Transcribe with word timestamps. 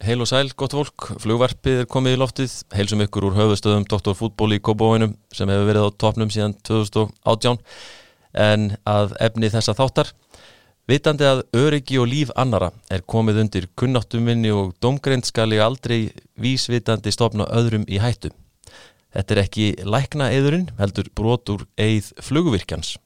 Heil 0.00 0.22
og 0.24 0.28
sæl, 0.30 0.48
gott 0.56 0.72
fólk, 0.72 1.10
flugvarpið 1.20 1.82
er 1.82 1.86
komið 1.92 2.14
í 2.16 2.18
loftið, 2.22 2.52
heilsum 2.72 3.02
ykkur 3.04 3.26
úr 3.28 3.34
höfustöðum 3.36 3.82
Dr. 3.84 4.14
Fútból 4.16 4.54
í 4.56 4.58
Kóbóinum 4.64 5.10
sem 5.36 5.50
hefur 5.52 5.66
verið 5.68 5.84
á 5.84 5.98
topnum 6.00 6.30
síðan 6.32 6.54
2018 6.64 7.58
en 8.32 8.64
að 8.88 9.12
efni 9.20 9.50
þessa 9.52 9.74
þáttar. 9.76 10.14
Vitandi 10.88 11.28
að 11.28 11.42
öryggi 11.52 12.00
og 12.00 12.08
líf 12.08 12.32
annara 12.32 12.70
er 12.88 13.04
komið 13.04 13.42
undir 13.44 13.68
kunnáttuminni 13.76 14.48
og 14.56 14.72
domgreind 14.80 15.28
skal 15.28 15.52
ég 15.52 15.66
aldrei 15.66 16.08
vísvitandi 16.40 17.12
stopna 17.12 17.44
öðrum 17.52 17.84
í 17.84 18.00
hættu. 18.00 18.32
Þetta 19.12 19.36
er 19.36 19.44
ekki 19.44 19.68
lækna 19.84 20.32
eðurinn, 20.32 20.70
heldur 20.80 21.12
brotur 21.12 21.68
eið 21.76 22.14
flugvirkjans. 22.24 22.96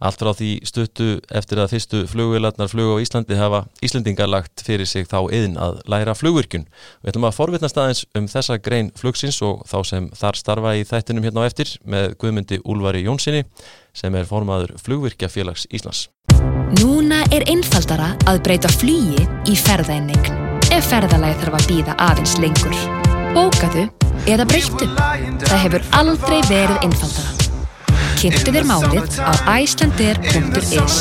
Allt 0.00 0.22
frá 0.22 0.30
því 0.32 0.50
stuttu 0.64 1.08
eftir 1.28 1.60
að 1.60 1.74
fyrstu 1.74 1.98
flugvilarnar 2.08 2.70
flug 2.72 2.94
á 2.96 3.02
Íslandi 3.04 3.36
hafa 3.36 3.66
Íslandingar 3.84 4.30
lagt 4.32 4.62
fyrir 4.64 4.88
sig 4.88 5.04
þá 5.10 5.28
yðin 5.28 5.58
að 5.60 5.82
læra 5.92 6.14
flugvirkjun. 6.16 6.64
Við 7.02 7.12
ætlum 7.12 7.26
að 7.28 7.36
forvitna 7.36 7.68
staðins 7.68 8.06
um 8.16 8.28
þessa 8.32 8.56
grein 8.64 8.88
flugsins 8.96 9.42
og 9.44 9.60
þá 9.68 9.78
sem 9.90 10.08
þar 10.16 10.40
starfa 10.40 10.72
í 10.78 10.86
þættinum 10.88 11.26
hérna 11.28 11.44
á 11.44 11.48
eftir 11.50 11.74
með 11.84 12.14
Guðmundi 12.22 12.62
Úlvari 12.64 13.04
Jónssoni 13.04 13.44
sem 13.92 14.16
er 14.16 14.28
formaður 14.28 14.72
flugvirkjafélags 14.80 15.68
Íslands. 15.68 16.08
Núna 16.80 17.20
er 17.34 17.44
einfaldara 17.50 18.14
að 18.30 18.40
breyta 18.46 18.70
flugi 18.72 19.26
í 19.50 19.58
ferðainning 19.58 20.32
ef 20.70 20.88
ferðalagi 20.88 21.42
þarf 21.42 21.58
að 21.58 21.68
býða 21.74 21.98
aðeins 22.06 22.38
lengur. 22.40 22.78
Bókatu 23.36 23.84
eða 24.30 24.48
breyttu. 24.48 24.88
Það 25.44 25.62
hefur 25.66 25.86
aldrei 26.00 26.40
verið 26.48 26.88
einfaldara. 26.88 27.39
Kynntu 28.20 28.52
þér 28.52 28.66
málið 28.68 29.14
á 29.16 29.32
icelandair.is 29.64 30.96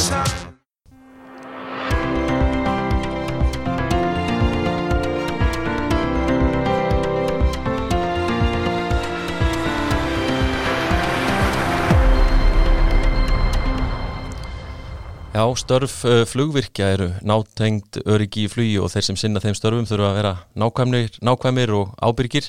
Já, 15.36 15.44
störf 15.60 16.06
uh, 16.08 16.24
flugvirkja 16.24 16.88
eru 16.96 17.10
nátengt 17.20 18.00
öryggi 18.08 18.48
í 18.48 18.50
flugi 18.52 18.80
og 18.80 18.94
þeir 18.96 19.10
sem 19.10 19.20
sinna 19.20 19.44
þeim 19.44 19.60
störfum 19.60 19.92
þurfa 19.92 20.14
að 20.14 20.18
vera 20.22 20.34
nákvæmir, 20.56 21.20
nákvæmir 21.20 21.76
og 21.84 21.92
ábyrgir. 22.00 22.48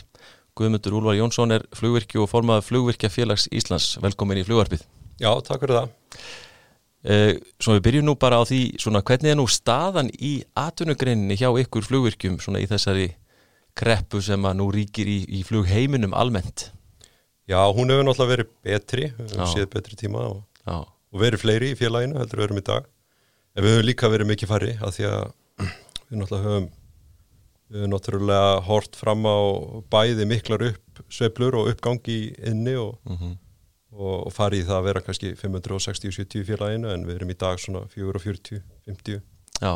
Guðmundur 0.61 0.99
Úlvar 0.99 1.17
Jónsson 1.17 1.57
er 1.57 1.65
flugvirkji 1.77 2.21
og 2.21 2.29
formaður 2.29 2.67
flugvirkja 2.67 3.09
félags 3.13 3.47
Íslands. 3.49 3.95
Velkomin 4.05 4.43
í 4.43 4.45
flugvarpið. 4.45 4.85
Já, 5.21 5.31
takk 5.45 5.65
fyrir 5.65 5.79
það. 5.79 5.95
Uh, 7.01 7.33
svo 7.57 7.79
við 7.79 7.85
byrjum 7.87 8.11
nú 8.11 8.15
bara 8.21 8.41
á 8.41 8.45
því, 8.45 8.61
svona, 8.83 9.01
hvernig 9.01 9.33
er 9.33 9.39
nú 9.41 9.47
staðan 9.49 10.11
í 10.21 10.35
atvinnugreininni 10.61 11.39
hjá 11.41 11.49
ykkur 11.63 11.87
flugvirkjum 11.87 12.37
svona 12.45 12.61
í 12.61 12.69
þessari 12.69 13.07
kreppu 13.79 14.21
sem 14.25 14.45
að 14.45 14.59
nú 14.59 14.67
ríkir 14.75 15.09
í, 15.09 15.23
í 15.39 15.41
flugheiminum 15.49 16.13
almennt? 16.13 16.69
Já, 17.49 17.63
hún 17.73 17.89
hefur 17.89 18.05
náttúrulega 18.05 18.35
verið 18.35 18.51
betri, 18.67 19.07
við 19.17 19.33
hefum 19.33 19.49
séð 19.55 19.71
betri 19.73 19.97
tíma 19.99 20.27
og, 20.29 20.43
og 20.69 21.23
verið 21.23 21.43
fleiri 21.47 21.73
í 21.73 21.79
félaginu 21.79 22.21
heldur 22.21 22.43
við 22.43 22.49
erum 22.51 22.61
í 22.61 22.67
dag. 22.69 22.91
En 23.57 23.65
við 23.65 23.75
höfum 23.79 23.89
líka 23.89 24.13
verið 24.13 24.31
mikið 24.35 24.53
farri 24.53 24.77
að 24.77 24.95
því 24.99 25.09
að 25.09 25.25
við 26.11 26.21
náttúrulega 26.21 26.51
höfum 26.51 26.69
við 27.71 27.85
höfum 27.85 27.93
náttúrulega 27.95 28.51
hort 28.67 28.99
fram 28.99 29.25
á 29.27 29.39
bæði 29.93 30.27
miklar 30.29 30.65
upp 30.73 31.03
sveplur 31.13 31.57
og 31.61 31.71
uppgangi 31.73 32.19
inni 32.51 32.75
og, 32.77 32.99
mm 33.07 33.17
-hmm. 33.17 33.37
og, 33.93 34.27
og 34.27 34.33
farið 34.35 34.67
það 34.67 34.79
að 34.79 34.87
vera 34.89 35.05
kannski 35.07 35.33
560-70 35.39 36.43
í 36.43 36.47
félaginu 36.49 36.93
en 36.95 37.07
við 37.07 37.17
erum 37.17 37.31
í 37.31 37.39
dag 37.39 37.61
svona 37.61 37.87
440-50. 37.95 39.21
Já, 39.61 39.75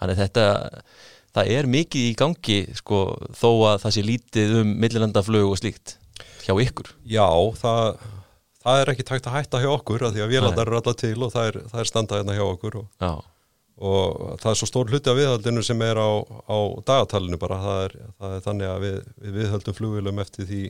þannig 0.00 0.16
þetta 0.24 0.46
það 1.34 1.50
er 1.56 1.66
mikið 1.66 2.06
í 2.10 2.14
gangi 2.14 2.60
sko 2.74 3.16
þó 3.32 3.50
að 3.70 3.82
það 3.84 3.94
sé 3.94 4.02
lítið 4.02 4.56
um 4.62 4.72
millilandaflög 4.80 5.50
og 5.50 5.58
slíkt 5.58 5.98
hjá 6.46 6.54
ykkur. 6.56 6.88
Já, 7.04 7.28
það 7.60 8.00
það 8.60 8.80
er 8.80 8.92
ekki 8.92 9.06
tægt 9.08 9.28
að 9.28 9.36
hætta 9.38 9.60
hjá 9.62 9.70
okkur 9.72 10.06
að 10.06 10.16
því 10.16 10.24
að 10.24 10.32
vélandar 10.34 10.68
eru 10.68 10.80
alltaf 10.80 10.96
til 11.00 11.16
og 11.22 11.32
það 11.32 11.50
er, 11.50 11.60
það 11.70 11.82
er 11.82 11.90
standað 11.90 12.20
hérna 12.20 12.36
hjá 12.36 12.44
okkur 12.46 12.80
og, 12.82 12.88
og 13.80 14.36
það 14.42 14.50
er 14.50 14.58
svo 14.60 14.68
stór 14.68 14.92
hluti 14.92 15.10
af 15.10 15.16
viðhaldinu 15.16 15.62
sem 15.64 15.82
er 15.86 16.00
á, 16.00 16.10
á 16.20 16.58
dagatalinu 16.84 17.38
bara, 17.40 17.58
það 17.64 17.82
er, 17.86 17.96
það 18.20 18.36
er 18.36 18.44
þannig 18.46 18.70
að 18.70 18.84
við, 18.84 18.98
við 19.24 19.38
viðhaldum 19.40 19.78
flugvilum 19.78 20.22
eftir 20.24 20.48
því 20.50 20.62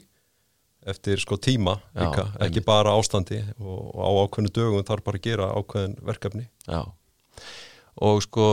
eftir 0.90 1.20
sko 1.20 1.36
tíma 1.36 1.74
líka, 1.92 2.24
Já, 2.24 2.46
ekki 2.46 2.62
bara 2.64 2.94
ástandi 2.96 3.42
og, 3.58 3.80
og 3.92 4.00
á 4.00 4.10
ákveðinu 4.24 4.54
dögum 4.56 4.86
þarf 4.88 5.04
bara 5.04 5.20
að 5.20 5.26
gera 5.26 5.50
ákveðin 5.58 5.98
verkefni. 6.08 6.46
Já, 6.64 6.80
og 8.00 8.22
sko 8.24 8.46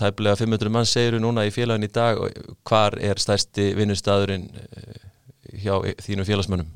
tæplega 0.00 0.36
500 0.42 0.72
mann 0.74 0.88
segiru 0.88 1.20
núna 1.22 1.46
í 1.46 1.52
félagin 1.54 1.86
í 1.86 1.92
dag 1.94 2.18
hvar 2.66 2.98
er 2.98 3.20
stærsti 3.22 3.70
vinnustadurinn 3.78 4.48
hjá 5.62 5.78
þínum 6.02 6.26
félagsmönnum? 6.26 6.72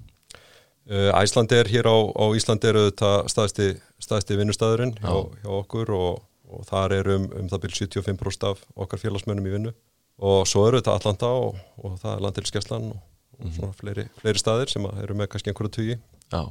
Æslandi 0.89 1.59
er 1.59 1.69
hér 1.69 1.85
á, 1.85 1.97
á 2.17 2.25
Íslandi 2.33 2.71
eru 2.71 2.87
þetta 2.87 3.11
staðsti, 3.29 3.67
staðsti 4.01 4.39
vinnustæðurinn 4.41 4.95
hjá, 4.97 5.13
hjá 5.43 5.51
okkur 5.59 5.93
og, 5.93 6.23
og 6.49 6.65
þar 6.69 6.95
er 6.97 7.11
um, 7.15 7.29
um 7.37 7.49
það 7.51 7.65
byrj 7.65 7.79
75% 7.85 8.49
af 8.49 8.65
okkar 8.77 9.01
félagsmönnum 9.03 9.49
í 9.49 9.55
vinnu 9.55 9.73
og 10.19 10.47
svo 10.51 10.65
eru 10.67 10.81
þetta 10.81 10.97
Atlanta 10.99 11.31
og, 11.31 11.59
og 11.79 11.97
það 12.01 12.15
er 12.15 12.25
landilskeslan 12.27 12.91
og, 12.91 12.99
og 12.99 13.45
mm 13.45 13.51
-hmm. 13.51 13.57
svona 13.57 13.73
fleiri, 13.81 14.05
fleiri 14.21 14.39
staðir 14.39 14.73
sem 14.73 14.85
eru 15.03 15.15
með 15.15 15.31
kannski 15.33 15.51
einhverju 15.51 15.71
tugi 15.71 15.99
Já 16.33 16.43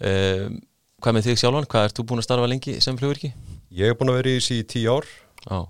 um, 0.00 0.62
Hvað 1.04 1.14
með 1.14 1.26
þig 1.26 1.38
sjálfan? 1.38 1.66
Hvað 1.68 1.84
ert 1.84 1.98
þú 1.98 2.04
búin 2.08 2.18
að 2.18 2.24
starfa 2.24 2.46
lengi 2.46 2.80
sem 2.80 2.96
flugvirki? 2.96 3.34
Ég 3.70 3.88
er 3.88 3.94
búin 3.94 4.10
að 4.10 4.20
vera 4.22 4.30
í 4.30 4.38
þessi 4.38 4.58
í 4.58 4.66
tíu 4.66 4.90
ár 4.92 5.06
Já 5.50 5.68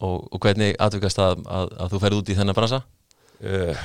Og 0.00 0.40
hvernig 0.40 0.76
atvikast 0.78 1.18
að, 1.18 1.42
að, 1.44 1.72
að 1.76 1.90
þú 1.92 1.98
ferði 2.00 2.18
út 2.18 2.28
í 2.28 2.34
þennan 2.34 2.54
bransa? 2.56 2.82
Uh, 3.40 3.76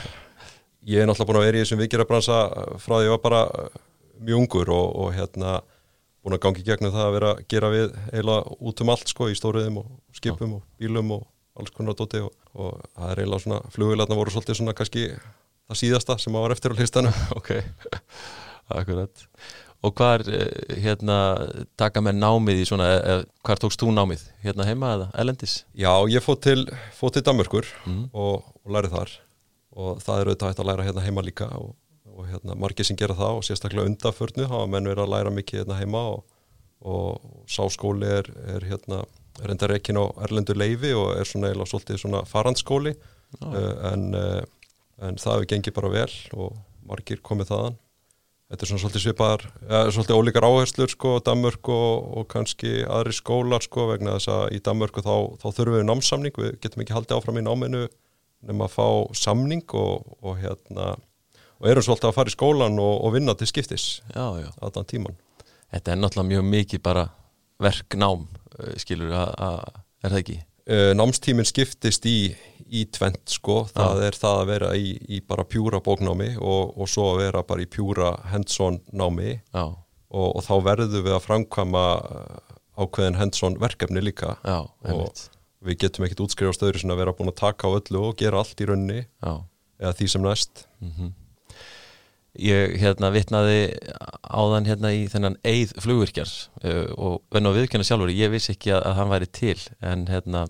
ég 0.86 1.02
er 1.02 1.08
náttúrulega 1.08 1.28
búin 1.28 1.40
að 1.40 1.46
vera 1.46 1.58
í 1.58 1.64
þessum 1.64 1.82
vikirabransa 1.82 2.38
frá 2.80 2.94
því 2.96 3.02
að 3.02 3.06
ég 3.06 3.10
var 3.16 3.24
bara 3.24 3.42
mjög 4.22 4.40
ungur 4.40 4.70
og, 4.70 4.96
og 4.96 5.14
hérna 5.16 5.62
búin 6.26 6.38
að 6.38 6.44
gangi 6.48 6.66
gegnum 6.66 6.94
það 6.94 7.06
að 7.06 7.16
vera 7.16 7.32
að 7.36 7.42
gera 7.54 7.72
við 7.74 7.96
eiginlega 8.10 8.60
út 8.70 8.82
um 8.82 8.92
allt 8.96 9.12
sko 9.12 9.30
í 9.30 9.38
stóriðum 9.38 9.82
og 9.84 9.92
skipum 10.18 10.58
og 10.58 10.64
bílum 10.82 11.12
og 11.20 11.26
alls 11.56 11.74
konar 11.76 11.96
dóti 11.98 12.24
og, 12.26 12.32
og 12.58 12.80
það 12.96 13.12
er 13.12 13.22
eiginlega 13.22 13.44
svona 13.46 13.60
flugvilarna 13.76 14.18
voru 14.18 14.34
svolítið 14.34 14.60
svona 14.60 14.76
kannski 14.78 15.06
það 15.14 15.80
síðasta 15.82 16.18
sem 16.22 16.36
var 16.36 16.56
eftir 16.56 16.74
á 16.74 16.80
listanum. 16.80 17.22
Ok, 17.38 17.52
akkurat. 18.74 19.26
Og 19.86 19.94
hvað 19.94 20.26
er 20.34 20.80
hérna 20.82 21.18
taka 21.78 22.02
með 22.02 22.18
námið 22.18 22.64
í 22.64 22.66
svona, 22.66 22.88
hvað 23.46 23.62
tókst 23.62 23.84
þú 23.84 23.92
námið? 23.94 24.24
Hérna 24.42 24.66
heima 24.66 24.94
eða 24.96 25.10
elendis? 25.22 25.60
Já, 25.78 25.92
ég 26.10 26.26
fótt 26.26 26.42
til, 26.48 26.64
fótt 26.98 27.20
til 27.20 27.26
Danmörkur 27.28 27.70
mm. 27.86 28.08
og, 28.18 28.48
og 28.66 28.74
lærið 28.74 28.96
þar. 28.96 29.14
Og 29.76 30.00
það 30.02 30.22
er 30.22 30.32
auðvitað 30.32 30.52
hægt 30.52 30.64
að 30.64 30.70
læra 30.72 30.88
hérna 30.88 31.06
heima 31.06 31.26
líka 31.26 31.52
og, 31.60 31.76
og 32.16 32.30
hérna 32.32 32.56
margir 32.60 32.88
sem 32.88 32.98
gera 33.00 33.16
það 33.18 33.40
og 33.40 33.46
sérstaklega 33.46 33.90
undaförnu 33.90 34.48
hafa 34.48 34.72
menn 34.72 34.88
verið 34.88 35.04
að 35.06 35.14
læra 35.14 35.34
mikið 35.36 35.62
hérna 35.62 35.80
heima 35.82 36.04
og, 36.14 36.26
og 36.82 37.48
sáskóli 37.52 38.10
er, 38.22 38.30
er 38.56 38.68
hérna 38.70 39.04
reyndar 39.44 39.76
ekki 39.76 39.96
á 40.00 40.06
erlendu 40.24 40.56
leifi 40.56 40.94
og 40.96 41.16
er 41.20 41.28
svona 41.28 41.52
eða 41.52 41.68
svolítið 41.68 42.00
svona 42.06 42.22
farandskóli. 42.30 42.96
Uh, 43.42 43.58
en, 43.92 44.14
uh, 44.16 44.44
en 45.04 45.18
það 45.20 45.34
hefur 45.34 45.50
gengið 45.52 45.76
bara 45.76 45.92
vel 45.92 46.14
og 46.40 46.54
margir 46.88 47.20
komið 47.26 47.52
þaðan. 47.52 47.82
Þetta 48.46 48.64
er 48.64 48.70
svona 48.70 48.84
svolítið 48.84 49.04
svipar 49.04 49.44
ja, 49.66 49.80
svolítið 49.90 50.20
ólíkar 50.22 50.46
áherslur 50.46 50.92
sko 50.94 51.16
Danmörk 51.26 51.72
og, 51.74 52.10
og 52.22 52.28
kannski 52.32 52.86
aðri 52.86 53.16
skólar 53.18 53.66
sko 53.66 53.90
vegna 53.90 54.20
þess 54.20 54.32
að 54.32 54.44
í 54.56 54.62
Danmörku 54.64 55.02
þá, 55.04 55.16
þá 55.42 55.48
þurfum 55.50 55.80
við 55.80 55.88
námsamning, 55.90 56.38
við 56.38 56.60
getum 56.64 56.86
ekki 56.86 56.96
haldið 56.96 57.18
áfram 57.18 57.42
í 57.42 57.44
náminu 57.44 57.84
nefnum 58.46 58.62
að 58.68 58.76
fá 58.76 58.88
samning 59.18 59.66
og, 59.74 60.06
og 60.22 60.38
hérna 60.44 60.94
og 61.60 61.70
erum 61.72 61.86
svolítið 61.86 62.10
að 62.10 62.18
fara 62.18 62.32
í 62.32 62.36
skólan 62.36 62.80
og, 62.82 62.96
og 63.06 63.14
vinna 63.16 63.36
til 63.38 63.48
skiptis 63.50 63.86
að 64.16 64.74
þann 64.76 64.90
tíman 64.92 65.22
Þetta 65.76 65.92
er 65.92 65.98
náttúrulega 66.00 66.30
mjög 66.30 66.44
mikið 66.52 66.82
bara 66.86 67.08
verknám 67.60 68.28
skilur 68.80 69.12
að, 69.12 69.32
að 69.42 69.58
er 70.06 70.14
það 70.14 70.22
ekki? 70.22 70.38
Námstíminn 70.98 71.46
skiptist 71.46 72.08
í, 72.10 72.32
í 72.66 72.86
tvent 72.90 73.36
sko, 73.36 73.64
það 73.70 74.00
Já. 74.00 74.06
er 74.08 74.18
það 74.18 74.40
að 74.40 74.48
vera 74.50 74.70
í, 74.78 74.96
í 75.14 75.20
bara 75.22 75.46
pjúra 75.46 75.82
bóknámi 75.86 76.32
og, 76.40 76.74
og 76.74 76.90
svo 76.90 77.12
að 77.12 77.22
vera 77.22 77.44
bara 77.46 77.66
í 77.66 77.70
pjúra 77.70 78.16
hands-on 78.32 78.80
námi. 78.90 79.38
Og 80.16 80.40
þá 80.46 80.54
verðum 80.64 81.06
við 81.06 81.14
að 81.14 81.26
framkvæma 81.26 81.84
ákveðin 82.80 83.20
hands-on 83.20 83.60
verkefni 83.62 84.02
líka. 84.04 84.38
Já, 84.46 84.64
og 84.90 85.22
við 85.66 85.84
getum 85.86 86.08
ekkert 86.08 86.24
útskrifast 86.26 86.66
öðru 86.66 86.82
sem 86.82 86.94
að 86.94 87.04
vera 87.04 87.14
búin 87.18 87.32
að 87.32 87.40
taka 87.44 87.70
á 87.70 87.76
öllu 87.78 88.02
og 88.10 88.18
gera 88.20 88.42
allt 88.42 88.62
í 88.62 88.70
raunni 88.70 89.04
Já. 89.04 89.34
eða 89.82 89.94
því 90.00 90.10
sem 90.16 90.26
næst. 90.26 90.66
Mm 90.82 90.92
-hmm. 90.92 91.14
Ég 92.42 92.76
hérna 92.82 93.12
vitnaði 93.16 93.60
áðan 94.28 94.68
hérna 94.68 94.92
í 94.96 95.06
þennan 95.12 95.38
eið 95.48 95.76
flugvirkjar 95.84 96.32
uh, 96.66 96.92
og 96.98 97.18
venn 97.34 97.50
og 97.50 97.56
viðkjöna 97.58 97.88
sjálfur 97.88 98.14
ég 98.14 98.34
vissi 98.34 98.54
ekki 98.56 98.74
að, 98.76 98.84
að 98.90 98.98
hann 99.00 99.12
væri 99.14 99.30
til 99.40 99.58
en 99.86 100.08
hérna 100.12 100.46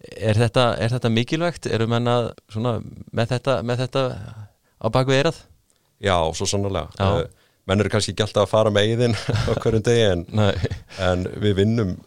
er 0.00 0.38
þetta, 0.38 0.66
er 0.80 0.94
þetta 0.94 1.12
mikilvægt? 1.12 1.68
Erum 1.68 1.92
menna 1.92 2.16
svona, 2.52 2.78
með, 3.12 3.34
þetta, 3.34 3.56
með 3.66 3.84
þetta 3.84 4.04
á 4.80 4.86
baku 4.92 5.16
eirað? 5.16 5.42
Já, 6.00 6.16
svo 6.36 6.48
sannlega 6.48 6.88
uh, 7.02 7.24
menn 7.68 7.82
eru 7.82 7.92
kannski 7.92 8.14
ekki 8.14 8.24
alltaf 8.24 8.46
að 8.46 8.54
fara 8.54 8.72
með 8.74 8.94
eðin 8.94 9.18
á 9.50 9.52
hverjum 9.58 9.84
degi 9.86 10.06
en, 10.14 10.24
en 11.10 11.26
við 11.42 11.58
vinnum 11.64 11.98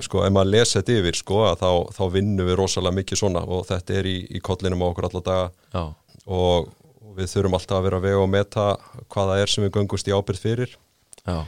sko 0.00 0.24
ef 0.24 0.32
maður 0.32 0.52
lesa 0.54 0.80
þetta 0.80 0.98
yfir 1.00 1.18
sko 1.18 1.40
þá, 1.58 1.70
þá 1.94 2.02
vinnum 2.14 2.48
við 2.48 2.58
rosalega 2.60 2.96
mikið 2.96 3.20
svona 3.20 3.42
og 3.44 3.66
þetta 3.68 3.96
er 4.00 4.08
í, 4.08 4.18
í 4.32 4.42
kollinum 4.44 4.84
á 4.84 4.86
okkur 4.88 5.08
alla 5.10 5.22
daga. 5.26 5.48
Já, 5.74 5.82
og 6.30 6.70
við 7.20 7.32
þurfum 7.34 7.56
alltaf 7.58 7.78
að 7.78 7.88
vera 7.88 8.00
að 8.00 8.06
vega 8.08 8.22
og 8.24 8.30
meta 8.32 8.68
hvaða 9.12 9.40
er 9.42 9.52
sem 9.52 9.66
við 9.66 9.76
göngust 9.78 10.08
í 10.10 10.16
ábyrð 10.16 10.44
fyrir. 10.44 10.78
Já, 11.26 11.44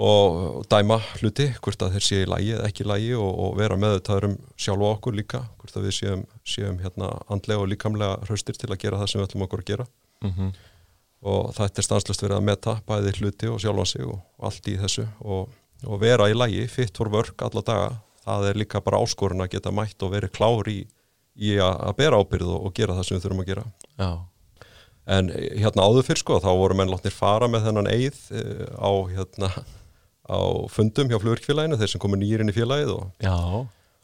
og, 0.00 0.36
og 0.60 0.66
dæma 0.70 0.98
hluti, 1.20 1.50
hvort 1.60 1.82
að 1.84 1.96
þeir 1.96 2.06
séu 2.06 2.24
í 2.24 2.28
lægi 2.30 2.52
eða 2.56 2.68
ekki 2.70 2.84
í 2.84 2.88
lægi 2.88 3.12
og, 3.20 3.30
og 3.44 3.56
vera 3.58 3.76
með 3.80 3.98
þetta 3.98 4.18
um 4.30 4.36
sjálfa 4.60 4.92
okkur 4.96 5.16
líka, 5.18 5.42
hvort 5.60 5.76
að 5.76 5.88
við 5.88 5.96
séum, 5.98 6.26
séum 6.48 6.78
hérna 6.80 7.10
andlega 7.32 7.64
og 7.64 7.70
líkamlega 7.70 8.20
hraustir 8.28 8.56
til 8.58 8.70
að 8.70 8.80
gera 8.84 9.00
það 9.00 9.10
sem 9.12 9.20
við 9.20 9.28
ætlum 9.28 9.46
okkur 9.46 9.64
að 9.64 9.72
gera. 9.72 9.88
Mhm, 10.24 10.52
og 11.30 11.50
þetta 11.52 11.82
er 11.82 11.84
stanslust 11.84 12.22
verið 12.24 12.38
að 12.38 12.46
meta 12.48 12.76
bæði 12.88 13.16
hluti 13.18 13.50
og 13.52 13.60
sjálfan 13.60 13.90
sig 13.90 14.06
og, 14.06 14.22
og 14.38 14.48
allt 14.48 14.70
í 14.72 14.78
þessu. 14.80 15.04
Og, 15.20 15.52
og 15.84 16.00
vera 16.00 16.30
í 16.32 16.36
lægi, 16.36 16.64
fit 16.72 16.96
for 16.96 17.12
work 17.12 17.44
alla 17.44 17.64
daga, 17.66 17.90
það 18.24 18.48
er 18.50 18.60
líka 18.62 18.80
bara 18.84 19.02
áskorun 19.04 19.44
að 19.44 19.52
geta 19.56 19.72
mætt 19.74 20.00
og 20.06 20.14
verið 20.14 20.32
klár 20.36 20.72
í, 20.72 20.80
í 21.36 21.56
að, 21.60 21.76
að 21.90 21.96
bera 22.00 22.20
ábyrð 22.20 22.54
og, 22.54 22.68
og 22.70 22.76
gera 22.76 22.96
það 22.96 23.08
sem 23.08 23.18
við 23.18 23.26
þurfum 23.26 23.44
að 23.44 23.52
gera. 23.52 23.66
Já, 24.00 24.10
en 25.10 25.30
eh, 25.34 25.50
hérna 25.64 25.86
áður 25.88 26.06
fyrr 26.06 26.20
sko, 26.22 26.38
þá 26.44 26.50
voru 26.60 26.76
menn 26.78 26.92
látnir 26.92 27.14
fara 27.16 27.48
með 27.50 27.66
þennan 27.68 27.90
eið 27.90 28.22
eh, 28.38 28.64
á 28.78 28.90
hérna 29.10 29.50
á 30.30 30.38
fundum 30.70 31.10
hjá 31.10 31.18
flugurkfélaginu, 31.18 31.78
þeir 31.80 31.90
sem 31.96 32.00
komu 32.02 32.18
nýrin 32.20 32.52
í 32.52 32.54
félagið 32.54 32.92
og, 32.94 33.06
já, 33.24 33.34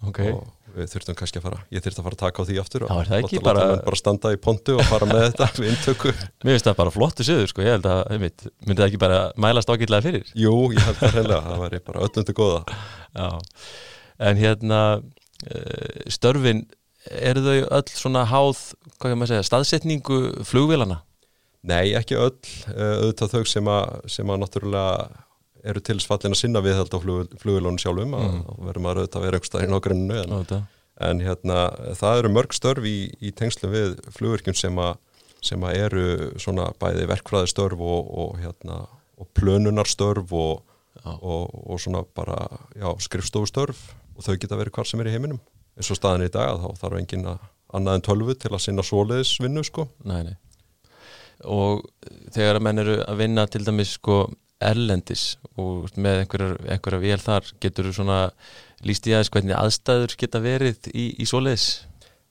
ok. 0.09 0.19
og 0.35 0.73
við 0.77 0.91
þurftum 0.93 1.17
kannski 1.17 1.39
að 1.41 1.45
fara, 1.47 1.59
ég 1.73 1.85
þurfti 1.85 2.01
að 2.03 2.07
fara 2.09 2.17
að 2.19 2.23
taka 2.25 2.43
á 2.43 2.47
því 2.49 2.57
aftur 2.61 2.83
og 2.85 2.91
láta- 3.39 3.45
bara- 3.47 3.67
menn 3.71 3.85
bara 3.87 3.97
standa 4.01 4.33
í 4.35 4.41
pontu 4.45 4.75
og 4.77 4.83
fara 4.91 5.07
með 5.09 5.23
þetta 5.29 5.47
við 5.63 5.71
inntöku. 5.71 6.13
Mér 6.45 6.57
finnst 6.57 6.67
það 6.69 6.77
bara 6.83 6.93
flottu 6.97 7.25
siður, 7.29 7.47
sko, 7.53 7.63
ég 7.65 7.77
held 7.79 7.87
að, 7.89 8.01
einmitt, 8.17 8.45
myndi 8.67 8.83
það 8.83 8.89
ekki 8.91 9.01
bara 9.07 9.21
mælast 9.47 9.71
ágætlega 9.73 10.05
fyrir? 10.09 10.35
Jú, 10.43 10.53
ég 10.75 10.83
held 10.85 10.99
það 11.01 11.15
reynilega, 11.21 11.41
það 11.47 11.63
væri 11.65 11.81
bara 11.87 12.03
öllum 12.09 12.27
til 12.29 12.37
góða. 12.43 12.61
Já, 13.17 13.29
en 14.29 14.43
hérna, 14.43 14.83
uh, 15.47 16.11
störfin, 16.19 16.65
eru 17.11 17.43
þau 17.45 17.59
öll 17.79 17.93
svona 17.93 18.25
háð, 18.29 18.63
segja, 19.03 19.45
staðsetningu 19.47 20.21
flugvélana? 20.47 21.03
Nei, 21.67 21.95
ekki 21.99 22.19
öll, 22.19 22.37
uh, 22.71 23.03
auðvitað 23.03 23.33
þau 23.35 23.51
sem 23.51 23.71
að, 23.71 23.95
sem 24.17 24.31
að 24.31 24.43
náttúrulega 24.43 25.25
eru 25.67 25.83
til 25.83 25.99
fallin 26.05 26.37
að 26.37 26.41
sinna 26.41 26.63
viðhald 26.63 26.95
á 26.95 26.99
flug, 27.03 27.33
flugulónu 27.43 27.83
sjálfum 27.83 28.15
að 28.15 28.27
mm. 28.29 28.45
verður 28.69 28.85
maður 28.85 29.01
auðvitað 29.01 29.19
að 29.19 29.27
vera 29.27 29.41
einhverstaðinn 29.41 29.75
á 29.75 29.85
grunnu 29.87 30.19
en, 30.21 30.35
þetta. 30.37 30.61
en 31.09 31.25
hérna, 31.27 31.57
það 31.99 32.21
eru 32.21 32.33
mörg 32.37 32.55
störf 32.55 32.87
í, 32.87 32.97
í 33.19 33.33
tengslum 33.35 33.75
við 33.75 33.97
flugvirkjum 34.15 34.59
sem 34.59 34.79
að, 34.83 35.01
sem 35.49 35.67
að 35.67 35.81
eru 35.89 36.07
svona 36.43 36.69
bæði 36.79 37.09
verkfræðistörf 37.11 37.83
og, 37.83 38.15
og 38.23 38.39
hérna 38.45 38.85
og 39.17 39.29
plönunarstörf 39.35 40.33
og, 40.37 40.63
og, 41.03 41.45
og 41.67 41.83
svona 41.83 42.05
bara 42.15 42.39
já, 42.77 42.89
skrifstofustörf 43.09 43.83
og 44.17 44.25
þau 44.25 44.37
geta 44.39 44.59
verið 44.61 44.77
hvar 44.77 44.89
sem 44.89 45.03
er 45.03 45.11
í 45.11 45.17
heiminum 45.17 45.43
eins 45.77 45.91
og 45.93 45.99
staðin 46.01 46.27
í 46.27 46.33
dag 46.33 46.59
þá 46.63 46.69
þarf 46.83 46.99
engin 47.01 47.27
að 47.33 47.45
annað 47.77 47.99
en 47.99 48.05
tölvu 48.07 48.35
til 48.41 48.53
að 48.55 48.63
sinna 48.65 48.85
svoleiðis 48.87 49.35
vinnu 49.43 49.65
sko 49.67 49.89
Nei, 50.09 50.23
nei. 50.31 50.37
Og 51.45 51.83
þegar 52.33 52.59
að 52.61 52.65
menn 52.65 52.81
eru 52.81 52.95
að 53.05 53.19
vinna 53.21 53.45
til 53.53 53.65
dæmis 53.67 53.97
sko 53.99 54.21
erlendis 54.65 55.25
og 55.61 55.91
með 56.01 56.23
einhverjar 56.25 57.03
vél 57.03 57.19
þar, 57.21 57.51
getur 57.61 57.91
þú 57.91 57.93
svona 57.99 58.21
líst 58.89 59.05
í 59.09 59.13
aðeins 59.13 59.29
hvernig 59.35 59.57
aðstæður 59.59 60.15
geta 60.23 60.41
verið 60.41 60.89
í, 60.97 61.11
í 61.21 61.27
svoleiðis? 61.29 61.67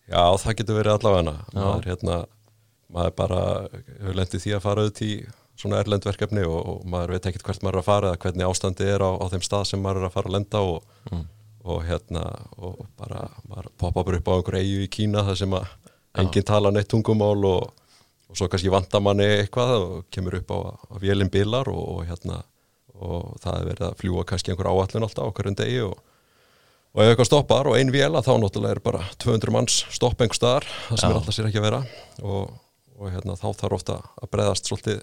Já, 0.10 0.24
það 0.42 0.58
getur 0.62 0.80
verið 0.80 0.96
allavega 0.96 1.36
Já. 1.36 1.60
maður, 1.60 1.86
hérna, 1.92 2.18
maður 2.98 3.14
bara 3.22 3.40
hefur 3.70 4.18
lendið 4.18 4.44
því 4.48 4.56
að 4.58 4.66
fara 4.66 4.86
auðvitað 4.88 5.12
í 5.12 5.16
svona 5.56 5.80
erlendverkefni 5.86 6.44
og, 6.50 6.58
og 6.74 6.82
maður 6.92 7.14
veit 7.16 7.30
ekkert 7.30 7.46
hvert 7.48 7.64
maður 7.64 7.78
er 7.78 7.84
að 7.84 7.88
fara 7.92 8.10
eða 8.12 8.22
hvernig 8.26 8.50
ástandi 8.50 8.90
er 8.92 9.06
á, 9.06 9.10
á 9.22 9.26
þeim 9.32 9.46
stað 9.46 9.70
sem 9.70 9.86
maður 9.86 10.02
er 10.02 10.10
að 10.10 10.16
fara 10.18 10.32
að 10.32 10.38
lenda 10.40 10.66
og, 10.66 10.92
Mm. 11.14 11.24
Og 11.66 11.82
hérna 11.88 12.24
og 12.62 12.86
bara, 13.00 13.26
bara 13.50 13.72
upp 13.82 14.30
á 14.30 14.34
einhver 14.38 14.60
eigu 14.62 14.84
í 14.86 14.92
Kína 14.92 15.26
þar 15.26 15.40
sem 15.42 15.56
að 15.58 15.70
enginn 16.22 16.48
tala 16.48 16.72
neitt 16.72 16.90
tungumál 16.92 17.42
og, 17.50 17.72
og 18.30 18.38
svo 18.38 18.48
kannski 18.52 18.72
vanda 18.74 19.02
manni 19.04 19.26
eitthvað 19.42 19.76
og 19.80 19.96
kemur 20.14 20.38
upp 20.40 20.54
á 20.54 20.58
að 20.96 21.00
vélinn 21.04 21.34
bilar 21.34 21.70
og, 21.74 21.82
og 21.96 22.04
hérna 22.10 22.44
og 22.96 23.34
það 23.44 23.58
er 23.58 23.70
verið 23.72 23.88
að 23.90 23.98
fljúa 24.00 24.28
kannski 24.30 24.54
einhver 24.54 24.70
áallun 24.72 25.08
alltaf 25.08 25.32
okkur 25.32 25.50
en 25.52 25.58
degi 25.60 25.82
og 25.84 25.98
og 26.96 27.04
ef 27.04 27.12
eitthvað 27.12 27.28
stoppar 27.28 27.68
og 27.68 27.76
ein 27.76 27.92
vél 27.92 28.14
að 28.16 28.30
þá 28.30 28.34
náttúrulega 28.40 28.78
er 28.78 28.82
bara 28.84 29.02
200 29.20 29.52
manns 29.52 29.82
stopp 29.92 30.22
einhver 30.24 30.38
staðar 30.38 30.68
það 30.88 31.02
sem 31.02 31.10
Já. 31.10 31.12
er 31.12 31.18
alltaf 31.20 31.36
sér 31.36 31.50
ekki 31.50 31.60
að 31.60 31.68
vera 31.68 31.82
og, 32.24 32.54
og 32.96 33.10
hérna, 33.12 33.36
þá 33.36 33.48
þarf 33.60 33.78
ofta 33.82 33.98
að 34.16 34.32
breðast 34.32 34.70
svolítið, 34.70 35.02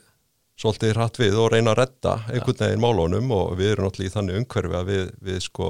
svolítið 0.62 0.94
hratt 0.96 1.20
við 1.20 1.36
og 1.42 1.50
reyna 1.52 1.74
að 1.74 1.82
redda 1.82 2.14
einhvern 2.32 2.60
veginn 2.62 2.84
málunum 2.86 3.34
og 3.36 3.52
við 3.60 3.74
erum 3.74 3.88
náttúrulega 3.88 4.08
í 4.08 4.14
þannig 4.16 4.40
umhverfi 4.40 4.78
að 4.78 4.88
við, 4.88 5.04
við 5.28 5.42
sko 5.44 5.68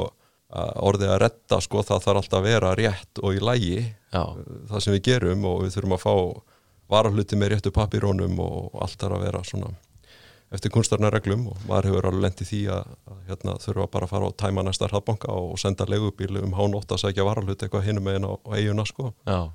orðið 0.53 1.13
að 1.15 1.21
redda 1.25 1.61
sko 1.65 1.85
það 1.87 2.03
þarf 2.07 2.23
alltaf 2.23 2.39
að 2.39 2.49
vera 2.49 2.75
rétt 2.79 3.23
og 3.23 3.37
í 3.37 3.41
lægi 3.43 3.79
Já, 4.13 4.25
það 4.69 4.83
sem 4.85 4.97
við 4.97 5.07
gerum 5.09 5.47
og 5.49 5.63
við 5.65 5.77
þurfum 5.77 5.97
að 5.97 6.03
fá 6.03 6.15
varahluti 6.93 7.39
með 7.41 7.55
réttu 7.55 7.73
papírónum 7.73 8.37
og 8.45 8.77
allt 8.85 9.01
þarf 9.01 9.17
að 9.17 9.27
vera 9.27 9.43
svona 9.49 9.73
eftir 10.53 10.73
kunstarnar 10.75 11.15
reglum 11.15 11.47
og 11.49 11.65
maður 11.69 11.89
hefur 11.89 12.09
alveg 12.11 12.25
lent 12.27 12.43
í 12.45 12.49
því 12.49 12.61
að, 12.75 12.93
að 13.09 13.23
hérna, 13.31 13.57
þurfa 13.63 13.89
bara 13.95 14.09
að 14.09 14.13
fara 14.13 14.29
og 14.29 14.37
tæma 14.43 14.65
næsta 14.67 14.89
hraðbanka 14.91 15.33
og 15.33 15.57
senda 15.61 15.87
legubíl 15.89 16.37
um 16.43 16.53
hánótt 16.59 16.93
að 16.93 17.07
segja 17.07 17.25
varahluti 17.25 17.67
eitthvað 17.67 17.89
hinum 17.89 18.05
meginn 18.09 18.29
á, 18.29 18.33
á 18.37 18.51
eiguna 18.59 18.85
sko. 18.89 19.15
já. 19.25 19.49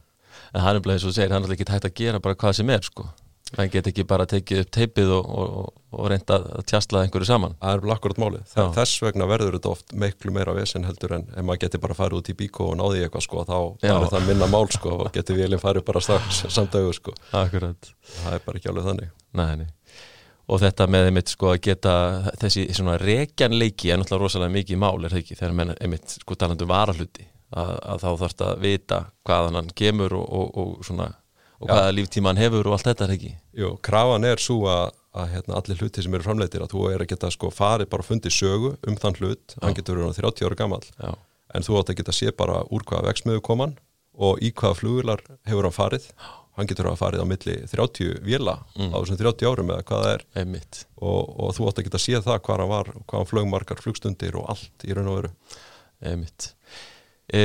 En 0.53 0.61
hann 0.61 0.77
er 0.77 0.89
eins 0.93 1.05
og 1.05 1.11
þú 1.11 1.15
segir, 1.15 1.33
hann 1.33 1.45
er 1.45 1.53
ekki 1.53 1.65
hægt 1.69 1.87
að 1.87 1.95
gera 1.97 2.19
bara 2.21 2.37
hvað 2.37 2.59
sem 2.59 2.69
er, 2.73 2.83
sko. 2.85 3.07
Hann 3.55 3.69
get 3.71 3.87
ekki 3.89 4.03
bara 4.07 4.25
tekið 4.29 4.63
upp 4.63 4.71
teipið 4.75 5.11
og, 5.15 5.29
og, 5.39 5.69
og 5.95 6.09
reynda 6.11 6.39
að 6.57 6.65
tjastla 6.67 7.03
einhverju 7.05 7.29
saman. 7.29 7.55
Það 7.61 7.77
er 7.77 7.93
akkurat 7.95 8.19
málið. 8.21 8.43
Það, 8.51 8.71
þess 8.75 9.03
vegna 9.05 9.29
verður 9.29 9.57
þetta 9.57 9.71
oft 9.71 9.95
miklu 10.03 10.33
meira 10.35 10.55
vesen 10.57 10.87
heldur 10.87 11.15
en 11.17 11.25
ef 11.31 11.47
maður 11.47 11.63
geti 11.63 11.81
bara 11.85 11.97
farið 11.97 12.19
út 12.19 12.31
í 12.33 12.37
bíkó 12.41 12.67
og 12.73 12.77
náði 12.81 13.05
eitthvað 13.05 13.25
sko 13.27 13.45
þá 13.47 13.57
Já. 13.87 13.93
er 13.95 14.09
það 14.11 14.27
minna 14.27 14.49
mál 14.51 14.67
sko 14.73 14.97
og 15.05 15.09
geti 15.15 15.37
vélinn 15.37 15.63
farið 15.63 15.87
bara 15.87 16.03
strax 16.03 16.43
samdögu 16.57 16.93
sko. 16.97 17.15
Akkurat. 17.37 17.91
Það 18.17 18.37
er 18.39 18.45
bara 18.49 18.61
ekki 18.61 18.71
alveg 18.73 18.91
þannig. 18.91 19.15
Nei, 19.39 19.49
nei. 19.63 19.71
Og 20.47 20.61
þetta 20.63 20.85
með 20.87 21.09
einmitt 21.09 21.31
sko 21.31 21.49
að 21.51 21.63
geta 21.65 21.93
þessi 22.39 22.67
svona 22.75 22.95
rekjanleiki 23.01 23.91
er 23.91 23.99
náttúrulega 23.99 24.23
rosalega 24.23 24.55
mikið 24.55 24.79
mál 24.79 24.95
er 25.01 25.11
það 25.11 25.23
ekki 25.23 25.39
þegar 25.39 25.57
menn 25.59 25.73
einmitt 25.75 26.13
sko 26.21 26.37
talandi 26.39 26.63
um 26.63 26.71
varahluti 26.71 27.25
að, 27.51 27.73
að 27.83 28.03
þá 28.03 28.09
þarfst 28.21 28.43
að 28.45 28.61
vita 28.63 28.99
hvaðan 29.27 29.59
hann 29.59 29.73
kemur 29.75 30.15
og, 30.15 30.47
og 30.63 30.85
svona 30.87 31.09
og 31.61 31.67
hvaða 31.71 31.93
líftíma 31.97 32.29
hann 32.33 32.41
hefur 32.41 32.67
og 32.69 32.75
allt 32.77 32.87
þetta 32.91 33.05
er 33.07 33.13
ekki? 33.17 33.31
Jú, 33.57 33.71
krafan 33.81 34.27
er 34.29 34.41
svo 34.43 34.59
að, 34.71 34.91
að 35.17 35.29
hérna, 35.35 35.57
allir 35.61 35.81
hluti 35.81 36.03
sem 36.05 36.13
eru 36.17 36.23
framleitir 36.27 36.61
að 36.65 36.73
þú 36.75 36.85
er 36.93 37.03
að 37.05 37.11
geta 37.13 37.31
sko 37.33 37.49
farið 37.53 37.89
bara 37.89 38.05
og 38.05 38.09
fundið 38.11 38.35
sögu 38.37 38.73
um 38.87 38.97
þann 39.01 39.17
hlut, 39.21 39.55
hann 39.63 39.73
getur 39.77 39.97
verið 40.01 40.19
30 40.21 40.45
ára 40.49 40.59
gamall 40.63 40.85
Já, 40.97 41.13
en 41.57 41.65
þú 41.67 41.79
átt 41.81 41.93
að 41.93 41.99
geta 42.01 42.13
sé 42.15 42.31
bara 42.37 42.61
úr 42.69 42.85
hvaða 42.85 43.09
vexmiðu 43.11 43.41
kom 43.45 43.63
hann 43.65 43.77
og 44.17 44.41
í 44.41 44.49
hvaða 44.53 44.77
flugular 44.79 45.21
hefur 45.45 45.67
hann 45.69 45.75
farið. 45.77 46.05
Hann 46.57 46.65
getur 46.65 46.87
að 46.89 46.95
farið 46.97 47.21
á 47.21 47.25
milli 47.29 47.55
30 47.69 48.15
véla 48.25 48.55
Mm. 48.73 48.89
á 48.89 48.97
þessum 48.97 49.17
30 49.19 49.45
árum 49.45 49.67
eða 49.69 49.83
hvað 49.85 49.99
það 50.07 50.13
er. 50.15 50.23
Og, 50.97 51.35
og 51.37 51.51
þú 51.53 51.67
átt 51.69 51.77
að 51.81 51.85
geta 51.85 51.99
séð 52.01 52.23
það 52.25 52.39
hvað 52.47 52.57
hann 52.63 52.71
var 52.71 52.87
hvað 53.05 53.19
hann 53.19 53.29
flög 53.29 53.49
margar 53.51 53.77
flugstundir 53.83 54.37
og 54.41 54.47
allt 54.49 54.85
í 54.89 54.95
raun 54.97 55.11
og 55.11 55.19
veru. 55.19 55.29
Einmitt. 56.01 56.47
E, 57.29 57.43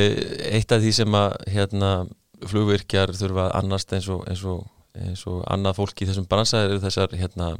Eitt 0.56 0.72
af 0.72 0.80
því 0.80 0.92
sem 0.96 1.12
að 1.18 1.36
hérna 1.52 1.90
flugvirkjar 2.50 3.12
þurfa 3.16 3.50
annast 3.58 3.92
eins 3.94 4.08
og, 4.12 4.24
eins 4.30 4.44
og, 4.48 4.64
eins 4.98 5.24
og 5.30 5.42
annað 5.52 5.78
fólk 5.80 6.02
í 6.02 6.08
þessum 6.08 6.28
bransa 6.30 6.64
eru 6.66 6.80
þessar 6.82 7.14
hérna, 7.16 7.52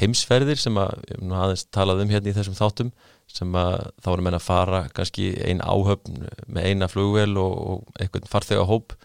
heimsferðir 0.00 0.60
sem 0.60 0.78
að 0.80 1.04
við 1.10 1.36
aðeins 1.38 1.66
talað 1.74 2.04
um 2.04 2.14
hérna 2.14 2.32
í 2.32 2.36
þessum 2.36 2.58
þáttum 2.58 2.94
sem 3.30 3.54
að 3.56 3.86
þá 4.04 4.10
erum 4.12 4.26
menn 4.28 4.38
að 4.38 4.46
fara 4.46 4.80
kannski 4.94 5.30
ein 5.44 5.62
áhöfn 5.64 6.26
með 6.46 6.68
eina 6.70 6.90
flugvél 6.92 7.38
og, 7.40 7.54
og 7.54 8.00
einhvern 8.00 8.28
farþega 8.30 8.66
hóp 8.68 8.96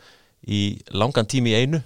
í 0.47 0.79
langan 0.91 1.29
tími 1.29 1.53
í 1.53 1.61
einu. 1.63 1.81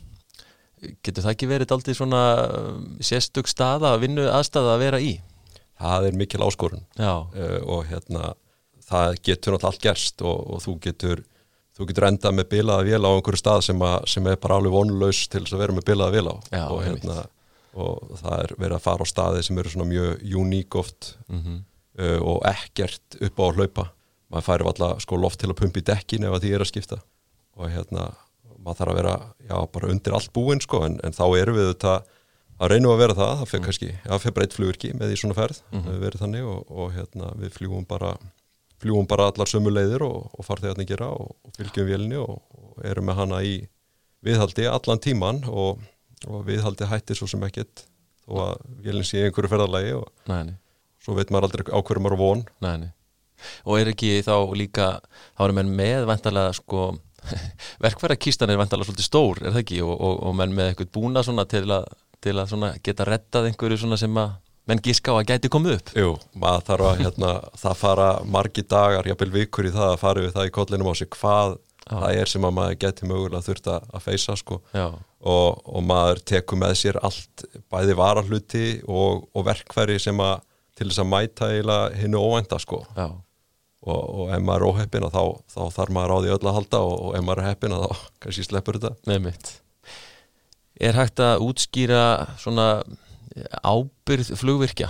Getur 1.05 1.23
það 1.23 1.35
ekki 1.35 1.49
verið 1.51 1.75
aldrei 1.75 1.95
svona 1.95 2.23
um, 2.43 2.87
sérstök 3.03 3.47
staða, 3.47 3.95
vinnu 4.01 4.25
aðstæða 4.27 4.73
að 4.73 4.83
vera 4.83 4.99
í? 4.99 5.13
Það 5.79 6.07
er 6.09 6.17
mikil 6.19 6.41
áskorun. 6.43 6.83
Uh, 6.99 7.59
og 7.63 7.85
hérna 7.87 8.33
það 8.83 9.19
getur 9.23 9.55
náttúrulega 9.55 9.71
allt 9.71 9.85
gerst 9.85 10.25
og, 10.25 10.41
og 10.55 10.63
þú 10.65 10.75
getur 10.83 11.23
þú 11.73 11.87
getur 11.89 12.07
endað 12.09 12.35
með 12.37 12.49
bilaða 12.53 12.87
vél 12.87 13.03
á 13.03 13.11
einhverju 13.11 13.41
stað 13.41 13.61
sem, 13.69 13.85
að, 13.85 14.07
sem 14.13 14.27
er 14.29 14.41
bara 14.41 14.59
alveg 14.59 14.75
vonlaus 14.75 15.23
til 15.27 15.43
þess 15.43 15.55
að 15.55 15.63
vera 15.63 15.77
með 15.77 15.87
bilaða 15.89 16.15
vél 16.15 16.27
á. 16.29 16.35
Já, 16.53 16.65
og, 16.67 16.81
hérna, 16.85 17.19
og 17.73 18.17
það 18.21 18.39
er 18.39 18.55
verið 18.57 18.77
að 18.77 18.85
fara 18.87 19.07
á 19.07 19.11
staði 19.13 19.45
sem 19.47 19.61
eru 19.61 19.73
svona 19.73 19.89
mjög 19.89 20.25
uník 20.41 20.81
oft 20.83 21.15
mm 21.27 21.61
uh, 21.99 22.19
og 22.21 22.43
ekkert 22.49 23.17
upp 23.21 23.39
á 23.39 23.43
að 23.45 23.59
hlaupa. 23.59 23.87
Maður 24.33 24.47
færi 24.47 24.67
alltaf 24.69 25.01
sko 25.03 25.17
loft 25.21 25.41
til 25.41 25.51
að 25.51 25.59
pumpa 25.61 25.81
í 25.81 25.85
dekkin 25.85 26.25
ef 26.25 26.33
að 26.33 26.45
því 26.45 26.53
er 26.55 26.65
að 26.65 26.71
skipta. 26.71 26.99
Og 27.59 27.69
hérna 27.69 28.09
maður 28.63 28.79
þarf 28.79 28.93
að 28.93 28.99
vera 29.01 29.15
já, 29.49 29.57
bara 29.75 29.89
undir 29.91 30.15
allt 30.17 30.33
búinn 30.33 30.61
sko 30.63 30.83
en, 30.87 30.99
en 31.03 31.15
þá 31.15 31.25
erum 31.37 31.57
við 31.57 31.69
þetta 31.73 31.95
að 32.63 32.71
reynum 32.71 32.93
að 32.93 33.01
vera 33.01 33.17
það, 33.17 33.33
það 33.39 33.49
fyrir 33.51 33.65
kannski, 33.65 33.89
já, 33.97 34.13
fyrir 34.23 34.35
breytt 34.37 34.55
flugurki 34.55 34.93
með 34.95 35.11
því 35.11 35.19
svona 35.19 35.37
ferð, 35.37 35.59
mm 35.71 35.81
-hmm. 35.81 35.99
verið 36.05 36.23
þannig 36.23 36.47
og, 36.47 36.71
og 36.71 36.93
hérna 36.95 37.31
við 37.41 37.57
fljúum 37.57 37.87
bara 37.89 38.13
fljúum 38.83 39.07
bara 39.09 39.29
allar 39.31 39.49
sömu 39.49 39.71
leiðir 39.73 40.03
og, 40.05 40.27
og 40.35 40.47
farþegarnir 40.47 40.89
gera 40.89 41.09
og, 41.15 41.33
og 41.43 41.55
fylgjum 41.57 41.87
vélni 41.89 42.19
og, 42.19 42.41
og 42.57 42.83
erum 42.87 43.07
með 43.09 43.19
hana 43.21 43.41
í 43.45 43.55
viðhaldi 44.23 44.67
allan 44.69 45.01
tíman 45.03 45.43
og, 45.49 45.81
og 46.27 46.43
viðhaldi 46.47 46.87
hættir 46.89 47.19
svo 47.19 47.29
sem 47.31 47.43
ekkert 47.47 47.85
þó 48.23 48.43
að 48.47 48.67
vélinn 48.83 49.07
sé 49.07 49.23
einhverju 49.25 49.51
ferðalagi 49.51 49.95
og 49.99 50.05
nei, 50.31 50.51
nei, 50.51 50.57
svo 51.03 51.15
veit 51.17 51.31
maður 51.31 51.49
aldrei 51.49 51.65
á 51.75 51.79
hverju 51.79 52.03
maður 52.03 52.21
von. 52.21 52.45
Nei, 52.63 52.75
nei. 52.85 52.91
og 53.67 53.79
er 53.79 53.91
ekki 53.91 54.13
þá 54.23 54.35
líka 54.55 54.91
þá 55.33 55.43
erum 55.47 55.59
menn 55.61 55.73
með 55.79 56.07
vantarlega 56.11 56.55
sko 56.59 56.93
verkværakístan 57.83 58.51
er 58.51 58.59
vantarlega 58.59 58.89
svolítið 58.89 59.09
stór 59.09 59.43
er 59.43 59.51
það 59.51 59.61
ekki? 59.63 59.83
Og, 59.83 59.93
og, 59.95 60.23
og 60.27 60.39
menn 60.39 60.55
með 60.55 60.71
eitthvað 60.71 60.93
búna 60.95 61.23
til 61.23 61.65
að, 61.71 61.91
til 62.23 62.35
að 62.37 62.49
svona 62.51 62.73
geta 62.83 63.07
rettað 63.07 63.49
einhverju 63.49 63.83
svona 63.83 63.99
sem 63.99 64.19
að 64.19 64.35
menn 64.69 64.81
gíska 64.83 65.13
á 65.13 65.19
að 65.19 65.27
gæti 65.33 65.51
komið 65.51 65.77
upp. 65.77 65.91
Jú, 65.97 66.13
maður 66.39 66.65
þarf 66.69 66.87
að 66.89 67.01
hérna, 67.03 67.31
það 67.63 67.79
fara 67.81 68.09
margi 68.35 68.65
dagar, 68.75 69.09
jafnvel 69.09 69.31
vikur 69.33 69.69
í 69.69 69.73
það 69.75 69.89
að 69.91 70.01
fara 70.03 70.25
við 70.25 70.35
það 70.37 70.49
í 70.49 70.53
kollinum 70.59 70.91
á 70.91 70.93
sig 70.99 71.11
hvað 71.17 71.57
Já. 71.83 71.97
það 71.97 72.21
er 72.21 72.31
sem 72.31 72.47
að 72.47 72.55
maður 72.59 72.79
geti 72.85 73.09
mögulega 73.09 73.43
þurft 73.47 73.67
að, 73.73 73.99
feysa 74.05 74.37
sko. 74.39 74.61
Og, 75.23 75.59
og 75.63 75.83
maður 75.87 76.23
tekur 76.27 76.59
með 76.59 76.77
sér 76.79 76.99
allt 77.03 77.45
bæði 77.71 77.97
varahluti 77.99 78.65
og, 78.87 79.27
og 79.31 79.45
verkfæri 79.47 79.99
sem 79.99 80.19
að 80.23 80.41
til 80.73 80.89
þess 80.89 81.03
að 81.03 81.11
mæta 81.11 81.51
hinnu 81.99 82.19
óvænta 82.23 82.57
sko. 82.59 82.81
Já, 82.97 83.11
og, 83.83 83.99
og 83.99 84.31
ef 84.33 84.43
maður 84.43 84.63
er 84.63 84.71
óheppina 84.71 85.11
þá, 85.11 85.21
þá 85.51 85.61
þarf 85.75 85.95
maður 85.95 86.15
á 86.15 86.17
því 86.23 86.31
öll 86.37 86.47
að 86.47 86.57
halda 86.57 86.81
og, 86.87 86.95
og 87.07 87.17
ef 87.17 87.25
maður 87.27 87.43
er 87.43 87.49
heppina 87.51 87.81
þá 87.83 88.01
kannski 88.23 88.47
sleppur 88.47 88.79
þetta. 88.79 88.95
Með 89.11 89.21
mitt 89.27 89.51
Er 90.83 90.97
hægt 90.97 91.21
að 91.21 91.43
útskýra 91.45 92.03
svona 92.41 92.67
ábyrð 93.63 94.33
flugvirkja? 94.39 94.89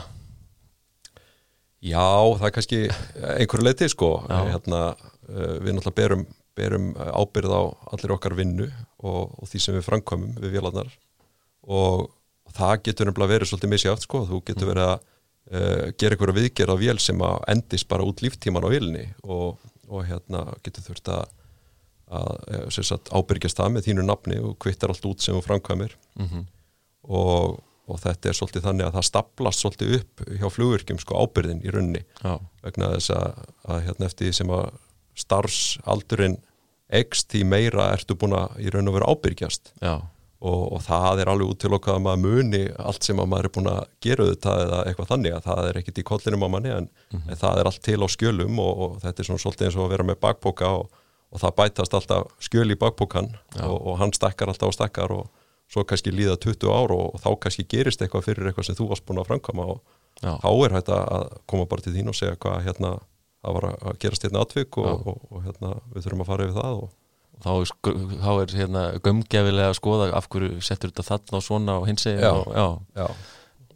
Já, 1.84 2.08
það 2.40 2.48
er 2.48 2.56
kannski 2.56 2.82
einhverju 3.36 3.68
leiti 3.68 3.90
sko. 3.92 4.14
Hérna, 4.30 4.84
uh, 4.96 5.56
við 5.64 5.76
náttúrulega 5.76 5.98
berum, 6.00 6.26
berum 6.56 6.92
ábyrð 6.96 7.56
á 7.56 7.62
allir 7.96 8.16
okkar 8.16 8.38
vinnu 8.40 8.70
og, 9.04 9.34
og 9.40 9.50
því 9.52 9.64
sem 9.64 9.78
við 9.78 9.88
framkvæmum 9.90 10.38
við 10.40 10.56
vélarnar. 10.58 10.94
Og 11.64 12.08
það 12.56 12.78
getur 12.88 13.10
nefnilega 13.10 13.34
verið 13.36 13.52
svolítið 13.52 13.74
misjátt 13.74 14.06
sko, 14.06 14.24
þú 14.30 14.40
getur 14.48 14.72
verið 14.72 14.90
að 14.94 14.98
uh, 15.04 15.86
gera 16.00 16.16
einhverju 16.16 16.40
viðgerð 16.40 16.76
á 16.76 16.78
vél 16.84 16.98
sem 17.04 17.24
að 17.28 17.38
endist 17.56 17.90
bara 17.92 18.08
út 18.08 18.24
líftíman 18.24 18.68
á 18.68 18.70
vélni 18.72 19.06
og, 19.24 19.60
og 19.90 20.08
hérna 20.08 20.46
getur 20.64 20.88
þurft 20.88 21.12
að, 21.12 21.24
að 22.14 22.34
eh, 22.54 22.66
sagt, 22.80 23.12
ábyrgjast 23.12 23.60
það 23.60 23.76
með 23.76 23.88
þínu 23.90 24.08
nafni 24.08 24.40
og 24.44 24.58
kvittar 24.62 24.94
allt 24.94 25.08
út 25.10 25.24
sem 25.24 25.36
þú 25.36 25.44
framkvæmir. 25.48 25.96
Mm 26.20 26.30
og, 27.04 27.60
og 27.94 28.02
þetta 28.02 28.32
er 28.32 28.38
svolítið 28.38 28.66
þannig 28.68 28.88
að 28.88 28.96
það 28.98 29.08
staplast 29.10 29.64
svolítið 29.64 29.94
upp 30.00 30.24
hjá 30.30 30.48
flugvirkjum 30.56 31.02
sko 31.04 31.22
ábyrðin 31.24 31.62
í 31.64 31.74
runni 31.74 32.02
Já, 32.24 32.34
vegna 32.66 32.90
þess 32.96 33.14
að, 33.16 33.44
að 33.70 33.86
hérna 33.88 34.10
eftir 34.10 34.30
því 34.30 34.34
sem 34.40 34.56
að 34.58 34.66
starfsaldurinn 35.24 36.40
ekst 36.94 37.30
því 37.34 37.46
meira 37.50 37.92
ertu 37.94 38.18
búin 38.20 38.36
að 38.38 38.58
í 38.62 38.74
raun 38.74 38.90
og 38.92 38.98
vera 38.98 39.14
ábyrgjast. 39.14 39.72
Já, 39.82 39.96
og, 40.44 40.64
og 40.76 40.82
það 40.84 41.22
er 41.24 41.32
alveg 41.32 41.54
útilokkað 41.54 41.98
að 41.98 42.04
maður 42.06 42.24
muni 42.26 42.64
allt 42.82 43.08
sem 43.08 43.20
að 43.22 43.30
maður 43.32 43.48
er 43.48 43.54
búin 43.56 43.70
að 43.72 43.84
gera 44.04 44.26
auðvitað 44.26 44.64
eða 44.66 44.82
eitthvað 44.90 45.12
þannig 45.14 45.38
að 45.38 45.46
það 45.46 45.70
er 45.70 45.80
ekkit 45.80 46.02
í 46.02 46.06
kollinum 46.10 46.44
á 46.44 46.50
manni 46.52 46.74
en, 46.74 46.90
en 47.22 47.40
það 47.40 47.62
er 47.62 47.70
allt 47.70 47.84
til 47.86 48.00
á 48.04 48.08
skjölum 48.12 48.60
og, 48.64 48.84
og 48.86 48.98
þetta 49.06 49.24
er 49.24 49.30
svona 49.30 49.44
svolítið 49.46 49.70
eins 49.70 49.78
og 49.80 49.86
að 49.86 49.96
vera 49.96 50.08
með 50.10 50.20
bakpoka 50.26 50.74
og, 50.82 51.00
og 51.32 51.44
það 51.44 51.56
bætast 51.62 51.96
alltaf 52.00 52.34
skjöl 52.44 52.68
í 52.76 52.80
bakpokan 52.82 53.32
og 53.64 53.96
hann 54.02 54.14
stakkar 54.16 54.52
alltaf 54.52 54.74
og 54.74 54.78
stakkar 54.78 55.16
og 55.16 55.32
svo 55.74 55.84
kannski 55.90 56.14
líða 56.14 56.38
20 56.44 56.70
ár 56.74 56.94
og, 56.96 57.20
þá 57.24 57.30
kannski 57.48 57.66
gerist 57.74 58.02
eitthvað 58.06 58.28
fyrir 58.30 58.50
eitthvað 58.52 58.70
sem 58.70 58.78
þú 58.80 58.90
varst 58.94 59.06
búin 59.10 59.22
að 59.24 59.30
framkama 59.32 59.66
og 59.74 59.80
já, 60.22 60.34
þá 60.44 60.50
er 60.68 60.76
hægt 60.78 60.92
að 60.94 61.30
koma 61.50 61.66
bara 61.72 61.86
til 61.86 61.96
þín 61.98 62.12
og 62.14 62.18
segja 62.20 62.38
hvað 62.40 62.60
hérna 62.68 62.92
það 63.44 63.56
var 63.58 63.66
að 63.74 63.98
gerast 64.04 64.24
hérna 64.28 64.44
atvik 64.46 64.78
og, 64.80 65.08
og, 65.10 65.24
og, 65.34 65.40
hérna 65.48 65.72
við 65.96 66.06
þurfum 66.06 66.22
að 66.24 66.30
fara 66.32 66.46
yfir 66.48 66.60
það 66.62 66.84
og 66.84 66.92
þá 67.44 67.50
er, 67.58 67.66
sk- 67.74 67.96
þá 68.24 68.30
er 68.44 68.54
hérna 68.62 68.84
gömgefilega 69.04 69.72
að 69.74 69.80
skoða 69.82 70.06
af 70.16 70.30
hverju 70.32 70.62
settur 70.64 70.94
þetta 70.94 71.08
þarna 71.10 71.40
og 71.42 71.44
svona 71.48 71.80
og 71.82 71.88
hins 71.90 72.06
eginn 72.08 72.24
og 72.30 72.54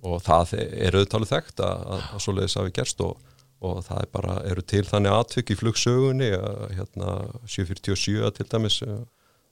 og 0.07 0.21
það 0.23 0.53
er 0.61 0.95
auðvitað 1.01 1.25
þekkt 1.33 1.63
að, 1.65 1.81
að, 1.97 2.05
að 2.15 2.23
svoleiðis 2.23 2.55
hafi 2.61 2.71
gerst 2.77 3.01
og, 3.03 3.17
og 3.65 3.79
það 3.89 4.03
er 4.05 4.09
bara, 4.13 4.35
eru 4.53 4.63
til 4.71 4.83
þannig 4.87 5.15
atvik 5.17 5.51
í 5.51 5.57
flugsögunni 5.59 6.29
að, 6.37 6.59
hérna 6.77 7.15
747 7.49 8.31
til 8.37 8.47
dæmis 8.53 8.77
eh, 8.85 8.99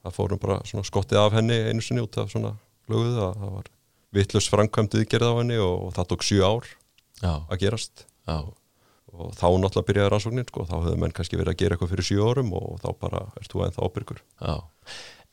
það 0.05 0.17
fórum 0.19 0.41
bara 0.41 0.59
svona 0.67 0.87
skottið 0.87 1.21
af 1.21 1.37
henni 1.37 1.57
einu 1.69 1.83
sinni 1.83 2.03
út 2.05 2.19
af 2.21 2.29
svona 2.33 2.53
flöguðu 2.85 3.23
að 3.25 3.39
það 3.41 3.55
var 3.55 3.71
vittlust 4.15 4.51
framkvæmd 4.53 4.99
viðgerð 4.99 5.31
á 5.31 5.33
henni 5.39 5.57
og, 5.61 5.89
það 5.95 6.11
tók 6.13 6.27
7 6.27 6.45
ár 6.45 6.69
já, 7.21 7.33
að 7.33 7.57
gerast. 7.63 8.05
Já, 8.25 8.37
og 9.15 9.33
þá 9.35 9.47
náttúrulega 9.47 9.87
byrjaði 9.89 10.11
rannsóknin 10.13 10.47
sko, 10.49 10.67
þá 10.67 10.75
hefðu 10.77 11.01
menn 11.01 11.15
kannski 11.15 11.39
verið 11.39 11.53
að 11.53 11.59
gera 11.61 11.75
eitthvað 11.75 11.91
fyrir 11.93 12.09
7 12.11 12.29
árum 12.29 12.53
og 12.57 12.79
þá 12.83 12.87
bara 13.01 13.25
ert 13.39 13.51
þú 13.51 13.65
ennþá 13.65 13.89
ábyrgur. 13.89 14.23
Já. 14.39 14.55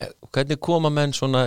Eh, 0.02 0.12
Hvernig 0.34 0.60
koma 0.62 0.90
menn 0.92 1.14
svona 1.16 1.46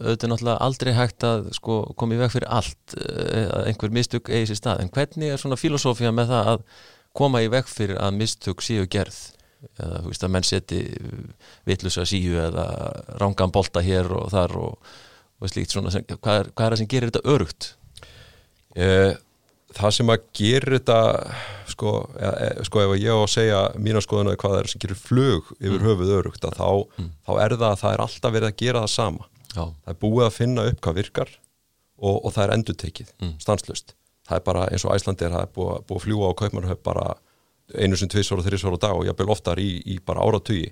auðvitað 0.00 0.30
náttúrulega 0.32 0.64
aldrei 0.64 0.92
hægt 0.96 1.26
að 1.28 1.50
sko, 1.56 1.82
koma 1.98 2.16
í 2.16 2.20
veg 2.20 2.32
fyrir 2.32 2.48
allt 2.48 2.96
eh, 2.96 3.48
að 3.50 3.68
einhver 3.72 3.92
mistök 3.92 4.30
eigi 4.32 4.50
sér 4.50 4.60
stað 4.60 4.84
en 4.84 4.92
hvernig 4.94 5.34
er 5.34 5.42
svona 5.42 5.58
filosófía 5.60 6.12
með 6.14 6.32
það 6.32 6.50
að 6.54 6.64
koma 7.20 7.42
í 7.44 7.50
veg 7.52 7.68
fyrir 7.68 8.00
að 8.00 8.16
mistök 8.16 8.64
séu 8.64 8.86
gerð 8.88 9.18
eða 9.80 10.02
þú 10.04 10.10
veist 10.12 10.24
að 10.26 10.32
menn 10.34 10.46
seti 10.48 10.80
vitlusa 11.68 12.04
síu 12.08 12.36
eða 12.40 12.66
rángan 13.20 13.52
bolta 13.54 13.82
hér 13.84 14.08
og 14.16 14.30
þar 14.32 14.54
og, 14.60 14.92
og 15.40 15.50
slíkt 15.52 15.74
svona 15.74 15.92
sem, 15.94 16.04
hvað, 16.10 16.38
er, 16.44 16.50
hvað 16.54 16.66
er 16.66 16.74
það 16.76 16.82
sem 16.82 16.90
gerir 16.94 17.12
þetta 17.12 17.34
örugt? 17.34 17.68
Eh, 18.76 19.12
það 19.76 19.94
sem 19.96 20.12
að 20.14 20.24
gera 20.40 20.72
þetta 20.78 20.98
sko, 21.70 21.92
e, 22.18 22.30
e, 22.30 22.48
sko 22.66 22.82
ef 22.84 22.94
ég 22.98 23.12
á 23.14 23.18
að 23.20 23.30
segja 23.34 23.60
mína 23.78 24.02
skoðuna 24.04 24.36
hvað 24.38 24.56
það 24.56 24.62
er 24.64 24.70
sem 24.72 24.82
gerir 24.82 24.98
flug 24.98 25.52
yfir 25.60 25.84
höfuð 25.86 26.12
örugt 26.20 26.46
að 26.48 26.58
þá, 26.58 26.68
þá 27.26 27.32
er 27.44 27.54
það 27.56 27.68
að 27.70 27.78
það 27.84 27.94
er 27.96 28.04
alltaf 28.06 28.34
verið 28.36 28.50
að 28.50 28.58
gera 28.64 28.82
það 28.86 28.92
sama. 28.96 29.28
Já, 29.50 29.64
það 29.66 29.92
er 29.94 30.00
búið 30.04 30.26
að 30.28 30.36
finna 30.38 30.66
upp 30.70 30.80
hvað 30.86 30.98
virkar 31.00 31.30
og, 32.00 32.14
og 32.24 32.30
það 32.34 32.44
er 32.46 32.52
endurtekið, 32.58 33.08
Mm. 33.20 33.32
stanslust 33.42 33.94
það 34.30 34.38
er 34.38 34.44
bara 34.46 34.66
eins 34.70 34.84
og 34.86 34.92
Æslandi 34.94 35.24
er 35.26 35.32
það 35.34 35.42
er 35.42 35.52
búið, 35.56 35.78
búið 35.88 35.98
að 35.98 36.04
fljúa 36.06 36.28
á 36.30 36.38
kaupmannhöf 36.38 36.82
bara 36.86 37.06
einu 37.74 37.98
sem 37.98 38.10
tvisvar 38.10 38.40
og 38.40 38.46
þrísvar 38.46 38.76
á 38.76 38.82
dag 38.86 38.96
og 38.98 39.06
jafnvel 39.08 39.32
oftar 39.34 39.60
í, 39.62 39.70
í 39.84 39.98
bara 40.04 40.24
áratugi. 40.24 40.70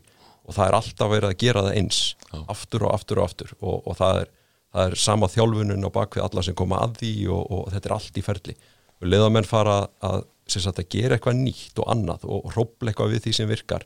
Og 0.49 0.57
það 0.57 0.71
er 0.71 0.79
alltaf 0.79 1.13
verið 1.13 1.29
að 1.29 1.41
gera 1.43 1.63
það 1.67 1.79
eins 1.81 2.01
Já. 2.33 2.41
aftur 2.55 2.87
og 2.89 2.95
aftur 2.97 3.21
og 3.21 3.29
aftur. 3.29 3.55
Og, 3.61 3.79
og 3.85 3.99
það, 3.99 4.23
er, 4.23 4.33
það 4.75 4.91
er 4.91 4.99
sama 5.05 5.31
þjálfunin 5.33 5.89
á 5.89 5.91
bakvið 5.93 6.25
alla 6.25 6.45
sem 6.47 6.59
koma 6.59 6.83
að 6.87 6.99
því 7.03 7.15
og, 7.37 7.47
og 7.53 7.71
þetta 7.75 7.91
er 7.91 7.97
allt 7.99 8.21
í 8.21 8.25
ferli. 8.25 8.57
Og 8.99 9.11
leiðamenn 9.13 9.49
fara 9.49 9.79
að, 10.05 10.27
að 10.49 10.85
gera 10.89 11.19
eitthvað 11.19 11.43
nýtt 11.43 11.83
og 11.83 11.91
annað 11.93 12.25
og 12.25 12.53
hrópla 12.55 12.93
eitthvað 12.93 13.15
við 13.15 13.27
því 13.27 13.35
sem 13.37 13.51
virkar 13.51 13.85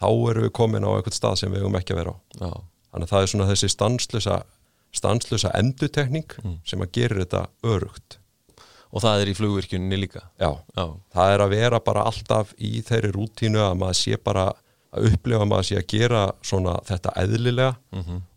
þá 0.00 0.08
erum 0.30 0.46
við 0.46 0.54
komin 0.54 0.86
á 0.86 0.90
eitthvað 0.94 1.18
stað 1.18 1.40
sem 1.40 1.52
við 1.52 1.64
eigum 1.64 1.78
ekki 1.78 1.94
að 1.94 2.00
vera 2.02 2.14
á. 2.14 2.18
Já, 2.38 2.50
þannig 2.94 3.06
að 3.08 3.14
það 3.14 3.24
er 3.24 3.32
svona 3.32 3.48
þessi 3.50 3.70
stanslösa 3.74 4.42
stanslösa 4.94 5.50
endutekning 5.58 6.36
sem 6.66 6.82
að 6.82 6.92
gera 6.94 7.18
þetta 7.22 7.46
örugt 7.66 8.18
og 8.94 9.02
það 9.02 9.22
er 9.24 9.30
í 9.32 9.38
flugvirkjunni 9.38 9.96
líka. 9.98 10.22
Já, 10.38 10.52
Já, 10.76 10.84
það 11.16 11.32
er 11.34 11.42
að 11.44 11.54
vera 11.56 11.80
bara 11.82 12.04
alltaf 12.10 12.52
í 12.62 12.76
þeirri 12.86 13.10
rútínu 13.16 13.62
að 13.64 13.80
maður 13.80 13.98
sé 13.98 14.18
bara 14.22 14.52
að 14.94 15.08
upplifa 15.08 15.42
að 15.42 15.48
maður 15.50 15.66
sé 15.66 15.78
að 15.80 15.86
gera 15.90 16.20
svona 16.46 16.76
þetta 16.86 17.14
eðlilega. 17.24 17.72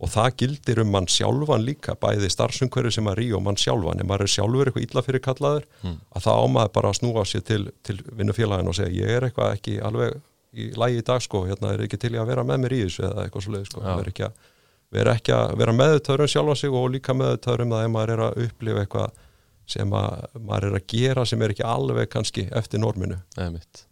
Og 0.01 0.09
það 0.09 0.31
gildir 0.41 0.81
um 0.81 0.89
mann 0.95 1.09
sjálfan 1.13 1.65
líka 1.67 1.93
bæði 2.01 2.31
starfsumhverju 2.33 2.95
sem 2.97 3.11
að 3.11 3.19
rí 3.21 3.27
og 3.37 3.43
mann 3.45 3.59
sjálfan. 3.61 4.01
Ef 4.01 4.09
maður 4.09 4.25
er 4.25 4.33
sjálfur 4.33 4.71
eitthvað 4.71 4.87
illa 4.87 5.05
fyrir 5.05 5.23
kallaður 5.27 5.67
að 5.85 6.25
það 6.25 6.41
ámaður 6.47 6.73
bara 6.79 6.89
að 6.89 6.97
snúa 6.97 7.25
sér 7.29 7.45
til, 7.45 7.61
til 7.85 7.99
vinnufélagin 8.17 8.71
og 8.73 8.79
segja 8.79 9.05
ég 9.05 9.13
er 9.19 9.29
eitthvað 9.29 9.53
ekki 9.59 9.77
alveg 9.85 10.17
í 10.57 10.71
lægi 10.73 11.01
í 11.01 11.05
dag 11.05 11.21
sko, 11.21 11.43
hérna 11.45 11.73
er 11.75 11.85
ekki 11.85 11.99
til 12.01 12.15
í 12.15 12.21
að 12.21 12.31
vera 12.31 12.45
með 12.47 12.63
mér 12.63 12.73
í 12.73 12.83
þessu 12.87 13.05
eða 13.05 13.25
eitthvað 13.27 13.45
svo 13.45 13.63
sko, 13.67 13.83
Já. 13.83 13.91
vera 13.93 14.09
ekki 14.09 14.25
að 14.25 14.45
vera 14.97 15.13
að 15.51 15.55
vera 15.59 15.75
meðutöður 15.75 16.23
um 16.23 16.31
sjálfa 16.31 16.55
sig 16.55 16.75
og 16.79 16.91
líka 16.93 17.13
meðutöður 17.17 17.65
um 17.65 17.73
það 17.75 17.83
ef 17.85 17.91
maður 17.93 18.13
er 18.13 18.23
að 18.25 18.37
upplifa 18.45 18.83
eitthvað 18.85 19.23
sem 19.67 19.91
að 19.99 20.25
maður 20.39 20.69
er 20.69 20.79
að 20.79 20.87
gera 20.93 21.25
sem 21.27 21.41
er 21.43 21.53
ekki 21.53 21.67
alveg 21.67 22.09
kannski 22.13 22.47
eftir 22.55 22.81
norminu. 22.83 23.19
Eða 23.37 23.51
mitt 23.57 23.87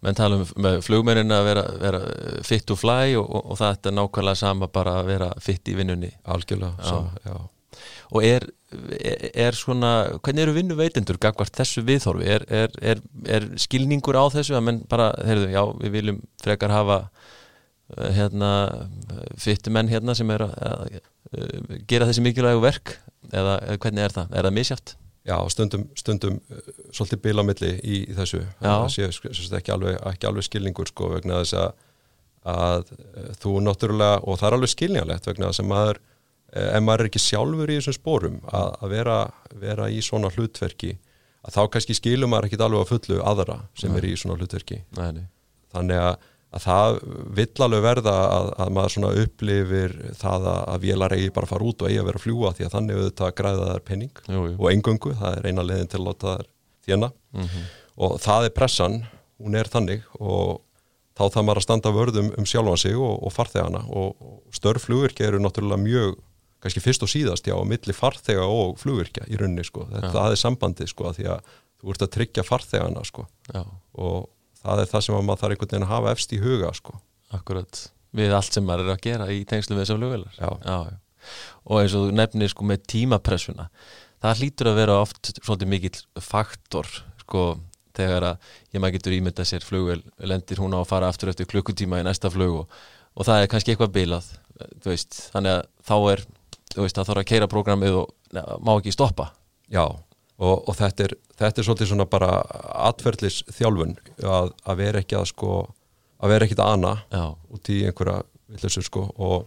menn 0.00 0.16
tala 0.16 0.40
um 0.40 0.68
flugmennin 0.84 1.34
að 1.34 1.46
vera, 1.50 1.64
vera 1.80 2.00
fit 2.46 2.64
to 2.68 2.76
fly 2.78 3.16
og, 3.20 3.26
og, 3.26 3.50
og 3.52 3.58
það 3.60 3.90
er 3.90 3.96
nákvæmlega 3.98 4.40
sama 4.40 4.68
bara 4.72 5.00
að 5.00 5.10
vera 5.12 5.32
fit 5.44 5.68
í 5.68 5.76
vinnunni. 5.76 6.12
Algjörlega 6.24 6.72
Já. 6.80 7.10
já. 7.28 7.36
og 8.10 8.24
er, 8.26 8.46
er, 8.96 9.26
er 9.46 9.58
svona 9.58 9.92
hvernig 10.16 10.46
eru 10.46 10.56
vinnu 10.56 10.78
veitendur 10.78 11.20
gagvart 11.20 11.60
þessu 11.60 11.84
viðhorfi? 11.86 12.30
Er, 12.32 12.72
er, 12.80 13.50
skilningur 13.60 14.16
á 14.16 14.24
þessu 14.32 14.56
að 14.56 14.66
menn 14.70 14.80
bara, 14.88 15.12
heyrðu, 15.26 15.52
já, 15.52 15.62
við 15.84 15.94
viljum 15.98 16.24
frekar 16.42 16.74
hafa 16.74 16.98
eh, 17.98 18.10
hérna 18.16 18.50
fyttu 19.38 19.72
menn 19.74 19.92
hérna 19.92 20.16
sem 20.16 20.32
er 20.32 20.48
að, 20.48 20.56
að, 20.64 20.98
að 21.36 21.86
gera 21.92 22.08
þessi 22.08 22.24
mikilvægu 22.24 22.64
verk 22.64 22.96
eða, 23.28 23.58
hvernig 23.76 24.06
er 24.06 24.16
það, 24.16 24.34
er 24.34 24.48
það 24.48 24.56
misjátt? 24.56 24.96
já, 25.26 25.36
stundum, 25.48 25.84
stundum 25.98 26.38
uh, 26.50 26.70
svolítið 26.94 27.22
bilamilli 27.24 27.72
í, 27.80 28.00
í 28.10 28.16
þessu. 28.16 28.42
Það 28.62 28.86
sé 28.94 29.08
ekki, 29.58 29.74
alveg, 29.74 29.98
ekki 30.12 30.28
alveg 30.30 30.46
skilningur 30.46 30.90
sko 30.90 31.10
vegna 31.14 31.42
þess 31.42 31.58
að, 31.60 31.84
að 32.54 32.94
uh, 32.96 33.28
þú 33.42 33.54
náttúrulega, 33.66 34.22
og 34.24 34.40
það 34.40 34.48
er 34.48 34.58
alveg 34.58 34.74
skilnjalegt 34.74 35.30
vegna 35.30 35.50
þess 35.50 35.64
að 35.64 35.70
maður 35.74 36.00
eh, 36.00 36.66
ef 36.70 36.82
maður 36.86 37.04
er 37.04 37.10
ekki 37.10 37.24
sjálfur 37.26 37.72
í 37.72 37.78
þessum 37.78 37.98
spórum 37.98 38.40
að, 38.48 38.74
að 38.80 38.96
vera, 38.96 39.20
vera 39.66 39.90
í 39.92 40.02
svona 40.04 40.32
hlutverki 40.34 40.96
að 41.40 41.56
þá 41.56 41.62
kannski 41.74 41.96
skilum 41.96 42.32
maður 42.32 42.50
ekki 42.50 42.60
alveg 42.60 42.84
að 42.84 42.92
fullu 42.94 43.22
aðra 43.24 43.62
sem 43.78 43.94
er 43.96 44.08
í 44.08 44.16
svona 44.18 44.36
hlutverki. 44.40 44.82
Nei, 44.98 45.08
nei. 45.16 45.24
þannig 45.72 46.02
að, 46.04 46.28
að 46.50 46.64
það 46.64 46.96
vill 47.38 47.64
alveg 47.66 47.82
verða 47.84 48.14
að, 48.36 48.48
að 48.64 48.70
maður 48.74 48.94
svona 48.96 49.10
upplifir 49.22 49.92
það 50.18 50.46
að, 50.50 50.62
að 50.74 50.80
vélar 50.86 51.14
eigi 51.14 51.28
bara 51.36 51.46
að 51.46 51.52
fara 51.54 51.68
út 51.70 51.82
og 51.84 51.90
eigi 51.90 52.00
að 52.02 52.08
vera 52.10 52.18
að 52.20 52.24
fljúa 52.24 52.50
því 52.56 52.64
að 52.66 52.72
þannig 52.74 52.98
auðvitað 53.00 53.34
græða 53.40 53.68
þær 53.70 53.84
penning 53.90 54.22
Jú, 54.26 54.40
jú. 54.48 54.56
og 54.58 54.66
engöngu, 54.72 55.12
það 55.20 55.36
er 55.38 55.46
eina 55.52 55.66
leiðin 55.68 55.90
til 55.92 56.00
að 56.00 56.08
láta 56.08 56.32
þær 56.40 56.48
þjána 56.88 57.12
Mhm. 57.30 57.62
og 58.00 58.16
það 58.24 58.48
er 58.48 58.54
pressan 58.56 58.96
hún 59.40 59.54
er 59.60 59.68
þannig 59.70 60.02
og 60.18 60.60
þá 61.20 61.22
það 61.36 61.44
maður 61.46 61.60
að 61.60 61.66
standa 61.68 61.92
vörðum 61.94 62.32
um 62.40 62.46
sjálfan 62.48 62.80
sig 62.80 62.96
og, 62.98 63.14
og 63.28 63.32
farþegana 63.36 63.84
og, 63.86 64.16
og 64.18 64.56
störflugvirkja 64.56 65.28
eru 65.28 65.38
náttúrulega 65.44 65.78
mjög 65.84 66.16
kannski 66.60 66.80
fyrst 66.82 67.04
og 67.06 67.08
síðast 67.12 67.46
já, 67.48 67.54
milli 67.64 67.94
farþega 67.96 68.42
og 68.44 68.74
flugvirkja 68.82 69.28
í 69.30 69.38
rauninni 69.40 69.62
sko, 69.64 69.86
þetta 69.92 70.10
það 70.16 70.34
er 70.34 70.40
sambandið 70.42 70.90
sko, 70.92 71.12
því 71.16 71.28
að 71.36 71.52
þú 71.80 71.92
ert 71.94 72.02
að 72.04 72.10
tryggja 72.18 72.42
farþegana 72.44 73.04
sko. 73.08 73.22
Og 73.96 74.26
það 74.64 74.82
er 74.82 74.90
það 74.90 75.06
sem 75.06 75.16
maður 75.20 75.42
þarf 75.42 75.56
einhvern 75.56 75.72
veginn 75.72 75.86
að 75.86 75.94
hafa 75.94 76.12
efst 76.16 76.34
í 76.36 76.42
huga 76.42 76.74
sko. 76.76 76.98
Akkurat. 77.36 77.82
Við 78.16 78.34
allt 78.34 78.56
sem 78.56 78.66
maður 78.66 78.88
er 78.88 78.94
að 78.96 79.02
gera 79.06 79.30
í 79.30 79.40
tengslu 79.48 79.76
við 79.76 79.84
þessar 79.84 80.00
flugvelar 80.00 80.38
Já. 80.38 80.50
já. 80.66 80.78
og 81.68 81.82
eins 81.82 81.94
og 81.94 82.06
þú 82.08 82.14
nefnir 82.16 82.50
sko 82.50 82.66
með 82.66 82.86
tímapressuna 82.90 83.68
það 84.24 84.40
hlýtur 84.40 84.70
að 84.70 84.78
vera 84.80 84.96
oft 85.00 85.30
svolítið 85.38 85.70
mikill 85.70 86.00
faktor 86.24 86.88
sko 87.20 87.44
þegar 87.96 88.26
að 88.32 88.50
ég 88.74 88.82
maður 88.82 88.96
getur 88.96 89.16
ímyndað 89.16 89.48
sér 89.50 89.66
flugvel 89.66 90.00
lendir 90.26 90.60
hún 90.62 90.74
á 90.74 90.80
að 90.80 90.88
fara 90.90 91.10
aftur 91.12 91.30
eftir 91.32 91.48
klukkutíma 91.50 92.00
í 92.00 92.06
næsta 92.06 92.30
flug 92.32 92.62
og, 92.62 92.78
og 93.14 93.28
það 93.28 93.44
er 93.44 93.50
kannski 93.52 93.74
eitthvað 93.74 93.94
bilað 93.94 94.30
veist, 94.84 95.16
þannig 95.34 95.58
að 95.58 95.66
þá 95.86 95.96
er 96.12 96.24
veist, 96.76 96.96
það 96.96 97.08
þarf 97.10 97.22
að 97.22 97.28
keira 97.30 97.50
prógramið 97.50 97.98
og 98.02 98.12
neða, 98.36 98.58
má 98.62 98.72
ekki 98.76 98.94
stoppa. 98.94 99.30
Já, 99.70 99.84
og, 100.40 100.56
og 100.68 100.76
þetta, 100.78 101.06
er, 101.06 101.14
þetta 101.40 101.60
er 101.62 101.66
svolítið 101.68 101.90
svona 101.92 102.06
bara 102.10 102.30
atferðlis 102.88 103.42
þjálfun 103.58 103.94
að, 104.24 104.52
að 104.64 104.80
vera 104.80 105.02
ekki 105.04 105.18
að 105.20 105.28
sko 105.34 105.54
að 106.20 106.34
vera 106.34 106.46
ekkit 106.48 106.60
að 106.64 106.74
ana 106.76 106.92
Já, 107.12 107.24
út 107.56 107.70
í 107.72 107.78
einhverja 107.88 108.18
villisur 108.50 108.84
sko. 108.84 109.02
Og, 109.16 109.46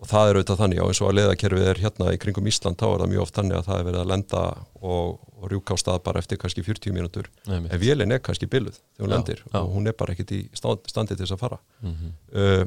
og 0.00 0.08
það 0.08 0.30
er 0.30 0.38
auðvitað 0.38 0.60
þannig, 0.62 0.78
já 0.80 0.84
eins 0.88 1.00
og 1.02 1.08
að 1.10 1.16
leiðakerfið 1.18 1.66
er 1.72 1.80
hérna 1.82 2.12
í 2.14 2.20
kringum 2.22 2.46
Ísland, 2.48 2.78
þá 2.80 2.86
er 2.88 3.02
það 3.02 3.10
mjög 3.12 3.24
oft 3.26 3.36
þannig 3.36 3.58
að 3.58 3.66
það 3.68 3.80
er 3.82 3.88
verið 3.90 4.00
að 4.04 4.10
lenda 4.14 4.42
og, 4.80 5.18
og 5.36 5.50
rjúka 5.52 5.76
á 5.76 5.82
stað 5.82 5.98
bara 6.06 6.22
eftir 6.24 6.40
kannski 6.40 6.64
40 6.64 6.94
mínútur. 6.96 7.28
En 7.74 7.82
vélinn 7.82 8.14
er 8.16 8.22
kannski 8.24 8.48
byluð 8.48 8.78
þegar 8.80 9.04
hún 9.04 9.12
Já, 9.12 9.16
lendir 9.18 9.42
já. 9.44 9.58
og 9.60 9.74
hún 9.76 9.90
er 9.92 9.98
bara 10.00 10.14
ekkit 10.16 10.32
í 10.36 10.40
stand- 10.56 10.88
standi 10.88 11.16
til 11.18 11.26
þess 11.26 11.36
að 11.36 11.42
fara. 11.44 11.60
Mhm. 11.84 12.14
uh, 12.32 12.64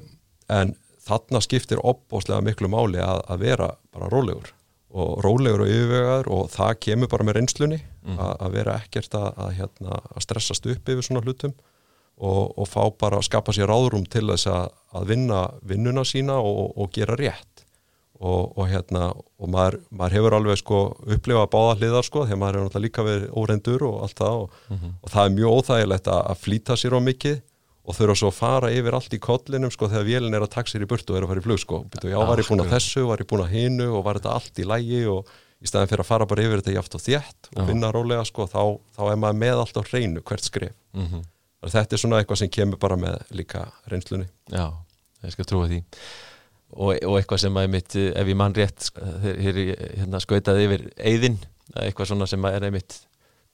en 0.54 0.76
þarna 1.08 1.42
skiptir 1.42 1.82
opbóslega 1.82 2.44
miklu 2.46 2.70
máli 2.72 3.02
að, 3.02 3.24
að 3.34 3.42
vera 3.48 3.72
bara 3.96 4.12
rólegur 4.14 4.54
og 4.94 5.24
rólegur 5.26 5.64
og 5.66 5.70
yfirvegaður 5.74 6.30
og 6.36 6.50
það 6.54 6.74
kemur 6.86 7.10
bara 7.10 7.26
með 7.26 7.38
reynslunni 7.40 7.80
að, 8.14 8.34
að 8.46 8.58
vera 8.58 8.76
ekkert 8.84 9.16
að, 9.18 9.30
að, 9.42 9.54
hérna, 9.58 10.02
að 10.14 10.26
stressast 10.26 10.68
upp 10.70 10.92
yfir 10.94 11.08
svona 11.08 11.24
hlutum 11.26 11.54
og, 12.18 12.54
og 12.58 12.68
fá 12.70 12.84
bara 13.00 13.18
að 13.18 13.28
skapa 13.30 13.56
sér 13.56 13.72
ráðrum 13.72 14.06
til 14.06 14.28
þess 14.30 14.50
að, 14.52 14.68
að 14.94 15.08
vinna 15.10 15.40
vinnuna 15.66 16.04
sína 16.06 16.38
og, 16.38 16.78
og 16.78 16.92
gera 16.94 17.18
rétt. 17.20 17.50
Og, 18.24 18.54
og 18.56 18.70
hérna 18.70 19.10
og 19.12 19.50
maður, 19.52 19.80
maður 19.92 20.14
hefur 20.16 20.36
alveg 20.38 20.60
sko 20.62 20.78
upplifað 21.12 21.50
báða 21.52 21.74
hliðar 21.80 22.06
sko 22.08 22.22
þegar 22.24 22.40
maður 22.40 22.56
hefur 22.56 22.68
náttúrulega 22.70 22.86
líka 22.86 23.04
verið 23.08 23.34
óreyndur 23.42 23.84
og 23.90 23.98
allt 24.06 24.22
það 24.22 24.38
og, 24.44 24.54
og 25.02 25.10
það 25.12 25.26
er 25.26 25.34
mjög 25.40 25.58
óþægilegt 25.58 26.08
að, 26.14 26.22
að 26.30 26.40
flýta 26.46 26.78
sér 26.80 26.96
á 26.96 27.00
mikið 27.04 27.42
og 27.84 27.96
þurfa 27.98 28.16
svo 28.16 28.30
að 28.32 28.38
fara 28.38 28.70
yfir 28.72 28.96
allt 28.96 29.14
í 29.16 29.20
kollinum 29.24 29.72
sko 29.74 29.90
þegar 29.92 30.06
vélinn 30.08 30.38
er 30.38 30.46
að 30.46 30.54
taka 30.54 30.72
sér 30.72 30.86
í 30.86 30.88
burtu 30.88 31.12
og 31.14 31.18
er 31.20 31.26
að 31.26 31.34
fara 31.34 31.42
í 31.42 31.46
flug 31.48 31.60
sko. 31.60 31.80
Já, 32.08 32.16
var 32.30 32.40
ég 32.40 32.48
búin 32.48 32.64
að 32.64 32.72
þessu, 32.78 33.04
var 33.10 33.24
ég 33.24 33.28
búin 33.28 33.44
að 33.44 33.56
hinu 33.58 33.88
og 33.98 34.06
var 34.06 34.20
þetta 34.22 34.36
allt 34.38 34.62
í 34.64 34.68
lægi 34.70 35.02
og 35.12 35.34
í 35.64 35.68
staðin 35.68 35.92
fyrir 35.92 36.04
að 36.04 36.08
fara 36.14 36.28
bara 36.32 36.46
yfir 36.46 36.62
þetta 36.62 36.76
jáft 36.78 36.96
og 36.96 37.04
þétt 37.04 37.50
og 37.52 37.68
vinna 37.68 37.92
rólega 37.96 38.24
sko 38.28 38.48
þá, 38.52 38.62
þá 38.96 39.02
er 39.12 39.20
maður 39.20 39.40
með 39.44 39.62
allt 39.66 39.80
á 39.80 39.84
hreinu 39.90 40.24
hvert 40.24 40.48
skrif. 40.48 40.74
Þannig 40.96 41.68
að 41.68 41.76
þetta 41.78 41.96
er 41.96 42.02
svona 42.06 42.18
eitthvað 42.24 42.40
sem 42.42 42.50
kemur 42.52 42.80
bara 42.80 42.98
með 43.00 43.20
líka 43.36 43.66
reynslunni. 43.92 44.28
Já, 44.52 44.66
ég 45.24 45.36
skal 45.36 45.46
trúa 45.48 45.68
því. 45.72 45.82
Og, 46.74 46.90
og 47.06 47.18
eitthvað 47.20 47.40
sem 47.44 47.60
að 47.62 47.68
mitt, 47.70 47.96
ef 47.96 48.28
ég 48.32 48.36
mann 48.40 48.56
rétt 48.58 48.88
hér, 49.24 49.38
hér, 49.46 49.60
hérna, 50.00 50.20
skautaði 50.24 50.66
yfir 50.68 50.88
eyðin, 50.98 51.38
eitthvað 51.84 52.10
svona 52.12 52.28
sem 52.28 52.48
að 52.48 52.58
er 52.58 52.66
einmitt 52.68 52.98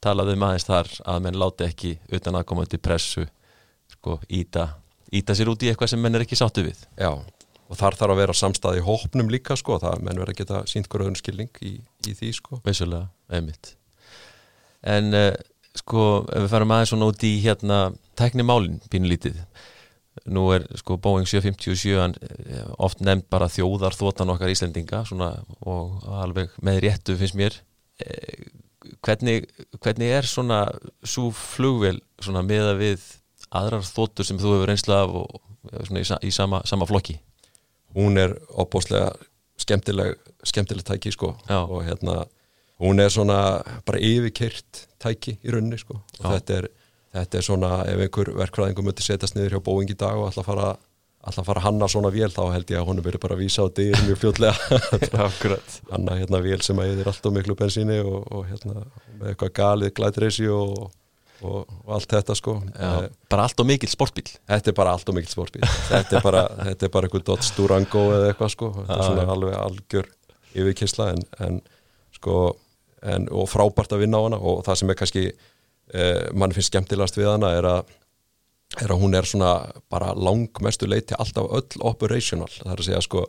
talað 0.01 0.31
um 0.33 0.45
aðeins 0.47 0.65
þar 0.69 0.89
að 1.11 1.21
menn 1.25 1.37
láti 1.41 1.65
ekki 1.67 1.91
utan 2.15 2.37
aðkomandi 2.39 2.79
pressu 2.81 3.25
sko, 3.99 4.19
íta, 4.31 4.71
íta 5.11 5.35
sér 5.35 5.51
út 5.51 5.63
í 5.65 5.69
eitthvað 5.71 5.93
sem 5.93 6.01
menn 6.01 6.15
er 6.17 6.25
ekki 6.25 6.39
sáttu 6.39 6.63
við. 6.65 6.81
Já, 6.99 7.11
og 7.69 7.77
þar 7.77 7.97
þarf 7.99 8.15
að 8.15 8.21
vera 8.23 8.37
samstæði 8.37 8.81
í 8.81 8.85
hópnum 8.85 9.31
líka 9.31 9.57
sko, 9.59 9.77
það 9.81 10.03
menn 10.05 10.17
verður 10.17 10.33
að 10.33 10.41
geta 10.41 10.61
sínt 10.69 10.89
hverju 10.89 11.05
öðrum 11.05 11.19
skilning 11.19 11.63
í, 11.65 11.75
í 12.07 12.15
því 12.17 12.31
sko. 12.39 12.61
Vissulega, 12.65 13.09
einmitt. 13.35 13.73
En 14.89 15.11
uh, 15.13 15.33
sko, 15.77 16.05
ef 16.31 16.45
við 16.45 16.53
farum 16.53 16.73
aðeins 16.73 16.93
svona 16.93 17.09
út 17.11 17.25
í 17.27 17.33
hérna 17.43 17.81
tæknimálin 18.19 18.79
pínulítið. 18.89 19.43
Nú 20.29 20.47
er 20.55 20.65
sko 20.79 20.97
Boeing 20.99 21.29
757 21.29 21.99
hann, 21.99 22.15
eh, 22.19 22.65
oft 22.81 22.99
nefnd 23.05 23.29
bara 23.31 23.47
þjóðarþótan 23.51 24.33
okkar 24.33 24.51
Íslendinga 24.51 25.03
svona, 25.07 25.29
og 25.61 26.01
alveg 26.23 26.57
með 26.65 26.81
réttu 26.83 27.15
finnst 27.19 27.37
mér. 27.39 27.55
Eh, 28.03 28.49
hvernig, 29.05 29.47
hvernig 29.79 30.11
er 30.17 30.27
svona 30.27 30.65
svo 31.03 31.29
flugvél 31.35 32.01
svona 32.19 32.43
meða 32.43 32.75
við 32.79 33.05
aðrar 33.55 33.85
þóttur 33.85 34.27
sem 34.27 34.39
þú 34.39 34.55
hefur 34.55 34.71
reynsla 34.71 35.03
af 35.05 35.15
og 35.23 35.39
í, 35.97 36.05
í 36.27 36.31
sama, 36.33 36.61
sama 36.69 36.87
flokki? 36.89 37.17
Hún 37.97 38.19
er 38.21 38.35
opbóslega 38.49 39.13
skemmtileg, 39.59 40.17
skemmtileg 40.45 40.85
tæki 40.87 41.11
sko. 41.13 41.33
Já. 41.49 41.63
og 41.65 41.83
hérna 41.83 42.25
hún 42.79 42.99
er 42.99 43.09
svona 43.09 43.61
bara 43.85 43.99
yfirkyrt 43.99 44.85
tæki 45.01 45.37
í 45.43 45.53
rauninni 45.53 45.79
sko. 45.79 45.99
Og 46.19 46.27
þetta 46.33 46.59
er, 46.59 46.69
þetta 47.17 47.39
er 47.39 47.47
svona 47.47 47.71
ef 47.89 48.05
einhver 48.05 48.31
verkfræðingum 48.39 48.87
myndi 48.89 49.05
setjast 49.05 49.35
niður 49.35 49.57
hjá 49.57 49.65
Boeing 49.65 49.91
í 49.91 49.97
dag 49.99 50.19
og 50.19 50.29
ætla 50.29 50.45
að 50.45 50.51
fara, 50.51 50.69
að 51.27 51.41
fara 51.49 51.65
hanna 51.65 51.89
svona 51.91 52.13
vél 52.15 52.31
þá 52.31 52.43
held 52.53 52.71
ég 52.71 52.79
að 52.79 52.87
honum 52.91 53.07
verið 53.09 53.23
bara 53.25 53.35
að 53.35 53.43
vísa 53.43 53.65
á 53.65 53.67
dyr 53.75 53.99
mjög 54.05 54.21
fljótlega. 54.23 54.79
Akkurat. 55.27 55.75
Hanna 55.91 56.19
hérna 56.21 56.43
vél 56.45 56.61
sem 56.65 56.79
að 56.79 56.93
eðir 56.93 57.11
alltaf 57.11 57.35
miklu 57.35 57.57
bensíni 57.59 57.99
og, 58.05 58.21
og 58.31 58.47
hérna 58.47 58.85
með 59.19 59.33
eitthvað 59.33 59.55
galið 59.59 59.93
glætreysi 59.99 60.47
og, 60.53 60.87
og, 61.45 61.65
og 61.85 61.91
allt 61.95 62.11
þetta 62.15 62.35
sko. 62.37 62.55
Já, 62.73 62.89
Eh, 63.03 63.09
bara 63.31 63.45
allt 63.47 63.59
og 63.63 63.67
mikill 63.69 63.91
sportbíl 63.91 64.27
Þetta 64.49 64.71
er 64.71 64.75
bara 64.77 64.93
allt 64.97 65.09
og 65.11 65.15
mikill 65.17 65.31
sportbíl 65.31 65.63
Þetta 65.89 66.17
er 66.19 66.23
bara, 66.25 66.41
þetta 66.69 66.87
er 66.87 66.93
bara 66.95 67.07
eitthvað 67.09 67.25
Dodge 67.29 67.53
Durango 67.57 68.03
eða 68.15 68.31
eitthvað 68.33 68.53
sko. 68.55 68.71
Þetta 68.79 68.97
er 68.97 69.05
svona 69.11 69.27
alveg 69.35 69.55
algjör 69.59 70.09
yfirkysla 70.59 71.11
en, 71.13 71.23
en 71.45 71.59
sko 72.17 72.35
en, 73.05 73.27
og 73.31 73.47
frábært 73.47 73.93
að 73.95 74.01
vinna 74.03 74.19
á 74.19 74.25
hana. 74.27 74.39
Og 74.41 74.63
það 74.67 74.79
sem 74.81 74.91
er 74.91 74.99
kannski 74.99 75.25
eh, 75.29 76.25
mann 76.35 76.55
finnst 76.55 76.73
skemmtilegast 76.73 77.19
við 77.19 77.29
hana 77.31 77.53
er 77.59 77.67
að, 77.69 77.93
er 78.83 78.91
að 78.95 78.99
hún 79.03 79.15
er 79.15 79.27
svona 79.29 79.53
bara 79.91 80.11
langmestu 80.17 80.89
leiti 80.89 81.15
alltaf 81.17 81.47
öll 81.55 81.83
operational. 81.87 82.49
Það 82.59 82.73
er 82.73 82.83
að 82.83 82.89
segja 82.89 83.03
sko 83.05 83.23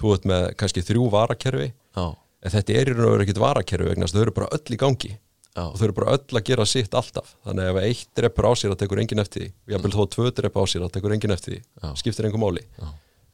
þú 0.00 0.14
ert 0.16 0.24
með 0.30 0.46
kannski 0.56 0.80
þrjú 0.86 1.10
varakerfi 1.12 1.66
Já, 1.68 2.06
en 2.40 2.54
þetta 2.54 2.72
er 2.80 2.88
í 2.88 2.94
raun 2.96 3.04
og 3.10 3.12
veru 3.18 3.26
ekkit 3.26 3.40
varakerfi 3.42 3.90
vegna 3.90 4.06
þess 4.06 4.14
að 4.14 4.20
þau 4.20 4.24
eru 4.24 4.34
bara 4.38 4.48
öll 4.56 4.72
í 4.72 4.78
gangi 4.80 5.10
já, 5.56 5.62
og 5.66 5.76
þau 5.78 5.84
eru 5.88 5.96
bara 5.98 6.16
öll 6.16 6.38
að 6.40 6.46
gera 6.50 6.66
sitt 6.68 6.94
alltaf. 6.94 7.34
Þannig 7.46 7.68
að 7.68 7.70
ef 7.70 7.88
eitt 7.90 8.10
dreppur 8.20 8.48
á 8.48 8.52
sér 8.58 8.74
að 8.74 8.80
tekur 8.84 9.02
engin 9.02 9.22
eftir 9.22 9.44
því. 9.44 9.50
Og 9.66 9.74
jafnvel 9.74 9.92
þó 9.96 10.02
að 10.04 10.10
tvö 10.16 10.32
drepp 10.40 10.58
á 10.60 10.64
sér 10.70 10.86
að 10.86 10.94
tekur 10.96 11.14
engin 11.16 11.36
eftir 11.36 11.56
því. 11.56 11.60
Já. 11.82 11.90
skiptir 12.02 12.28
engum 12.28 12.44
máli. 12.46 12.64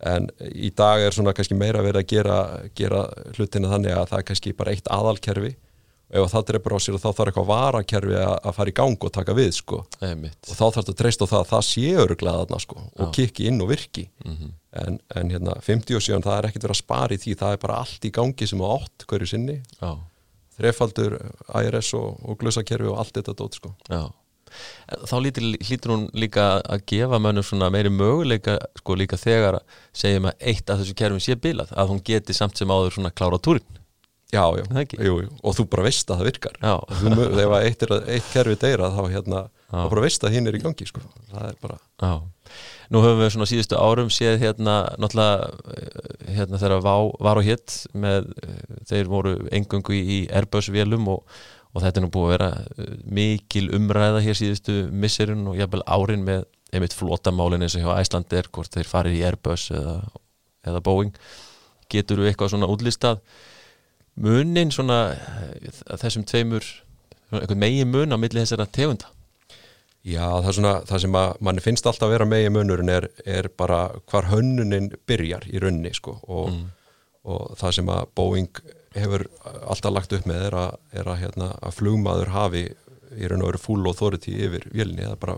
En 0.07 0.27
í 0.53 0.71
dag 0.77 1.01
er 1.01 1.15
svona 1.17 1.33
kannski 1.33 1.57
meira 1.57 1.81
verið 1.85 2.03
að 2.03 2.11
gera, 2.11 2.41
gera 2.77 3.07
hlutina 3.37 3.71
þannig 3.73 3.95
að 3.97 4.11
það 4.11 4.19
er 4.19 4.27
kannski 4.31 4.53
bara 4.57 4.75
eitt 4.77 4.91
aðalkerfi. 4.93 5.55
Og 6.07 6.23
ef 6.23 6.35
það 6.37 6.45
dreppur 6.53 6.75
á 6.77 6.79
sér 6.79 6.99
þá 7.03 7.09
þarf 7.09 7.31
eitthvað 7.33 7.49
varakerfi 7.49 8.19
að, 8.21 8.51
fara 8.55 8.71
í 8.71 8.75
gang 8.79 9.07
og 9.09 9.13
taka 9.13 9.35
við 9.35 9.49
sko. 9.57 9.81
Og 10.47 10.53
þá 10.53 10.61
þarf 10.61 10.77
þetta 10.77 10.93
að 10.93 10.99
treysta 11.01 11.27
á 11.27 11.33
það 11.33 11.41
að 11.41 11.49
það 11.51 11.65
sé 11.67 11.87
öruglega 12.05 12.61
sko 12.63 12.77
og 13.03 13.11
kikki 13.17 13.49
inn 13.51 13.65
og 13.65 13.73
virki. 13.73 14.05
Mhm. 14.25 14.53
en, 14.77 14.99
en 15.17 15.31
hérna 15.33 15.57
57 15.65 16.21
það 16.23 16.37
er 16.37 16.47
ekkert 16.51 16.67
verið 16.67 16.77
að 16.77 16.83
spara 16.85 17.17
í 17.17 17.19
því. 17.19 17.35
Það 17.41 17.57
er 17.57 17.61
bara 17.65 17.81
allt 17.81 18.05
í 18.07 18.13
gangi 18.13 18.47
sem 18.47 18.63
átt 18.69 19.07
hverju 19.09 19.31
sinni. 19.33 19.57
Já, 19.81 19.97
þrefaldur 20.59 21.19
IRS 21.63 21.93
og, 21.99 22.23
og 22.25 22.39
glusakerfi 22.41 22.89
og 22.93 23.01
allt 23.03 23.19
þetta 23.19 23.37
dót 23.39 23.59
sko. 23.59 23.73
Já. 23.91 24.07
Þá 24.87 25.17
lítur, 25.21 25.47
lítur 25.59 25.93
hún 25.93 26.05
líka 26.17 26.47
að 26.63 26.85
gefa 26.93 27.19
mönnum 27.21 27.45
svona 27.45 27.69
meiri 27.75 27.91
möguleika 27.93 28.57
sko 28.79 28.97
líka 28.97 29.19
þegar 29.21 29.59
að 29.59 29.81
segjum 29.97 30.31
að 30.31 30.47
eitt 30.53 30.71
af 30.71 30.81
þessu 30.81 30.95
kerfum 30.97 31.23
sé 31.23 31.37
bilað 31.37 31.75
að 31.77 31.91
hún 31.93 32.05
geti 32.07 32.37
samt 32.37 32.57
sem 32.57 32.71
áður 32.71 32.95
svona 32.97 33.13
klára 33.13 33.41
túrin. 33.43 33.83
Já, 34.35 34.43
já, 34.59 34.65
jú, 34.99 35.21
jú, 35.23 35.29
og 35.47 35.55
þú 35.55 35.67
bara 35.71 35.85
veist 35.87 36.09
að 36.11 36.23
það 36.23 36.29
virkar. 36.31 36.57
Já. 36.59 36.75
Þú 36.99 37.11
að 37.47 37.61
eitt, 37.61 37.85
er, 37.87 37.93
eitt 38.17 38.33
kerfi 38.33 38.57
deyra 38.63 38.91
þá 38.95 39.03
hérna. 39.13 39.43
Þá 39.71 39.89
bara 39.91 40.05
veist 40.05 40.25
að 40.25 40.37
hinn 40.37 40.47
er 40.47 40.57
í 40.57 40.63
gangi 40.63 40.87
sko. 40.87 41.03
það 41.33 41.49
er 41.49 41.59
bara, 41.63 41.79
Já, 42.03 42.13
nú 42.95 43.03
höfum 43.03 43.23
við 43.23 43.33
svona 43.35 43.49
síðustu 43.51 43.79
árum 43.81 44.11
séð 44.15 44.39
hérna 44.45 44.77
náttúrulega 45.03 45.49
eh, 45.75 46.35
hérna 46.37 46.61
þegar 46.63 46.85
Vá 46.85 46.95
var 47.27 47.41
og 47.41 47.47
hétt 47.47 47.79
með, 47.95 48.31
eh, 48.47 48.77
þeir 48.87 49.11
voru 49.11 49.35
engöngu 49.51 49.97
í 49.97 50.21
Airbus 50.31 50.71
vélum 50.75 51.09
og, 51.17 51.25
og 51.75 51.83
þetta 51.83 52.01
er 52.01 52.07
nú 52.07 52.13
búið 52.15 52.29
að 52.29 52.35
vera 52.37 52.51
eh, 52.77 52.93
mikil 53.19 53.67
umræða 53.75 54.23
hér 54.29 54.39
síðustu 54.39 54.77
misserinn 54.93 55.49
og 55.51 55.59
jafnvel 55.59 55.83
árin 55.87 56.23
með 56.27 56.47
einmitt 56.75 56.95
flotamálin 56.95 57.67
eins 57.67 57.75
og 57.79 57.87
hjá 57.87 57.99
Æslandir 57.99 58.51
hvort 58.55 58.71
þeir 58.75 58.91
farið 58.91 59.19
í 59.19 59.27
Airbus 59.27 59.69
eða, 59.75 59.99
eða 60.67 60.85
Boeing. 60.87 61.13
Getur 61.91 62.23
við 62.23 62.33
eitthvað 62.33 62.55
svona 62.55 62.71
útlistað? 62.71 63.21
Munin 64.19 64.73
svona 64.75 65.17
þessum 66.01 66.25
tveimur 66.27 66.65
einhvern 67.35 67.61
megin 67.61 67.91
mun 67.91 68.15
á 68.15 68.19
milli 68.19 68.41
þessara 68.41 68.67
tegunda 68.71 69.11
já, 70.07 70.25
það, 70.45 70.53
svona, 70.59 70.73
það 70.89 71.03
sem 71.05 71.19
að 71.21 71.35
manni 71.49 71.65
finnst 71.65 71.89
alltaf 71.91 72.09
að 72.09 72.15
vera 72.15 72.29
megi 72.31 72.53
munurinn 72.55 72.93
er, 72.95 73.09
er 73.27 73.51
bara 73.59 73.81
hvar 74.11 74.31
hönnunin 74.31 74.93
byrjar 75.09 75.47
í 75.51 75.63
runni 75.63 75.93
sko. 75.97 76.19
og, 76.31 76.55
og 77.27 77.57
það 77.59 77.79
sem 77.81 77.93
að 77.93 78.13
Boeing 78.19 78.63
hefur 78.97 79.27
alltaf 79.67 79.93
lagt 79.93 80.15
upp 80.17 80.29
með 80.29 80.47
er 80.49 80.59
að, 80.63 80.79
er 80.97 81.11
að, 81.11 81.21
hérna, 81.25 81.51
að 81.61 81.77
flugmaður 81.81 82.33
hafi 82.33 82.65
í 83.17 83.29
raun 83.29 83.45
og 83.45 83.53
veru 83.53 83.63
full 83.63 83.83
authority 83.91 84.35
yfir 84.47 84.67
vélni, 84.73 85.05
er 85.07 85.19
bara 85.21 85.37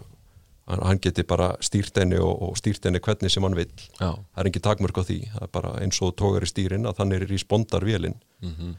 hann, 0.69 1.01
geti 1.03 1.25
bara 1.29 1.53
stýrt 1.65 1.97
henni 2.01 2.19
og, 2.21 2.43
og 2.49 2.59
stýrt 2.61 2.85
henni 2.87 3.01
hvernig 3.05 3.33
sem 3.33 3.45
hann 3.45 3.57
vil 3.57 3.71
Já, 3.99 4.13
það 4.13 4.43
er 4.43 4.51
ekki 4.51 4.65
takmörk 4.65 5.01
á 5.01 5.09
því, 5.09 5.19
það 5.33 5.47
er 5.47 5.55
bara 5.59 5.73
eins 5.83 6.03
og 6.05 6.15
tógar 6.19 6.45
í 6.45 6.51
stýrin 6.51 6.89
að 6.89 7.01
þannig 7.01 7.25
er 7.25 7.35
í 7.35 7.41
spondarvélin 7.43 8.19
mhm, 8.45 8.77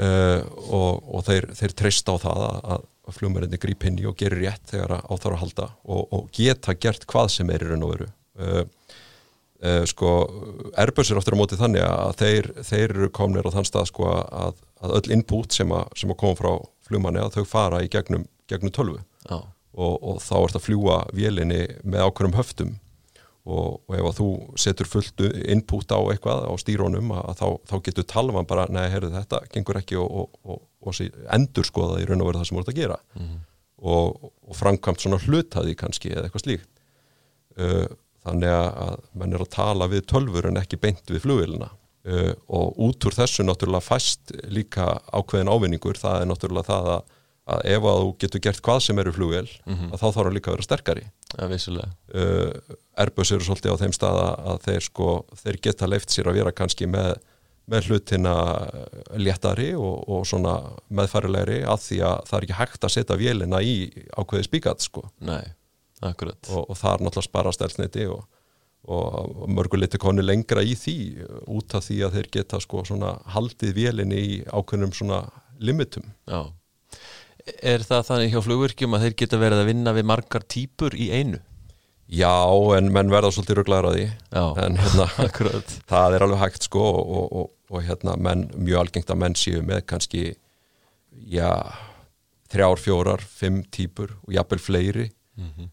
uh, 0.00 0.40
og, 0.68 1.02
og 1.14 1.24
þeir, 1.28 1.48
þeir 1.58 1.76
treysta 1.78 2.16
á 2.16 2.22
það 2.22 2.42
að, 2.46 2.88
að 3.02 3.16
flugmærinni 3.18 3.60
gríp 3.60 3.86
inn 3.88 4.00
í 4.00 4.08
og 4.08 4.18
gerir 4.18 4.44
rétt 4.44 4.72
þegar 4.72 5.00
á 5.02 5.12
þarf 5.12 5.32
að 5.34 5.40
halda 5.42 5.68
og, 5.84 6.02
og 6.14 6.28
geta 6.34 6.76
gert 6.78 7.06
hvað 7.10 7.32
sem 7.36 7.50
er 7.52 7.64
í 7.64 7.70
raun 7.70 7.86
og 7.86 7.94
veru. 7.94 8.10
Uh, 8.38 8.62
uh, 9.62 9.82
sko 9.90 10.12
Airbus 10.80 11.12
er 11.12 11.20
aftur 11.20 11.36
á 11.36 11.40
móti 11.40 11.60
þannig 11.60 11.86
að 11.86 12.14
þeir, 12.22 12.52
þeir 12.68 12.86
eru 12.88 13.10
komnir 13.14 13.48
á 13.48 13.54
þann 13.54 13.68
stað 13.68 13.90
sko 13.92 14.12
að, 14.12 14.62
að 14.82 14.94
öll 15.00 15.16
input 15.18 15.56
sem 15.56 15.74
að, 15.74 15.90
sem 15.98 16.12
að 16.14 16.20
koma 16.22 16.38
frá 16.38 16.52
flugmanni 16.86 17.22
að 17.22 17.40
þau 17.40 17.44
fara 17.48 17.82
í 17.84 17.90
gegnum, 17.92 18.28
gegnum 18.50 18.74
tölvu. 18.74 19.02
Og, 19.72 19.94
og 20.04 20.18
þá 20.20 20.34
ert 20.42 20.56
að 20.58 20.64
fljúa 20.66 20.96
vélinni 21.16 21.62
með 21.80 22.02
ákveðum 22.04 22.34
höftum 22.36 22.72
og, 23.42 23.80
og 23.88 23.96
ef 23.96 24.06
að 24.06 24.18
þú 24.20 24.28
setur 24.60 24.88
fullt 24.88 25.22
input 25.50 25.90
á 25.90 25.98
eitthvað 26.12 26.44
á 26.46 26.52
stýrónum 26.62 27.10
að 27.16 27.40
þá, 27.40 27.46
þá 27.70 27.74
getur 27.88 28.06
talvan 28.12 28.48
bara, 28.48 28.68
nei, 28.70 28.84
heyrðu 28.92 29.10
þetta 29.16 29.40
gengur 29.54 29.80
ekki 29.80 29.98
og, 29.98 30.36
og, 30.46 30.62
og, 30.86 31.00
endur 31.34 31.66
skoða 31.66 31.98
í 32.02 32.06
raun 32.06 32.22
og 32.22 32.30
veru 32.30 32.42
það 32.42 32.50
sem 32.50 32.60
ert 32.62 32.70
að 32.70 32.78
gera. 32.78 33.00
Og, 33.82 34.30
og 34.46 34.54
framkvæmt 34.54 35.02
svona 35.02 35.18
hlutaði 35.24 35.74
kannski 35.78 36.12
eða 36.14 36.28
eitthvað 36.28 36.44
slíkt. 36.44 36.68
Uh, 37.58 37.88
þannig 38.22 38.54
að 38.54 38.68
að 38.86 39.00
menn 39.18 39.34
er 39.34 39.42
að 39.44 39.54
tala 39.56 39.88
við 39.90 40.04
tölfur 40.12 40.46
en 40.48 40.60
ekki 40.60 40.78
beint 40.80 41.10
við 41.10 41.24
flugvélina. 41.26 41.72
Uh, 42.06 42.30
og 42.46 42.78
út 42.86 43.08
úr 43.08 43.16
þessu 43.16 43.46
náttúrulega 43.46 43.88
fæst 43.88 44.30
líka 44.54 44.86
ákveðin 45.10 45.50
ávinningur. 45.50 45.98
Það 45.98 46.22
er 46.22 46.30
náttúrulega 46.30 46.70
það 46.70 46.92
að, 46.94 47.18
að 47.50 47.64
ef 47.74 47.86
að 47.90 48.00
þú 48.00 48.10
getur 48.22 48.42
gert 48.44 48.62
hvað 48.62 48.80
sem 48.84 49.00
eru 49.02 49.12
flugvél 49.16 49.48
að 49.66 49.98
þá 49.98 50.04
þarf 50.04 50.18
hann 50.22 50.36
líka 50.36 50.50
að 50.50 50.56
vera 50.56 50.66
sterkari. 50.66 51.04
Vissulega. 51.50 51.90
Uh, 52.14 52.76
Airbus 53.02 53.32
eru 53.34 53.46
svolítið 53.46 53.74
á 53.74 53.80
þeim 53.82 53.94
staða 53.96 54.26
að 54.52 54.60
þeir 54.66 54.86
sko, 54.86 55.08
þeir 55.42 55.58
geta 55.66 55.88
leift 55.90 56.12
sér 56.12 56.30
að 56.30 56.38
vera 56.38 56.52
kannski 56.54 56.86
með, 56.86 57.16
með 57.66 57.88
hlutina 57.88 58.34
léttari 59.18 59.72
og, 59.74 60.04
og 60.06 60.28
svona 60.28 60.54
meðfærilegri 60.92 61.62
að 61.66 61.82
því 61.88 61.98
að 62.10 62.22
það 62.28 62.38
er 62.38 62.46
ekki 62.46 62.60
hægt 62.60 62.86
að 62.86 62.94
setja 62.96 63.18
vélina 63.18 63.62
í 63.64 63.74
ákveði 64.14 64.46
spíkat 64.46 64.86
sko. 64.86 65.08
Nei, 65.24 65.42
akkurat. 66.04 66.38
Og, 66.52 66.68
og 66.68 66.78
það 66.78 66.94
er 66.94 67.06
náttúrulega 67.08 67.30
spara 67.30 67.56
stelsniti 67.58 68.06
og, 68.12 68.22
og 68.86 69.44
mörguliti 69.50 69.98
konu 69.98 70.22
lengra 70.22 70.62
í 70.62 70.78
því 70.78 70.98
út 71.50 71.74
af 71.74 71.88
því 71.90 72.02
að 72.06 72.18
þeir 72.20 72.32
geta 72.38 72.62
sko 72.62 72.86
svona 72.86 73.16
haldið 73.34 73.78
vélinni 73.82 74.26
í 74.30 74.42
ákveðnum 74.46 74.94
limitum. 75.62 76.06
Já 76.30 76.52
Er 77.62 77.82
það 77.86 78.04
þannig 78.08 78.34
hjá 78.34 78.42
flugvirkjum 78.44 78.94
að 78.96 79.06
þeir 79.06 79.16
geta 79.22 79.40
verið 79.40 79.62
að 79.62 79.70
vinna 79.72 79.94
við 79.96 80.06
margar 80.12 80.44
típur 80.46 80.94
í 80.94 81.08
einu? 81.10 81.40
Já, 82.12 82.34
en 82.76 82.90
menn 82.92 83.10
verða 83.12 83.30
svolítið 83.32 83.58
rugglaður 83.60 83.88
að 83.88 83.94
því. 83.96 84.04
Já, 84.36 84.44
en 84.62 84.76
hérna 84.82 85.06
það 85.92 86.16
er 86.16 86.24
alveg 86.26 86.42
hægt 86.42 86.66
sko 86.68 86.82
og, 86.90 87.22
og, 87.24 87.46
og, 87.72 87.78
hérna 87.86 88.18
menn, 88.20 88.44
mjög 88.58 88.82
algengt 88.82 89.12
að 89.14 89.22
menn 89.22 89.38
séu 89.38 89.62
með 89.64 89.86
kannski 89.88 90.24
já, 91.32 91.50
þrjár, 92.52 92.82
fjórar, 92.82 93.24
fimm 93.24 93.62
típur 93.72 94.12
og 94.26 94.36
jafnvel 94.36 94.60
fleiri. 94.60 95.08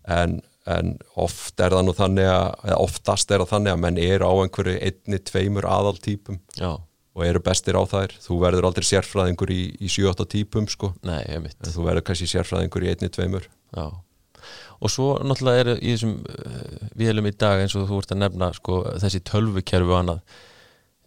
En, 0.07 0.39
en 0.71 0.93
oft 1.19 1.59
er 1.59 1.73
það 1.75 1.83
nú 1.85 1.93
þannig 1.97 2.29
að 2.31 2.69
eða 2.69 2.77
oftast 2.85 3.31
er 3.33 3.43
það 3.43 3.51
þannig 3.53 3.73
að 3.73 3.81
menn 3.83 3.97
eru 3.99 4.29
á 4.31 4.33
einhverju 4.45 4.75
einni, 4.79 5.19
tveimur 5.27 5.67
aðaltípum 5.67 6.39
Já, 6.55 6.77
og 7.17 7.25
eru 7.25 7.41
bestir 7.43 7.77
á 7.79 7.83
þær. 7.89 8.13
Þú 8.23 8.41
verður 8.43 8.69
aldrei 8.69 8.85
sérfræðingur 8.89 9.53
í, 9.53 9.63
í 9.79 9.89
7-8 9.91 10.27
típum 10.35 10.69
sko, 10.71 10.93
nei, 11.07 11.21
ég 11.25 11.41
mitt 11.43 11.57
en 11.63 11.73
þú 11.73 11.87
verður 11.87 12.05
kannski 12.09 12.29
sérfræðingur 12.29 12.85
í 12.85 12.93
einni, 12.93 13.11
tveimur. 13.13 13.49
Já. 13.75 13.87
Og 14.79 14.91
svo 14.93 15.09
náttúrulega 15.25 15.63
er 15.65 15.81
í 15.81 15.95
þessum 15.95 16.19
uh, 16.23 16.85
vélum 16.97 17.27
í 17.27 17.33
dag 17.35 17.59
eins 17.63 17.75
og 17.75 17.89
þú 17.89 17.99
ert 17.99 18.13
að 18.15 18.21
nefna 18.23 18.53
sko, 18.55 18.83
þessi 19.01 19.23
tölvukerfi 19.27 19.91
og 19.91 19.99
annað. 19.99 20.39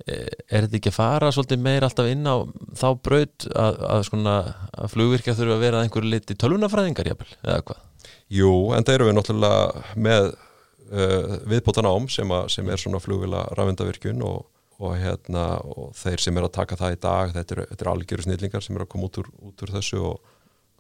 Eh, 0.03 0.31
er 0.51 0.65
þetta 0.65 0.79
ekki 0.79 0.91
að 0.91 0.97
fara 0.97 1.31
svolítið 1.31 1.61
meir 1.63 1.85
alltaf 1.87 2.09
inn 2.11 2.27
á 2.27 2.43
þá 2.79 2.87
braut 3.07 3.45
að, 3.55 3.77
að, 3.87 4.05
svona, 4.09 4.37
að 4.75 4.95
flugvirkja 4.97 5.35
þurfa 5.39 5.59
að 5.59 5.63
vera 5.63 5.83
einhverju 5.85 6.11
liti 6.11 6.37
tölvunafræðingar 6.43 7.11
jafnvel, 7.13 7.37
eða 7.45 7.61
hvað? 7.69 7.85
Jú, 8.33 8.53
en 8.75 8.87
það 8.89 8.97
eru 8.97 9.07
við 9.09 9.15
náttúrulega 9.19 9.85
með 10.09 10.27
uh, 10.33 11.37
viðbótan 11.53 11.91
ám 11.93 12.09
sem, 12.11 12.35
að, 12.35 12.49
sem 12.57 12.73
er 12.73 12.83
svona 12.83 13.03
flugvila 13.05 13.45
rafendavirkjun 13.55 14.25
og, 14.27 14.41
og, 14.79 14.95
hérna, 15.01 15.47
og 15.63 15.93
þeir 15.99 16.23
sem 16.23 16.39
er 16.39 16.47
að 16.47 16.55
taka 16.57 16.79
það 16.81 16.97
í 16.97 17.01
dag, 17.03 17.35
þetta 17.37 17.57
eru 17.57 17.67
er 17.77 17.91
algjöru 17.93 18.27
snillingar 18.27 18.65
sem 18.65 18.77
er 18.79 18.87
að 18.87 18.93
koma 18.95 19.09
út 19.11 19.21
úr, 19.23 19.29
út 19.51 19.65
úr 19.65 19.75
þessu 19.77 20.01
og, 20.13 20.33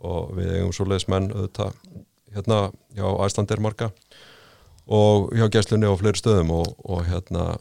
og 0.02 0.32
við 0.38 0.54
eigum 0.58 0.72
svoleiðis 0.76 1.08
menn 1.12 1.30
auðvitað 1.34 1.76
hérna, 2.32 2.62
já, 2.96 3.06
Æslandir 3.26 3.62
marga 3.62 3.90
og 4.92 5.28
hjá 5.36 5.46
gæslunni 5.52 5.90
og 5.90 6.00
fleiri 6.00 6.18
stöðum 6.18 6.54
og, 6.56 6.72
og 6.82 7.04
hérna 7.06 7.52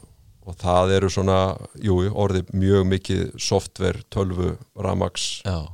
og 0.41 0.57
það 0.57 0.95
eru 0.95 1.09
svona, 1.13 1.37
jú, 1.83 1.99
orðið 2.17 2.49
mjög 2.57 2.87
mikið 2.95 3.21
software, 3.37 4.01
tölvu, 4.13 4.55
ramax 4.79 5.43
Já, 5.45 5.67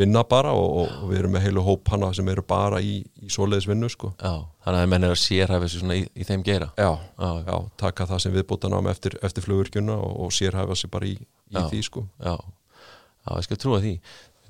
vinna 0.00 0.22
bara 0.28 0.52
og, 0.56 0.68
og, 0.82 0.94
við 1.10 1.18
erum 1.20 1.34
með 1.36 1.44
heilu 1.46 1.64
hóp 1.66 1.90
hana 1.92 2.10
sem 2.16 2.28
eru 2.32 2.44
bara 2.46 2.80
í, 2.84 3.00
í 3.22 3.28
svoleiðis 3.32 3.68
vinnu 3.70 3.90
sko. 3.92 4.12
já, 4.20 4.32
þannig 4.64 4.84
að 4.84 4.88
menn 4.94 5.06
er 5.08 5.14
að 5.14 5.20
sérhæfa 5.22 5.66
þessu 5.66 5.82
svona 5.82 5.98
í, 6.00 6.06
í 6.14 6.26
þeim 6.28 6.42
geira. 6.46 6.70
Já, 6.78 6.90
Já, 7.20 7.30
já, 7.46 7.54
taka 7.84 8.08
það 8.10 8.24
sem 8.24 8.34
viðbóta 8.38 8.72
nám 8.72 8.90
eftir, 8.92 9.18
eftir 9.26 9.46
flugurkjuna 9.46 9.98
og, 10.00 10.16
og 10.26 10.34
sérhæfa 10.36 10.76
sig 10.80 10.90
bara 10.90 11.08
í, 11.10 11.14
í 11.52 11.62
því 11.70 11.84
sko. 11.86 12.06
Já, 12.24 12.34
já, 12.40 13.30
ég 13.36 13.46
skal 13.48 13.60
trúa 13.62 13.80
því. 13.84 13.94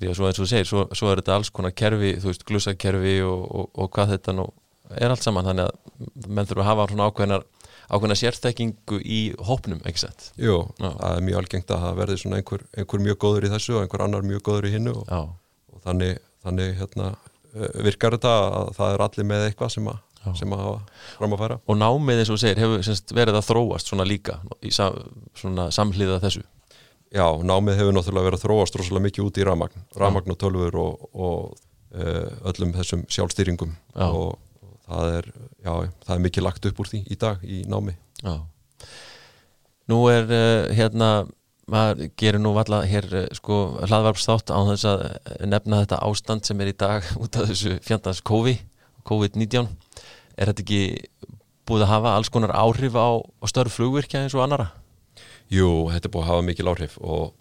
Því 0.01 0.09
að 0.09 0.17
svo 0.17 0.25
eins 0.31 0.39
og 0.39 0.45
þú 0.47 0.49
segir, 0.49 0.65
svo, 0.71 0.83
svo 0.97 1.11
er 1.11 1.19
þetta 1.21 1.35
alls 1.37 1.51
konar 1.53 1.75
kerfi, 1.77 2.15
þú 2.23 2.31
veist, 2.31 2.45
glussakerfi 2.49 3.17
og, 3.21 3.43
og, 3.45 3.67
og 3.77 3.91
hvað 3.93 4.15
þetta 4.15 4.33
nú 4.39 4.47
er 4.97 5.13
allt 5.13 5.23
saman 5.23 5.45
þannig 5.47 5.67
að 5.69 6.27
menn 6.27 6.47
þurfa 6.49 6.63
að 6.65 6.69
hafa 6.71 6.85
svona 6.91 7.05
ákveðnar 7.11 7.43
ákveðna 7.91 8.15
sérþekkingu 8.19 8.97
í 9.03 9.19
hópnum, 9.47 9.79
ekki 9.87 10.01
sett 10.05 10.29
Jú, 10.39 10.57
Já. 10.79 10.89
það 10.89 11.15
er 11.17 11.25
mjög 11.27 11.39
algengt 11.41 11.71
að 11.75 11.85
það 11.85 11.99
verði 12.01 12.17
svona 12.21 12.39
einhver, 12.41 12.65
einhver 12.79 13.03
mjög 13.05 13.19
góður 13.23 13.47
í 13.47 13.51
þessu 13.53 13.75
og 13.77 13.85
einhver 13.85 14.03
annar 14.05 14.27
mjög 14.27 14.43
góður 14.47 14.67
í 14.69 14.73
hinnu 14.75 14.93
og, 15.01 15.05
og 15.81 15.89
þannig, 15.89 16.21
þannig 16.45 16.77
hérna, 16.79 17.11
eh, 17.55 17.75
virkar 17.87 18.17
þetta 18.17 18.37
að 18.61 18.71
það 18.77 18.95
er 18.95 19.03
allir 19.07 19.29
með 19.31 19.45
eitthvað 19.47 19.73
sem 19.75 19.91
að, 19.91 19.99
sem 20.37 20.53
að 20.53 20.63
hafa 20.63 20.81
fram 21.17 21.35
að 21.35 21.43
færa? 21.43 21.59
Og 21.65 21.79
námið 21.81 22.21
eins 22.21 22.33
og 22.33 22.41
segir 22.41 22.61
hefur 22.61 22.85
semst, 22.85 23.13
verið 23.17 23.39
að 23.39 23.47
þróast 23.49 23.89
svona 23.89 24.05
líka 24.05 24.39
í 24.61 24.71
sam, 24.73 24.99
svona 25.37 25.71
samhliða 25.73 26.21
þessu? 26.21 26.45
Já, 27.11 27.25
námið 27.43 27.81
hefur 27.81 27.97
náttúrulega 27.97 28.29
verið 28.29 28.39
að 28.39 28.45
þróast 28.45 28.77
rosalega 28.79 29.07
mikið 29.09 29.25
út 29.25 29.41
í 29.41 29.45
rafmagn, 29.49 29.83
rafmagn 29.99 30.31
og 30.31 30.39
tölfur 30.39 30.77
og, 30.79 31.09
og 31.11 31.57
uh, 31.97 32.29
öllum 32.47 32.71
þessum 32.77 33.03
sjálfstýringum. 33.11 33.73
Já. 33.97 34.07
og, 34.07 34.37
og 34.63 34.77
það 34.85 35.17
er, 35.17 35.27
já, 35.65 35.73
það 36.05 36.15
er 36.15 36.23
mikið 36.29 36.47
lagt 36.47 36.69
upp 36.69 36.79
úr 36.79 36.91
því 36.93 37.01
í 37.03 37.19
dag 37.19 37.43
í 37.43 37.59
námi. 37.67 37.97
Já. 38.21 38.37
Nú 39.91 39.99
er 40.07 40.31
uh, 40.31 40.71
hérna 40.77 41.11
maður 41.69 42.09
gerir 42.19 42.41
nú 42.41 42.53
valla 42.55 42.81
hér 42.89 43.07
uh, 43.11 43.27
sko 43.37 43.61
hlaðvarpsþátt 43.85 44.53
á 44.53 44.59
þess 44.71 44.87
að 44.89 45.03
eh, 45.09 45.45
nefna 45.49 45.83
þetta 45.83 46.01
ástand 46.07 46.47
sem 46.47 46.61
er 46.63 46.71
í 46.71 46.77
dag 46.77 47.05
út 47.21 47.37
af 47.37 47.49
þessu 47.51 47.77
fjandans 47.85 48.23
COVID 48.25 48.67
COVID-19 49.07 49.69
er 50.37 50.51
þetta 50.51 50.63
ekki 50.63 50.81
búið 51.67 51.85
að 51.85 51.91
hafa 51.93 52.15
alls 52.15 52.31
konar 52.33 52.53
áhrif 52.55 52.97
á, 52.97 53.21
á 53.21 53.45
störf 53.49 53.77
flugvirkja 53.77 54.23
eins 54.23 54.35
og 54.37 54.43
annara? 54.45 54.71
Jú, 55.51 55.89
þetta 55.91 56.07
er 56.07 56.13
búið 56.13 56.25
að 56.25 56.31
hafa 56.31 56.47
mikil 56.47 56.71
áhrif 56.71 56.97
og, 57.01 57.33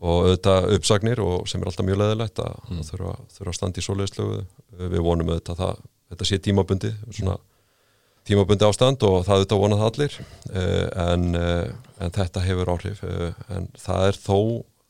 og 0.00 0.28
auðvitað 0.28 0.70
uppsagnir 0.76 1.22
og 1.24 1.48
sem 1.50 1.62
er 1.62 1.70
alltaf 1.70 1.88
mjög 1.88 2.00
leðilegt 2.02 2.42
að 2.42 2.56
mm. 2.70 2.82
þurfa, 2.90 3.14
þurfa 3.36 3.52
að 3.52 3.58
standa 3.58 3.82
í 3.82 3.86
svoleiðslögu. 3.86 4.40
Við 4.94 5.04
vonum 5.06 5.32
auðvitað 5.32 5.54
að 5.56 5.62
það, 5.62 5.84
þetta 6.12 6.28
sé 6.30 6.40
tímabundi, 6.46 6.92
svona 7.10 7.36
tímabundi 8.26 8.66
ástand 8.66 9.04
og 9.06 9.20
það 9.26 9.36
auðvitað 9.40 9.62
vonað 9.62 9.82
það 9.82 9.90
allir 9.92 10.16
uh, 10.20 10.86
en, 11.06 11.26
uh, 11.38 12.00
en 12.02 12.14
þetta 12.16 12.42
hefur 12.46 12.72
áhrif 12.74 13.02
uh, 13.06 13.30
en 13.56 13.68
það 13.78 14.08
er 14.10 14.20
þó 14.26 14.38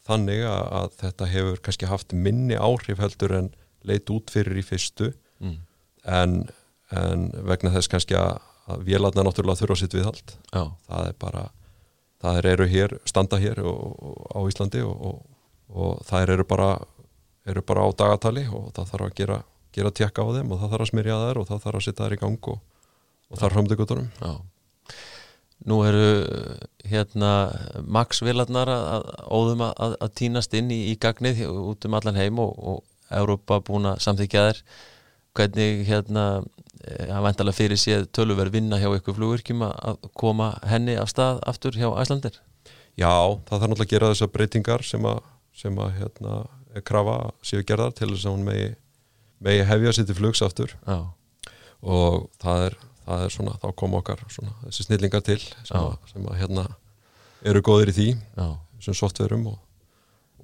þannig 0.07 0.43
að, 0.47 0.65
að 0.81 0.99
þetta 1.03 1.31
hefur 1.35 1.63
kannski 1.67 1.91
haft 1.91 2.15
minni 2.15 2.57
áhrif 2.57 3.01
heldur 3.03 3.35
en 3.41 3.49
leit 3.87 4.11
út 4.15 4.33
fyrir 4.33 4.59
í 4.61 4.67
fyrstu 4.67 5.13
Mm. 5.37 5.59
en, 6.09 6.31
en 6.97 7.25
vegna 7.45 7.69
þess 7.75 7.91
kannski 7.93 8.15
að, 8.17 8.39
að 8.73 8.87
vélarna 8.87 9.21
náttúrulega 9.27 9.59
þurfa 9.61 9.75
sitt 9.83 9.93
viðhald 9.93 10.31
Já, 10.49 10.63
það 10.89 11.09
er 11.11 11.17
bara 11.21 11.43
það 12.25 12.49
eru 12.55 12.67
hér, 12.73 12.95
standa 13.05 13.37
hér 13.43 13.61
og, 13.61 13.83
og, 14.01 14.23
á 14.33 14.41
Íslandi 14.49 14.81
og, 14.81 14.97
og, 15.11 15.19
og 15.77 16.01
það 16.09 16.33
eru 16.39 16.47
bara 16.49 16.71
eru 17.47 17.63
bara 17.69 17.85
á 17.85 17.89
dagatali 18.01 18.47
og 18.49 18.71
það 18.79 18.89
þarf 18.95 19.07
að 19.11 19.13
gera, 19.21 19.37
gera 19.77 19.93
tjekka 20.01 20.25
á 20.25 20.29
þeim 20.39 20.57
og 20.57 20.63
það 20.63 20.73
þarf 20.73 20.87
að 20.87 20.91
smyrja 20.95 21.19
þær 21.27 21.43
og 21.43 21.49
það 21.51 21.63
þarf 21.67 21.81
að 21.83 21.87
setja 21.91 22.07
þær 22.07 22.17
í 22.17 22.21
gang 22.25 22.51
og, 22.55 22.65
og 23.31 23.39
það 23.41 23.49
er 23.49 23.57
framdökutunum 23.57 24.11
já. 24.21 24.33
Nú 25.67 25.81
eru 25.89 26.09
hérna 26.85 27.31
Max 27.83 28.21
Vilarnar 28.23 28.69
að, 28.71 28.85
að 28.97 29.07
óðum 29.33 29.63
að, 29.67 29.95
að, 30.05 30.11
týnast 30.21 30.53
inn 30.55 30.69
í, 30.71 30.83
í 30.93 30.99
gagnið 31.01 31.47
út 31.49 31.89
um 31.89 31.97
allan 31.97 32.19
heim 32.21 32.43
og, 32.43 32.53
og 32.61 33.17
Európa 33.17 33.63
búin 33.65 33.89
að 33.89 34.03
samþykja 34.05 34.45
þær. 34.47 34.61
Hvernig 35.37 35.81
hérna 35.89 36.27
eh, 36.85 37.09
hann 37.09 37.25
væntalega 37.25 37.57
fyrir 37.57 37.81
séð 37.81 38.05
töluverð 38.15 38.59
vinna 38.59 38.79
hjá 38.83 38.91
ykkur 38.99 39.17
flugvirkjum 39.17 39.65
að 39.67 40.05
koma 40.17 40.53
henni 40.69 40.99
af 41.01 41.11
stað 41.13 41.41
aftur 41.49 41.77
hjá 41.77 41.89
Æslandir 41.89 42.39
Já, 42.97 43.13
það 43.45 43.61
þarf 43.61 43.71
náttúrulega 43.71 43.85
að 43.85 43.93
gera 43.93 44.09
þessar 44.13 44.33
breytingar 44.33 44.83
sem 44.89 45.07
að, 45.09 45.19
sem 45.57 45.81
að 45.85 45.91
hérna, 45.99 46.37
er 46.73 46.85
krafa 46.89 47.17
séu 47.45 47.65
gerðar 47.69 47.93
til 47.97 48.09
þess 48.15 48.25
að 48.25 48.33
hún 48.33 48.47
megi, 48.47 48.71
megi 49.45 49.67
hefja 49.69 49.93
sér 49.93 50.07
til 50.09 50.17
flugs 50.17 50.41
aftur. 50.45 50.73
Já, 50.87 50.97
og 51.85 52.31
það 52.41 52.65
er, 52.71 52.79
það 53.07 53.27
er 53.27 53.37
svona, 53.37 53.55
þá 53.63 53.69
kom 53.83 53.95
okkar 54.01 54.25
svona, 54.33 54.55
þessi 54.67 54.89
snillingar 54.89 55.25
til 55.27 55.39
sem, 55.41 55.77
að, 55.79 55.95
sem 56.13 56.27
að 56.27 56.41
hérna 56.43 56.67
eru 57.47 57.63
góðir 57.65 57.93
í 57.93 57.97
því 57.97 58.09
já, 58.15 58.49
sem 58.83 58.97
softverum 58.99 59.47
og, 59.53 59.59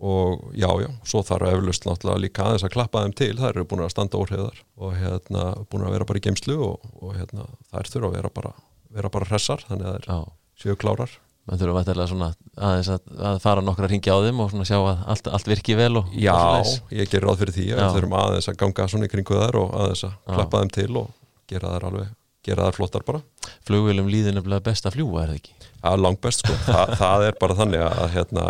og 0.03 0.45
já, 0.59 0.69
já, 0.83 0.91
svo 1.09 1.25
þarf 1.27 1.53
eflust 1.53 1.89
náttúrulega 1.89 2.25
líka 2.27 2.47
aðeins 2.47 2.67
að 2.69 2.75
klappa 2.77 3.03
þeim 3.05 3.17
til, 3.19 3.33
þær 3.41 3.51
eru 3.57 3.67
búin 3.71 3.83
að 3.87 3.95
standa 3.95 4.21
óhrifðar 4.21 4.63
og 4.79 4.95
hérna 4.99 5.49
búin 5.71 5.87
að 5.89 5.97
vera 5.99 6.07
bara 6.09 6.23
í 6.23 6.25
geimslu 6.29 6.61
og, 6.69 6.87
og 7.03 7.19
hérna 7.19 7.49
þær 7.73 7.93
þurfa 7.97 8.13
að 8.13 8.17
vera 8.21 8.33
bara, 8.41 8.55
vera 8.95 9.13
bara 9.13 9.29
hressar, 9.31 9.67
þannig 9.69 9.91
að 9.91 9.99
þær 9.99 10.09
já 10.13 10.23
séu 10.63 10.79
klárar. 10.79 11.11
menn 11.49 11.59
þurfum 11.59 11.75
vættilega 11.81 12.07
svona 12.07 12.29
aðeins 12.55 12.89
að, 12.95 13.07
að 13.19 13.39
fara 13.43 13.63
nokkra 13.67 13.89
að 13.89 13.95
ringja 13.97 14.15
á 14.15 14.23
þeim 14.23 14.43
og 14.45 14.51
svona 14.53 14.67
sjá 14.69 14.77
að 14.79 15.01
allt, 15.11 15.31
allt 15.39 15.49
virki 15.51 15.75
vel 15.75 15.97
og, 15.99 16.13
Já, 16.15 16.37
og 16.39 16.93
ég 16.95 17.11
gerir 17.11 17.27
ráð 17.27 17.41
fyrir 17.41 17.57
því 17.57 17.65
að 17.73 17.81
Já. 17.81 17.83
við 17.83 17.97
þurfum 17.97 18.15
aðeins 18.21 18.51
að 18.53 18.59
ganga 18.61 18.87
svona 18.93 19.09
í 19.09 19.11
kringu 19.11 19.39
þær 19.41 19.59
og 19.59 19.73
aðeins 19.81 20.05
að 20.07 20.13
Já. 20.13 20.35
klappa 20.37 20.61
þeim 20.63 20.71
til 20.77 20.93
og 21.01 21.09
gera 21.51 21.73
þær 21.75 21.87
alveg, 21.89 22.13
gera 22.47 22.69
þær 22.69 22.79
flottar 22.79 23.05
bara. 23.07 23.23
flugvélum 23.67 24.11
líður 24.11 24.37
nefnilega 24.39 24.65
best 24.71 24.87
að 24.89 24.97
fljúa 24.99 25.23
er 25.23 25.33
það 25.33 25.41
ekki? 25.41 25.57
Það 25.83 25.97
er 25.97 26.03
langbest 26.07 26.45
sko, 26.45 26.57
Þa, 26.67 26.85
það 27.03 27.27
er 27.29 27.37
bara 27.41 27.59
þannig 27.59 27.85
að, 27.87 28.03
hérna, 28.17 28.47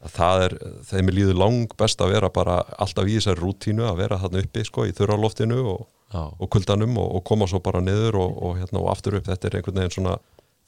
að 0.00 0.14
það 0.16 0.44
er, 0.46 0.56
þeim 0.90 1.12
er 1.12 1.16
líður 1.18 1.40
langbest 1.44 2.04
að 2.04 2.12
vera 2.14 2.32
bara 2.40 2.58
alltaf 2.80 3.08
í 3.08 3.16
þessari 3.18 3.42
rútínu 3.44 3.86
að 3.88 4.02
vera 4.02 4.20
þarna 4.22 4.44
uppi 4.44 4.66
sko 4.68 4.86
í 4.88 4.94
þurraloftinu 4.96 5.60
og, 5.74 5.86
og 6.20 6.50
kuldanum 6.52 6.98
og, 7.00 7.14
og 7.20 7.24
koma 7.30 7.48
svo 7.50 7.62
bara 7.64 7.82
niður 7.84 8.20
og, 8.22 8.36
og, 8.36 8.58
hérna, 8.60 8.82
og 8.82 8.92
aftur 8.94 9.18
upp, 9.20 9.28
þetta 9.28 9.48
er 9.50 9.58
einhvern 9.60 9.80
veginn 9.82 9.96
svona, 9.98 10.18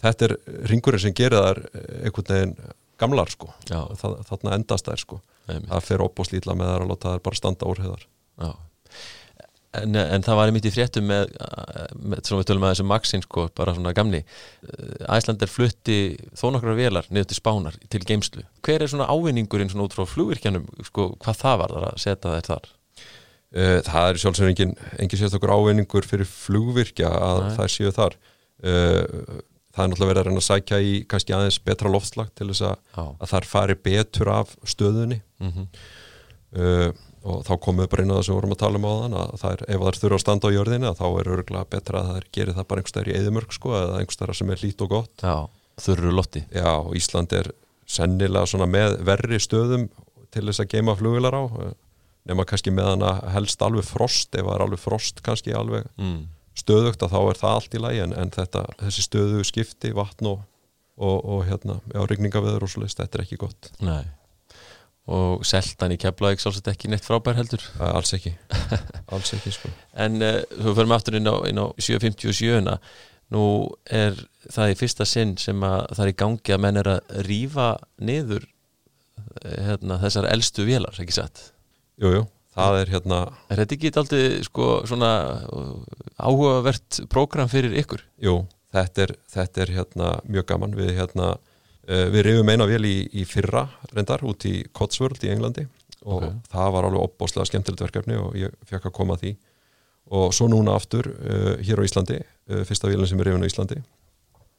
þetta 0.04 0.28
er 0.28 0.37
ringurinn 0.72 1.04
sem 1.06 1.16
gerir 1.16 1.40
þær 1.40 1.62
einhvern 2.02 2.32
veginn 2.32 2.56
gamlar 3.02 3.32
sko, 3.32 3.48
það, 3.68 4.20
þarna 4.28 4.58
endast 4.58 4.88
þær 4.88 5.00
sko, 5.00 5.22
einmitt, 5.48 5.70
það 5.72 5.88
fer 5.88 6.04
upp 6.04 6.20
og 6.22 6.28
slítla 6.28 6.54
með 6.56 6.74
þær 6.74 6.85
að 6.85 6.92
láta 6.92 7.14
þær 7.16 7.24
bara 7.28 7.40
standa 7.40 7.72
úrheðar. 7.72 8.04
já. 8.40 8.52
En, 9.72 9.96
en 9.96 10.24
það 10.24 10.37
var 10.37 10.50
einmitt 10.50 10.66
í 10.68 10.72
fréttum 10.74 11.06
með, 11.08 11.30
með 11.96 12.26
svona 12.28 12.42
við 12.42 12.48
tölum 12.50 12.64
að 12.66 12.74
þessu 12.74 12.85
Maxin 12.90 13.22
sko, 13.24 13.46
bara 13.56 13.72
svona 13.72 13.94
gamni 13.96 14.18
Æsland 15.08 15.40
er 15.40 15.48
flutti 15.48 15.96
þó 16.37 16.50
nokkrar 16.52 16.76
velar 16.76 17.08
niður 17.08 17.30
til 17.30 17.38
Spánar 17.38 17.78
til 17.88 18.02
geimslu 18.04 18.44
hver 18.61 18.85
er 18.85 18.92
svona 18.92 19.08
ávinningurinn 19.08 19.72
svona 19.72 19.87
út 19.88 19.96
frá 19.96 20.04
flugvirkjanum 20.11 20.68
sko, 20.90 21.14
hvað 21.24 21.40
það 21.40 21.56
var 21.62 21.74
þar 21.78 21.88
að 21.88 22.02
setja 22.04 22.35
þær 22.35 22.48
þar? 22.50 22.68
Uh, 23.52 23.78
það 23.85 24.06
er 24.08 24.18
sjálfsögur 24.22 24.50
engin, 24.54 24.70
engin 24.96 25.20
sérstakur 25.20 25.50
ávinningur 25.52 26.06
fyrir 26.08 26.28
flugvirkja 26.28 27.11
að 27.12 27.40
Nei. 27.42 27.50
það 27.58 27.72
séu 27.74 27.90
þar. 27.92 28.14
Uh, 28.64 29.02
það 29.72 29.82
er 29.82 29.90
náttúrulega 29.90 30.08
verið 30.08 30.20
að 30.22 30.28
reyna 30.28 30.40
að 30.40 30.46
sækja 30.46 30.78
í 30.80 30.94
kannski 31.08 31.35
aðeins 31.37 31.58
betra 31.66 31.92
loftslag 31.92 32.30
til 32.38 32.48
þess 32.48 32.64
að, 32.70 33.02
að 33.02 33.28
þar 33.35 33.48
fari 33.50 33.76
betur 33.88 34.32
af 34.32 34.54
stöðunni. 34.72 35.20
Mm 35.42 35.66
uh, 36.56 37.08
og 37.22 37.40
þá 37.46 37.52
komum 37.62 37.85
við 37.85 37.90
bara 37.92 38.04
inn 38.04 38.12
á 38.12 38.16
það 38.18 38.24
sem 38.26 38.32
við 38.32 38.38
vorum 38.40 38.54
að 38.56 38.62
tala 38.62 38.78
um 38.80 38.87
á 38.87 38.92
þann 38.92 39.16
að 39.22 39.32
það 39.42 39.56
er, 39.56 39.64
ef 39.68 39.82
það 39.82 39.90
er 39.92 39.98
þurfa 40.02 40.18
að 40.18 40.22
standa 40.24 40.50
á 40.50 40.54
jörðinni 40.56 40.88
að 40.90 41.00
þá 41.00 41.06
er 41.08 41.32
örgulega 41.37 41.70
betra 41.74 42.00
að 42.00 42.08
það 42.11 42.20
er, 42.20 42.28
gerir 42.37 42.56
það 42.56 42.68
bara 42.70 42.82
einhverstaðar 42.82 43.11
í 43.12 43.16
eðimörk 43.18 43.56
sko 43.56 43.74
eða 43.78 43.98
einhverstaðar 44.00 44.38
sem 44.38 44.52
er 44.52 44.64
lít 44.66 44.82
og 44.82 44.90
gott. 44.92 45.14
Já 45.22 45.37
þurru 45.80 46.12
lotti. 46.14 46.44
Já, 46.52 46.72
Ísland 46.96 47.32
er 47.37 47.50
sennilega 47.88 48.48
svona 48.48 48.68
með 48.70 48.98
verri 49.06 49.40
stöðum 49.42 49.88
til 50.32 50.44
þess 50.48 50.62
að 50.64 50.70
geima 50.76 50.94
flugvilar 50.96 51.37
á 51.37 51.42
uh, 51.44 51.72
nema 52.28 52.46
kannski 52.48 52.72
með 52.74 52.92
hana 52.92 53.16
helst 53.35 53.62
alveg 53.64 53.85
frost 53.88 54.32
ef 54.37 54.46
það 54.46 54.54
er 54.54 54.64
alveg 54.66 54.80
frost 54.80 55.20
kannski 55.26 55.54
alveg 55.56 55.88
mm. 55.98 56.22
stöðugt 56.62 57.02
að 57.02 57.16
þá 57.16 57.20
er 57.20 57.40
það 57.42 57.58
allt 57.58 57.76
í 57.76 57.82
lægi 57.82 58.02
en, 58.06 58.16
en 58.22 58.32
þetta, 58.32 58.64
þessi 58.85 59.06
stöðu 59.08 59.44
skipti 59.48 59.92
vatn 59.96 60.30
og, 60.30 60.44
og, 60.96 61.18
og 61.18 61.44
hérna, 61.48 61.80
já, 61.90 62.00
og 65.11 65.43
seltan 65.47 65.95
í 65.95 65.99
Keflavík 65.99 66.43
sálsett 66.43 66.69
ekki 66.71 66.91
neitt 66.91 67.07
frábær 67.07 67.35
heldur. 67.38 67.62
Alls 67.83 68.12
ekki, 68.15 68.35
alls 69.15 69.33
ekki 69.35 69.55
sko. 69.55 69.71
En 69.99 70.21
uh, 70.23 70.43
þú 70.55 70.77
fyrir 70.79 70.95
aftur 70.95 71.19
inn 71.19 71.27
á, 71.27 71.35
á 71.43 71.67
757-na 71.83 72.77
nú 73.33 73.45
er 73.91 74.17
það 74.53 74.75
í 74.75 74.79
fyrsta 74.79 75.07
sinn 75.09 75.35
sem 75.41 75.62
að 75.65 75.87
það 75.97 76.05
er 76.05 76.12
í 76.12 76.19
gangi 76.23 76.55
að 76.55 76.62
menn 76.67 76.81
er 76.83 76.91
að 76.93 77.17
rífa 77.27 77.69
niður 78.05 78.45
eh, 78.45 79.61
hérna, 79.71 79.97
þessar 80.03 80.29
elstu 80.29 80.67
vélar, 80.69 80.99
ekki 81.01 81.17
satt? 81.17 81.47
Jú, 82.03 82.11
jú, 82.12 82.25
það 82.53 82.81
er 82.83 82.93
hérna 82.93 83.21
Er 83.49 83.62
þetta 83.62 83.79
ekki 83.79 83.93
aldrei 84.03 84.25
sko 84.45 84.67
svona 84.88 85.12
uh, 85.49 85.71
áhugavert 86.21 87.01
prógram 87.12 87.49
fyrir 87.53 87.73
ykkur? 87.81 88.05
jú, 88.21 88.43
þetta 88.75 89.07
er, 89.07 89.15
þetta 89.33 89.65
er 89.65 89.75
hérna 89.79 90.12
mjög 90.29 90.49
gaman. 90.53 90.77
Við 90.77 90.95
hérna 91.01 91.33
við 91.88 92.23
rifum 92.29 92.51
eina 92.53 92.66
vél 92.71 92.85
í, 92.87 92.97
í 93.18 93.25
fyrra 93.27 93.64
reyndar 93.92 94.23
út 94.29 94.45
í 94.47 94.61
Cotsworld 94.73 95.23
í 95.27 95.33
Englandi. 95.33 95.64
Og 96.03 96.23
Ok. 96.23 96.37
það 96.51 96.71
var 96.75 96.87
alveg 96.88 97.03
opbóðslega 97.07 97.47
skemmtilegt 97.51 97.83
verkefni 97.85 98.16
og 98.18 98.37
ég 98.38 98.55
fekk 98.66 98.88
að 98.90 98.95
koma 98.97 99.14
að 99.16 99.21
því. 99.25 99.33
Og 100.18 100.33
svo 100.35 100.49
núna 100.51 100.75
aftur 100.77 101.07
uh, 101.14 101.57
hér 101.62 101.79
á 101.79 101.87
Íslandi, 101.87 102.16
uh, 102.51 102.62
fyrsta 102.66 102.90
vélinn 102.90 103.07
sem 103.11 103.21
er 103.23 103.31
rifin 103.31 103.42
á 103.42 103.51
Íslandi. 103.51 103.79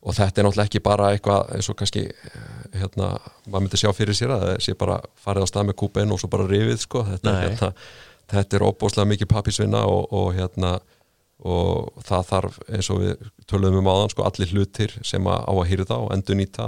Og 0.04 0.16
þetta 0.16 0.42
er 0.42 0.48
náttúrulega 0.48 0.68
ekki 0.72 0.82
bara 0.84 1.10
eitthvað 1.16 1.52
eins 1.56 1.70
og 1.72 1.78
kannski 1.80 2.02
eh, 2.12 2.80
hérna, 2.82 3.14
maður 3.48 3.62
myndi 3.64 3.80
sjá 3.80 3.92
fyrir 3.96 4.18
sér 4.18 4.34
að 4.36 4.42
það 4.44 4.58
sé 4.66 4.74
bara 4.76 4.98
farið 5.24 5.46
á 5.46 5.52
stað 5.52 5.68
með 5.70 5.78
kúpen 5.80 6.12
og 6.12 6.20
svo 6.20 6.28
bara 6.34 6.48
rifið 6.50 6.82
sko, 6.84 7.04
þetta 7.08 7.36
hérna, 7.40 7.70
þetta 8.34 8.58
er 8.60 8.66
opbóðslega 8.68 9.12
mikið 9.14 9.30
pappisvinna 9.32 9.86
og, 9.88 10.12
og 10.12 10.34
hérna 10.36 10.74
og 11.44 12.04
það 12.08 12.28
þarf 12.34 12.58
eins 12.68 12.90
og 12.92 13.00
við 13.06 13.24
töluðum 13.48 13.80
um 13.80 13.90
áðan 13.94 14.12
sko 14.12 14.26
allir 14.28 14.52
hlutir 14.52 14.98
sem 15.08 15.24
að 15.32 15.48
á 15.48 15.54
að 15.56 15.66
hýrða 15.72 16.02
og 16.04 16.12
endur 16.18 16.40
nýta 16.40 16.68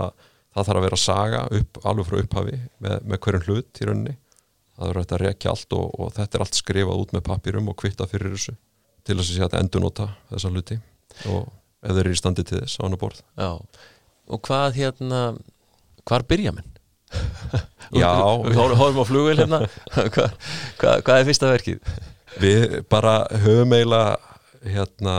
það 0.55 0.69
þarf 0.69 0.79
að 0.79 0.85
vera 0.87 1.01
saga 1.01 1.41
upp, 1.59 1.81
alveg 1.83 2.07
frá 2.09 2.21
upphafi 2.21 2.59
með, 2.83 2.95
með 3.03 3.21
hverjum 3.25 3.45
hlut 3.49 3.81
í 3.81 3.89
rauninni 3.89 4.15
það 4.75 4.91
er 4.91 4.99
hægt 5.01 5.15
að 5.15 5.23
rekja 5.23 5.51
allt 5.53 5.75
og, 5.77 5.91
og 5.99 6.13
þetta 6.15 6.37
er 6.37 6.45
allt 6.45 6.59
skrifað 6.59 7.03
út 7.03 7.13
með 7.15 7.25
pappirum 7.29 7.71
og 7.71 7.77
kvitta 7.79 8.07
fyrir 8.11 8.35
þessu 8.35 8.55
til 9.05 9.17
þess 9.19 9.29
að 9.29 9.35
sé 9.37 9.45
að 9.47 9.59
endur 9.61 9.85
nota 9.85 10.09
þessa 10.31 10.51
hluti 10.53 10.79
og 11.31 11.43
ef 11.85 11.91
þeir 11.91 12.03
eru 12.05 12.15
í 12.15 12.19
standi 12.19 12.47
til 12.47 12.61
þess 12.63 12.79
á 12.81 12.83
hann 12.85 12.97
borð 12.99 13.21
Já, 13.37 13.51
og 13.55 14.41
hvað 14.47 14.79
hérna 14.79 15.21
hvar 16.05 16.25
byrja 16.27 16.55
menn? 16.55 16.71
Já. 18.01 18.11
Við 18.43 18.57
horfum 18.59 18.99
á 18.99 19.05
flugvél 19.07 19.39
hérna 19.43 19.61
hvað, 20.15 20.35
hvað, 20.81 21.05
hvað 21.05 21.19
er 21.19 21.27
fyrsta 21.29 21.51
verkið? 21.53 21.95
við 22.41 22.79
bara 22.91 23.19
höfum 23.43 23.73
eiginlega 23.75 24.17
hérna, 24.65 25.15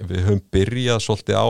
við 0.00 0.24
höfum 0.26 0.42
byrjað 0.52 1.02
svolítið 1.04 1.38
á, 1.38 1.48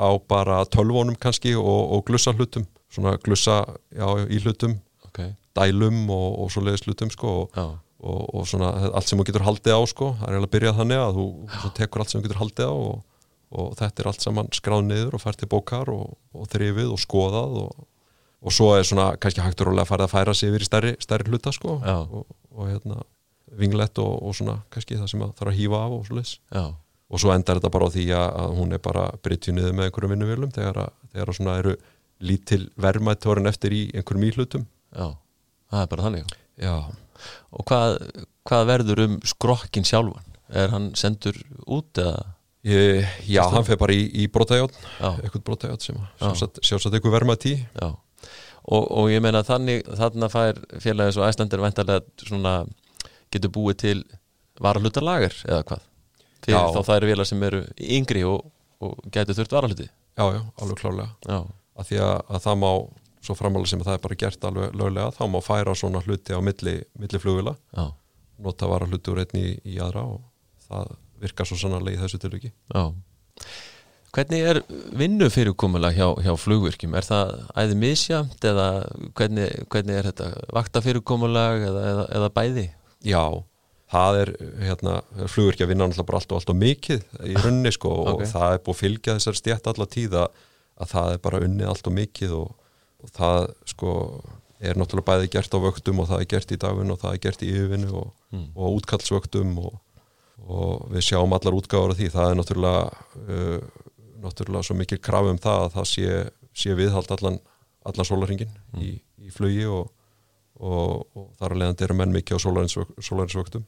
á 0.00 0.10
bara 0.28 0.62
tölvónum 0.72 1.18
kannski 1.20 1.52
og, 1.58 1.92
og 1.96 2.04
glussa 2.08 2.32
hlutum 2.32 2.64
svona 2.90 3.16
glussa 3.22 3.60
já, 3.94 4.06
í 4.26 4.40
hlutum 4.42 4.78
Ok, 5.10 5.22
dælum 5.58 6.04
og, 6.14 6.26
og 6.44 6.50
svo 6.54 6.62
leiðis 6.62 6.84
hlutum 6.86 7.10
sko, 7.10 7.36
og, 7.44 7.60
og, 8.00 8.20
og 8.34 8.48
svona 8.48 8.70
allt 8.90 9.10
sem 9.10 9.18
þú 9.18 9.26
getur 9.28 9.46
haldið 9.46 9.74
á 9.74 9.82
sko, 9.90 10.10
það 10.18 10.26
er 10.26 10.36
eiginlega 10.36 10.54
byrjað 10.56 10.80
þannig 10.80 11.04
að 11.04 11.20
þú 11.20 11.70
tekur 11.78 12.02
allt 12.04 12.12
sem 12.12 12.20
þú 12.20 12.26
getur 12.28 12.42
haldið 12.44 12.70
á 12.70 12.74
og, 12.74 12.98
og 13.50 13.70
þetta 13.80 14.02
er 14.04 14.10
allt 14.12 14.26
saman 14.26 14.50
skráð 14.54 14.84
niður 14.86 15.16
og 15.18 15.24
fært 15.24 15.40
til 15.42 15.50
bókar 15.50 15.90
og, 15.90 16.12
og 16.34 16.50
þrifið 16.52 16.92
og 16.94 17.00
skoðað 17.02 17.56
og, 17.64 17.86
og 18.40 18.54
svo 18.54 18.68
er 18.76 18.86
svona 18.86 19.08
kannski 19.20 19.42
hægt 19.42 19.64
og 19.64 19.70
rólega 19.72 19.88
að 19.88 19.90
fara 19.90 20.06
að 20.06 20.14
færa 20.14 20.36
sig 20.38 20.52
yfir 20.52 20.62
í 20.62 20.68
stærri, 20.70 20.92
stærri 21.02 21.26
hluta 21.32 21.52
sko 21.54 21.80
og, 22.06 22.28
og 22.54 22.70
hérna 22.70 23.02
vinglett 23.58 23.98
og, 23.98 24.12
og 24.22 24.36
svona 24.38 24.60
kannski 24.70 25.00
það 25.00 25.10
sem 25.10 25.26
að 25.26 25.34
þarf 25.40 25.50
að 25.50 25.58
hýfa 25.58 25.82
af 25.82 25.96
og 25.98 26.06
svo 26.06 26.20
leiðis 26.20 26.36
já, 26.54 26.64
og 27.10 27.22
svo 27.22 27.32
endar 27.34 27.58
þetta 27.58 27.72
bara 27.74 27.88
á 27.90 27.94
því 27.94 28.04
að, 28.14 28.28
að 28.42 28.52
hún 28.60 28.76
er 28.76 28.82
bara 28.84 29.08
brytju 29.24 29.54
niður 29.56 29.74
með 29.74 29.88
einhverjum 29.88 30.14
vinnuvélum 30.14 30.54
þegar, 30.54 30.84
að, 30.84 30.92
þegar 31.14 31.32
að 31.32 31.40
svona 31.40 31.56
eru 31.62 31.74
lítil 32.20 32.62
verðmætt 32.80 33.26
vorin 33.26 33.50
eftir 33.50 33.74
í 33.74 33.82
einhverjum 33.96 34.28
íhlutum. 34.28 34.68
Já 34.94 35.08
það 35.70 35.84
er 35.84 35.90
bara 35.92 36.06
þannig. 36.08 36.34
Já, 36.60 36.74
og 37.54 37.64
hvað, 37.68 37.96
hvað 38.48 38.66
verður 38.70 39.02
um 39.06 39.16
skrokkin 39.28 39.86
sjálfan? 39.88 40.36
Er 40.50 40.72
hann 40.74 40.90
sendur 40.98 41.36
út 41.70 42.00
eða? 42.00 42.22
Ég, 42.66 43.06
já 43.24 43.40
hann 43.48 43.64
fer 43.64 43.78
bara 43.80 43.94
í, 43.96 44.02
í 44.20 44.26
brotajátn 44.28 44.74
Já, 44.98 45.14
eitthvað 45.22 45.44
brotajátn 45.46 45.80
sem 45.80 45.96
Já. 45.96 46.26
að 46.28 46.58
sjálfsagt, 46.60 46.92
eitthvað 46.92 47.14
verðmætt 47.14 47.46
í. 47.48 47.54
Já. 47.78 47.86
Og, 48.68 48.84
og 48.84 49.06
ég 49.08 49.22
meina 49.24 49.40
þannig 49.46 49.86
þarna 49.96 50.28
fær 50.28 50.58
félagið 50.82 51.14
svo 51.16 51.24
æslandir 51.24 51.62
vendarlega 51.62 52.26
svona 52.26 52.58
getur 53.32 53.54
búið 53.54 53.78
til 53.80 53.94
varahlutarlager 54.60 55.38
eða 55.46 55.62
hvað 55.70 55.86
fyrir 56.44 56.58
Já. 56.58 56.62
þá 56.74 56.80
það 56.80 56.96
eru 56.96 57.10
vélar 57.10 57.28
sem 57.30 57.44
eru 57.48 57.60
yngri 57.98 58.24
og, 58.28 58.48
og 58.80 58.96
getur 59.12 59.38
þurft 59.38 59.56
varahluti. 59.56 59.88
Já, 60.18 60.24
já, 60.34 60.40
alveg 60.60 60.80
klálega 60.80 61.08
já, 61.24 61.38
að 61.80 61.90
því 61.90 62.00
að, 62.04 62.14
að 62.28 62.44
það 62.46 62.58
má, 62.60 62.70
svo 63.24 63.36
framálega 63.38 63.72
sem 63.72 63.82
að 63.82 63.90
það 63.90 63.98
er 63.98 64.04
bara 64.06 64.18
gert 64.24 64.46
alveg 64.48 64.74
löglega, 64.80 65.12
þá 65.16 65.22
má 65.32 65.38
færa 65.44 65.76
svona 65.78 66.02
hluti 66.04 66.36
á 66.36 66.40
milli, 66.44 66.74
milli 67.00 67.20
flugvila 67.22 67.54
já, 67.56 67.84
nota 68.44 68.68
vara 68.68 68.88
hluti 68.90 69.12
úr 69.12 69.22
einni 69.24 69.44
í, 69.46 69.54
í 69.76 69.80
aðra 69.80 70.04
og 70.16 70.24
það 70.66 70.94
virkar 71.20 71.48
svo 71.48 71.58
sannarlega 71.60 71.98
í 71.98 72.02
þessu 72.02 72.20
tilviki. 72.22 72.52
Já. 72.72 72.84
Hvernig 74.10 74.46
er 74.50 74.58
vinnu 74.98 75.28
fyrirkomulag 75.30 75.94
hjá, 75.94 76.08
hjá 76.24 76.32
flugvirkjum, 76.42 76.96
er 76.98 77.06
það 77.06 77.28
æði 77.54 77.76
misjamt 77.78 78.46
eða 78.50 78.66
hvernig, 79.14 79.52
hvernig 79.70 80.00
er 80.00 80.08
þetta? 80.10 80.30
Vakta 80.56 80.82
fyrirkomulag 80.82 81.62
eða, 81.68 81.84
eða, 81.92 82.06
eða 82.18 82.30
bæði? 82.34 82.64
Já, 83.06 83.22
það 83.90 84.20
er 84.20 84.32
hérna, 84.64 84.94
flugvirkja 85.32 85.66
vinna 85.70 85.88
náttúrulega 85.88 86.08
bara 86.10 86.20
allt 86.20 86.32
og 86.32 86.40
allt 86.40 86.52
og 86.52 86.60
mikið 86.60 87.04
í 87.26 87.34
runni 87.42 87.72
sko 87.74 87.94
og 88.12 88.24
það 88.30 88.54
er 88.54 88.62
búið 88.64 88.76
að 88.76 88.82
fylgja 88.84 89.16
þessar 89.18 89.38
stjætt 89.40 89.70
alla 89.72 89.86
tíða 89.90 90.26
að 90.80 90.92
það 90.94 91.14
er 91.14 91.22
bara 91.24 91.42
unnið 91.46 91.72
allt 91.72 91.90
og 91.90 91.96
mikið 91.96 92.36
og, 92.38 92.52
og 93.02 93.12
það 93.16 93.48
sko 93.72 93.94
er 94.60 94.76
náttúrulega 94.76 95.08
bæði 95.08 95.30
gert 95.32 95.56
á 95.56 95.58
vöktum 95.64 96.02
og 96.02 96.10
það 96.10 96.22
er 96.22 96.30
gert 96.34 96.52
í 96.52 96.58
dagun 96.60 96.92
og 96.94 97.00
það 97.00 97.14
er 97.16 97.22
gert 97.26 97.44
í 97.46 97.52
yfirvinnu 97.54 97.92
og, 98.04 98.10
Mm. 98.30 98.52
og 98.54 98.76
útkallsvöktum 98.78 99.56
og, 99.58 99.78
og 100.46 100.84
við 100.92 101.02
sjáum 101.02 101.32
allar 101.34 101.56
útgáður 101.56 101.90
af 101.90 101.96
því, 101.98 102.10
það 102.14 102.28
er 102.30 102.36
náttúrulega 102.38 102.82
uh, 103.26 103.64
náttúrulega 104.22 104.68
svo 104.68 104.76
mikil 104.78 105.00
kraf 105.02 105.26
um 105.26 105.40
það 105.42 105.64
að 105.64 105.72
það 105.74 105.88
sé, 105.90 106.20
sé 106.62 106.76
viðhald 106.78 107.10
allan, 107.16 107.40
allan 107.82 108.06
sólaringin 108.06 108.52
mm. 108.70 108.84
í, 108.86 108.92
í 109.26 109.32
flugi 109.34 109.66
og, 109.66 109.90
og, 110.62 111.08
og 111.18 111.26
þar 111.40 111.56
að 111.56 111.62
leiðandi 111.64 111.86
eru 111.88 111.98
menn 111.98 112.14
mikið 112.14 112.38
á 112.38 112.44
sólarinsvöktum 113.02 113.66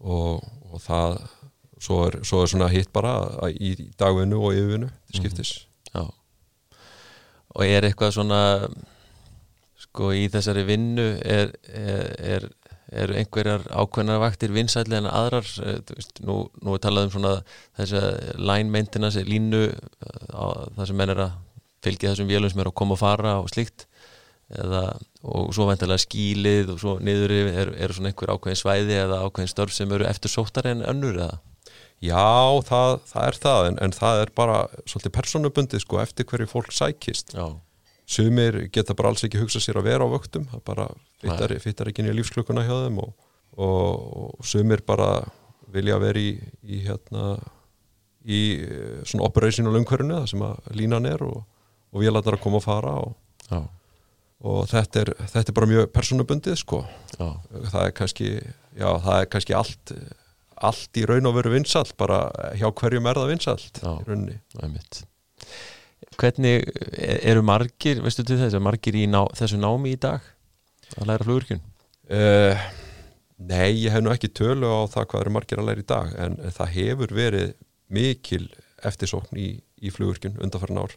og, 0.00 0.44
og 0.72 0.82
það 0.82 1.18
svo 1.82 2.02
er, 2.06 2.20
svo 2.24 2.42
er 2.42 2.50
svona 2.50 2.68
hitt 2.72 2.92
bara 2.94 3.16
í 3.52 3.74
dagvinnu 4.00 4.38
og 4.40 4.54
yfirvinnu 4.56 4.90
til 4.90 5.20
skiptis. 5.20 5.56
Mm. 5.92 5.96
Já. 5.96 6.76
Og 7.56 7.64
er 7.66 7.88
eitthvað 7.88 8.14
svona 8.16 8.42
sko 9.80 10.12
í 10.16 10.26
þessari 10.32 10.64
vinnu 10.68 11.06
er, 11.24 11.52
er, 11.66 12.48
er 12.92 13.14
einhverjar 13.20 13.64
ákveðnar 13.70 14.20
vaktir 14.20 14.52
vinsætli 14.56 14.98
en 14.98 15.08
aðrar? 15.08 15.48
Eh, 15.64 15.80
veist, 15.92 16.20
nú, 16.24 16.42
nú 16.62 16.76
er 16.76 16.84
talað 16.84 17.08
um 17.08 17.14
svona 17.16 17.34
þess 17.78 17.96
að 18.00 18.40
line 18.40 18.72
maintenance, 18.72 19.24
línu 19.24 19.66
eh, 19.68 20.24
það 20.32 20.84
sem 20.90 21.00
menn 21.00 21.14
er 21.14 21.24
að 21.28 21.36
fylgja 21.86 22.12
þessum 22.12 22.30
vélum 22.30 22.52
sem 22.52 22.60
er 22.64 22.72
að 22.72 22.78
koma 22.80 22.96
og 22.96 23.02
fara 23.02 23.36
og 23.40 23.52
slikt 23.52 23.86
eða, 24.54 24.82
og 25.26 25.50
svo 25.54 25.66
veintilega 25.68 26.02
skílið 26.02 26.72
og 26.74 26.80
svo 26.82 26.96
niður 27.02 27.34
eru 27.34 27.74
er 27.74 27.94
svona 27.94 28.12
einhver 28.12 28.32
ákveðin 28.36 28.60
svæði 28.60 28.98
eða 29.00 29.20
ákveðin 29.26 29.50
störf 29.50 29.74
sem 29.74 29.92
eru 29.92 30.06
eftir 30.06 30.32
sóttar 30.32 30.68
en 30.70 30.84
önnur 30.86 31.18
eða? 31.18 31.38
Já, 32.04 32.60
það, 32.68 32.98
það 33.08 33.26
er 33.26 33.38
það 33.42 33.68
en, 33.70 33.78
en 33.86 33.94
það 33.96 34.22
er 34.22 34.32
bara 34.36 34.58
svolítið 34.84 35.14
personubundið 35.16 35.82
sko 35.82 36.00
eftir 36.02 36.28
hverju 36.28 36.48
fólk 36.50 36.74
sækist. 36.76 37.32
Já. 37.34 37.56
Sumir 38.06 38.66
geta 38.70 38.94
bara 38.94 39.10
alls 39.10 39.24
ekki 39.26 39.40
hugsað 39.40 39.64
sér 39.64 39.80
að 39.80 39.88
vera 39.88 40.06
á 40.06 40.12
vöktum 40.12 40.44
það 40.52 40.62
bara 40.68 40.90
fyttar 41.64 41.90
ekki 41.90 42.04
nýja 42.04 42.14
lífsklökunna 42.14 42.62
hjá 42.68 42.74
þeim 42.84 43.00
og, 43.02 43.16
og, 43.56 44.04
og 44.36 44.46
sumir 44.46 44.84
bara 44.86 45.24
vilja 45.74 45.96
vera 45.98 46.22
í, 46.22 46.36
í 46.62 46.84
hérna 46.84 47.32
í 48.26 48.40
eh, 48.62 49.00
svona 49.08 49.26
operational 49.26 49.74
umhverfinu 49.80 50.20
það 50.20 50.30
sem 50.30 50.44
að 50.46 50.70
línan 50.78 51.08
er 51.10 51.24
og, 51.26 51.40
og 51.90 52.04
vélarnar 52.04 52.38
að 52.38 52.44
koma 52.44 52.60
að 52.62 52.68
fara 52.68 52.94
og 53.02 53.16
þetta 54.70 55.02
er, 55.02 55.10
þetta 55.32 55.52
er 55.52 55.56
bara 55.56 55.70
mjög 55.70 55.90
personabundið 55.94 56.60
sko. 56.60 56.84
Já. 57.16 57.28
það 57.72 57.82
er 57.82 57.92
kannski 57.96 58.30
já 58.76 58.88
það 59.02 59.20
er 59.20 59.28
kannski 59.32 59.56
allt 59.56 59.92
allt 60.64 60.98
í 60.98 61.04
raun 61.08 61.28
og 61.28 61.36
veru 61.36 61.52
vinsalt 61.52 61.92
bara 62.00 62.26
hjá 62.56 62.68
hverjum 62.70 63.08
er 63.10 63.20
það 63.20 63.32
vinsalt 63.34 63.80
í 63.82 63.92
rauninni. 64.08 64.38
Er 64.62 64.72
Hvernig 66.16 66.64
eru 66.96 67.42
margir, 67.44 68.00
veistu 68.04 68.24
til 68.24 68.38
þess 68.40 68.56
að 68.56 68.64
margir 68.64 68.96
í 68.96 69.04
ná, 69.10 69.22
þessu 69.36 69.58
námi 69.60 69.94
í 69.96 70.00
dag 70.00 70.24
að 70.96 71.10
læra 71.10 71.26
flugurkjön? 71.26 71.62
Uh, 72.06 72.16
eh, 72.16 72.66
nei, 73.36 73.82
ég 73.82 73.92
hef 73.92 74.04
nú 74.04 74.12
ekki 74.12 74.30
tölu 74.32 74.70
á 74.70 74.88
það 74.92 75.08
hvað 75.10 75.24
eru 75.24 75.34
margir 75.36 75.60
að 75.60 75.68
læra 75.70 75.84
í 75.84 75.88
dag 75.88 76.14
en 76.24 76.38
það 76.56 76.72
hefur 76.76 77.14
verið 77.16 77.52
mikil 77.92 78.44
eftirsókn 78.86 79.40
í, 79.40 79.50
í 79.56 79.92
flugurkjön 79.92 80.38
undanfæran 80.40 80.84
ár 80.84 80.96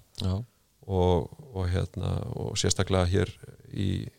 og, 0.89 1.29
og, 1.53 1.63
hérna, 1.69 2.15
og 2.33 2.57
sérstaklega 2.59 3.07
hér 3.09 3.31
í, 3.69 4.09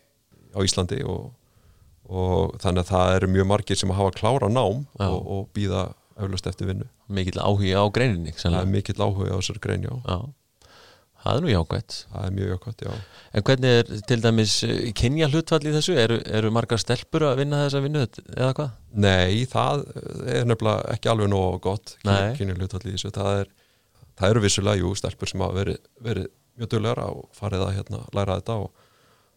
á 0.54 0.58
Íslandi 0.62 1.02
og, 1.02 1.32
og 2.06 2.58
þannig 2.62 2.84
að 2.84 2.92
það 2.92 3.14
eru 3.18 3.30
mjög 3.36 3.48
margir 3.50 3.80
sem 3.80 3.94
hafa 3.94 4.14
klára 4.16 4.50
nám 4.50 4.84
og 5.02 5.48
býða 5.56 5.90
auðvist 6.20 6.48
eftir 6.50 6.70
vinnu. 6.70 6.86
Mikill 7.10 7.40
áhuga 7.40 7.82
á 7.82 7.86
greininni? 7.92 8.34
Mikill 8.68 9.00
áhuga 9.00 9.34
á 9.34 9.38
þessari 9.40 9.62
grein, 9.64 9.86
já. 9.88 9.94
já. 10.06 10.18
Það 11.20 11.36
er 11.36 11.42
nú 11.44 11.50
jákvæmt. 11.50 11.96
Það 12.10 12.26
er 12.26 12.34
mjög 12.36 12.52
jákvæmt, 12.54 12.82
já. 12.86 12.92
En 13.36 13.44
hvernig 13.44 13.74
er 13.78 13.90
til 14.08 14.22
dæmis 14.24 14.54
eh, 14.64 14.92
kynja 14.96 15.28
hlutfall 15.28 15.66
í 15.68 15.72
þessu? 15.74 15.96
Eru, 16.00 16.16
eru 16.38 16.52
margar 16.54 16.80
stelpur 16.80 17.26
að 17.28 17.42
vinna 17.42 17.64
þessa 17.66 17.82
vinnu 17.84 18.04
eða 18.06 18.52
hvað? 18.56 18.70
Nei, 19.04 19.42
það 19.50 19.82
er 20.32 20.48
nefnilega 20.48 20.94
ekki 20.94 21.12
alveg 21.12 21.32
nóg 21.32 21.58
gott 21.66 21.96
kynja 22.00 22.56
hlutfall 22.56 22.86
í 22.86 22.94
þessu. 22.94 23.12
Það, 23.16 23.42
er, 23.42 23.50
það 24.20 24.32
eru 24.32 24.44
vissulega, 24.46 24.80
jú, 24.80 24.94
stelpur 24.96 25.32
sem 25.32 25.44
hafa 25.44 25.58
verið, 25.60 25.82
verið 26.08 26.30
mjög 26.60 26.72
döljar 26.76 27.02
og 27.08 27.26
farið 27.36 27.66
að 27.66 27.76
hérna, 27.78 28.00
læra 28.16 28.38
þetta 28.40 28.58
og, 28.64 28.88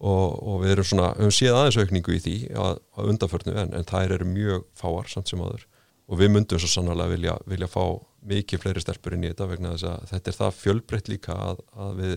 og, 0.03 0.25
og 0.43 0.63
við 0.63 0.75
erum 0.75 0.89
svona, 0.89 1.11
við 1.17 1.29
höfum 1.29 1.37
séð 1.39 1.59
aðeins 1.59 1.79
aukningu 1.81 2.17
í 2.17 2.23
því 2.23 2.37
að, 2.53 2.81
að 2.97 3.13
undanförnu 3.13 3.55
en, 3.63 3.77
en 3.79 3.87
það 3.89 4.17
eru 4.17 4.31
mjög 4.33 4.65
fáar 4.79 5.11
samt 5.11 5.31
sem 5.31 5.43
aður 5.43 5.67
og 6.11 6.19
við 6.19 6.33
myndum 6.33 6.59
svo 6.61 6.69
sannlega 6.69 7.11
vilja, 7.13 7.35
vilja 7.49 7.69
fá 7.71 7.83
mikið 8.27 8.63
fleiri 8.63 8.83
stelpur 8.83 9.15
inn 9.15 9.25
í 9.25 9.31
þetta 9.31 9.47
vegna 9.49 9.75
þess 9.75 9.87
að 9.89 10.09
þetta 10.11 10.31
er 10.31 10.37
það 10.39 10.57
fjölbreytt 10.59 11.11
líka 11.11 11.37
að, 11.49 11.61
að 11.85 11.93
við, 11.99 12.15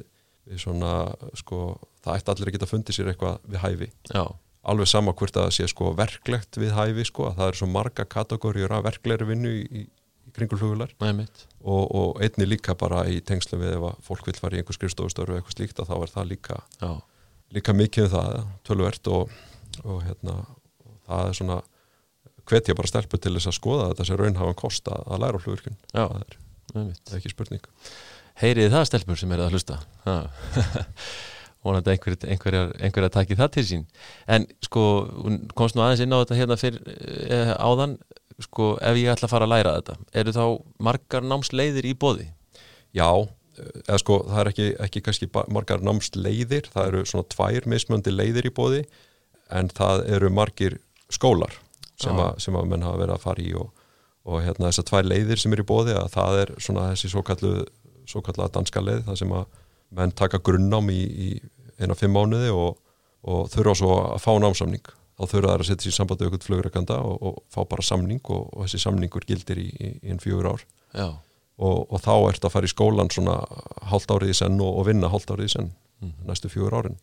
við 0.51 0.63
svona 0.63 0.93
sko, 1.39 1.61
það 2.05 2.19
ætti 2.19 2.35
allir 2.35 2.51
að 2.51 2.57
geta 2.57 2.71
fundið 2.71 2.99
sér 2.99 3.13
eitthvað 3.13 3.39
við 3.47 3.63
hæfi. 3.63 3.91
Já. 4.13 4.25
alveg 4.67 4.91
sama 4.91 5.15
hvort 5.15 5.39
að 5.39 5.49
það 5.49 5.57
sé 5.57 5.69
sko 5.71 5.93
verklegt 5.99 6.59
við 6.59 6.75
hæfi 6.75 7.07
sko 7.07 7.29
að 7.31 7.41
það 7.41 7.53
er 7.53 7.61
svo 7.61 7.71
marga 7.71 8.07
kategóriur 8.17 8.75
af 8.75 8.87
verklegri 8.87 9.31
vinnu 9.31 9.55
í, 9.55 9.63
í, 9.67 9.85
í 10.27 10.35
kringulflugular 10.35 10.95
og, 11.67 11.85
og 11.99 12.23
einni 12.23 12.47
líka 12.49 12.77
bara 12.79 13.03
í 13.11 13.21
tengslu 13.27 13.59
við 13.61 13.77
ef 13.77 13.87
að 13.91 14.03
fólk 14.07 14.29
vil 14.31 14.39
fara 14.39 14.57
í 14.57 14.63
einhver 14.63 14.79
skrifstofustöru 14.79 15.35
eða 15.35 15.43
eitthvað 15.43 15.59
slíkt 15.59 15.83
að 15.83 15.91
þá 15.91 15.97
er 15.99 16.13
það 16.15 16.29
líka 16.33 16.59
Já. 16.81 16.91
líka 17.59 17.77
mikið 17.77 18.07
um 18.07 18.13
það, 18.15 18.37
tölvert 18.69 19.13
og, 19.13 19.39
og 19.85 20.03
hérna 20.07 20.37
og 20.87 20.99
það 21.09 21.31
er 21.31 21.39
svona 21.41 21.61
hvet 22.47 22.71
ég 22.71 22.79
bara 22.79 22.91
stelpu 22.91 23.19
til 23.19 23.35
þess 23.37 23.51
að 23.51 23.59
skoða 23.59 23.89
þetta 23.91 24.09
sem 24.09 24.21
raun 24.21 24.39
hafa 24.39 24.59
kosta 24.59 25.01
að 25.05 25.25
læra 25.25 25.43
hlugurkun 25.43 25.81
það 25.93 26.21
er, 26.21 26.37
er 26.77 27.17
ekki 27.19 27.33
spurning. 27.33 27.65
Heyrið 28.37 28.75
það 28.75 28.85
stelpur 28.91 29.19
sem 29.19 29.33
er 29.33 29.43
að 29.43 29.57
hlusta? 29.57 29.81
Vonandi 31.67 31.91
einhver, 31.91 32.15
einhver, 32.31 32.57
einhver 32.79 33.07
að 33.09 33.15
taki 33.17 33.39
það 33.39 33.55
til 33.57 33.65
sín. 33.67 33.87
En 34.31 34.45
sko, 34.63 34.83
komst 35.59 35.75
nú 35.75 35.83
aðeins 35.83 36.05
inn 36.05 36.15
á 36.15 36.21
þetta 36.21 36.39
hérna 36.39 36.59
fyrir 36.61 36.93
eh, 37.33 37.55
áðan 37.57 37.97
sko, 38.45 38.75
ef 38.83 38.99
ég 39.01 39.13
ætla 39.13 39.29
að 39.29 39.33
fara 39.33 39.49
að 39.49 39.53
læra 39.55 39.75
þetta 39.79 39.97
eru 40.21 40.35
þá 40.37 40.45
margar 40.89 41.25
námsleiðir 41.25 41.89
í 41.89 41.95
bóði? 41.97 42.29
Já, 42.97 43.09
eða 43.87 43.99
sko 44.03 44.19
það 44.29 44.41
er 44.43 44.51
ekki, 44.53 44.67
ekki 44.87 45.03
kannski 45.07 45.29
margar 45.53 45.85
námsleiðir 45.85 46.69
það 46.73 46.91
eru 46.91 47.05
svona 47.09 47.29
tvær 47.33 47.69
mismöndi 47.73 48.13
leiðir 48.13 48.51
í 48.51 48.55
bóði 48.57 48.83
en 49.55 49.71
það 49.73 50.05
eru 50.17 50.31
margir 50.35 50.79
skólar 51.13 51.55
sem, 52.01 52.17
a, 52.19 52.33
sem 52.43 52.57
að 52.59 52.71
menn 52.73 52.85
hafa 52.85 53.01
verið 53.01 53.17
að 53.17 53.25
fara 53.25 53.45
í 53.45 53.53
og, 53.57 53.71
og 54.27 54.43
hérna 54.45 54.69
þessar 54.69 54.89
tvær 54.91 55.11
leiðir 55.13 55.41
sem 55.41 55.55
er 55.55 55.63
í 55.63 55.69
bóði 55.69 55.97
að 55.97 56.11
það 56.17 56.41
er 56.43 56.55
svona 56.59 56.89
þessi 56.93 57.13
svo 57.13 57.25
kallu 57.25 58.49
danska 58.53 58.83
leið 58.83 59.07
það 59.07 59.21
sem 59.23 59.37
að 59.39 59.47
menn 59.97 60.13
taka 60.19 60.43
grunnám 60.45 60.91
í, 60.93 61.01
í 61.01 61.29
eina 61.81 61.97
fimm 61.97 62.17
mánuði 62.17 62.53
og, 62.53 62.77
og 63.25 63.49
þurfa 63.53 63.77
svo 63.79 63.97
að 64.03 64.23
fá 64.25 64.33
námsamning 64.43 64.95
þá 65.17 65.23
þurfa 65.25 65.49
það 65.49 65.55
að 65.57 65.69
setja 65.69 65.87
sér 65.87 65.93
í 65.93 65.97
sambandi 65.97 66.27
auðvitað 66.27 66.49
flugurökanda 66.51 66.99
og, 67.05 67.17
og 67.23 67.39
fá 67.53 67.61
bara 67.65 67.87
samning 67.87 68.33
og 68.35 68.51
þessi 68.65 68.83
samningur 68.83 69.27
gildir 69.29 69.63
í, 69.63 69.69
í 69.73 69.91
einn 70.11 70.23
fjögur 70.23 70.53
ár. 70.53 70.67
Og 71.57 71.99
þá 72.05 72.15
ert 72.29 72.45
að 72.45 72.53
fara 72.53 72.69
í 72.69 72.73
skólan 72.73 73.13
svona 73.13 73.39
hálft 73.89 74.13
árið 74.13 74.35
í 74.35 74.37
senn 74.37 74.61
og 74.61 74.83
vinna 74.89 75.09
hálft 75.09 75.31
árið 75.33 75.49
í 75.49 75.53
senn 75.55 75.71
mm. 76.05 76.17
næstu 76.29 76.53
fjögur 76.53 76.77
árin. 76.77 76.99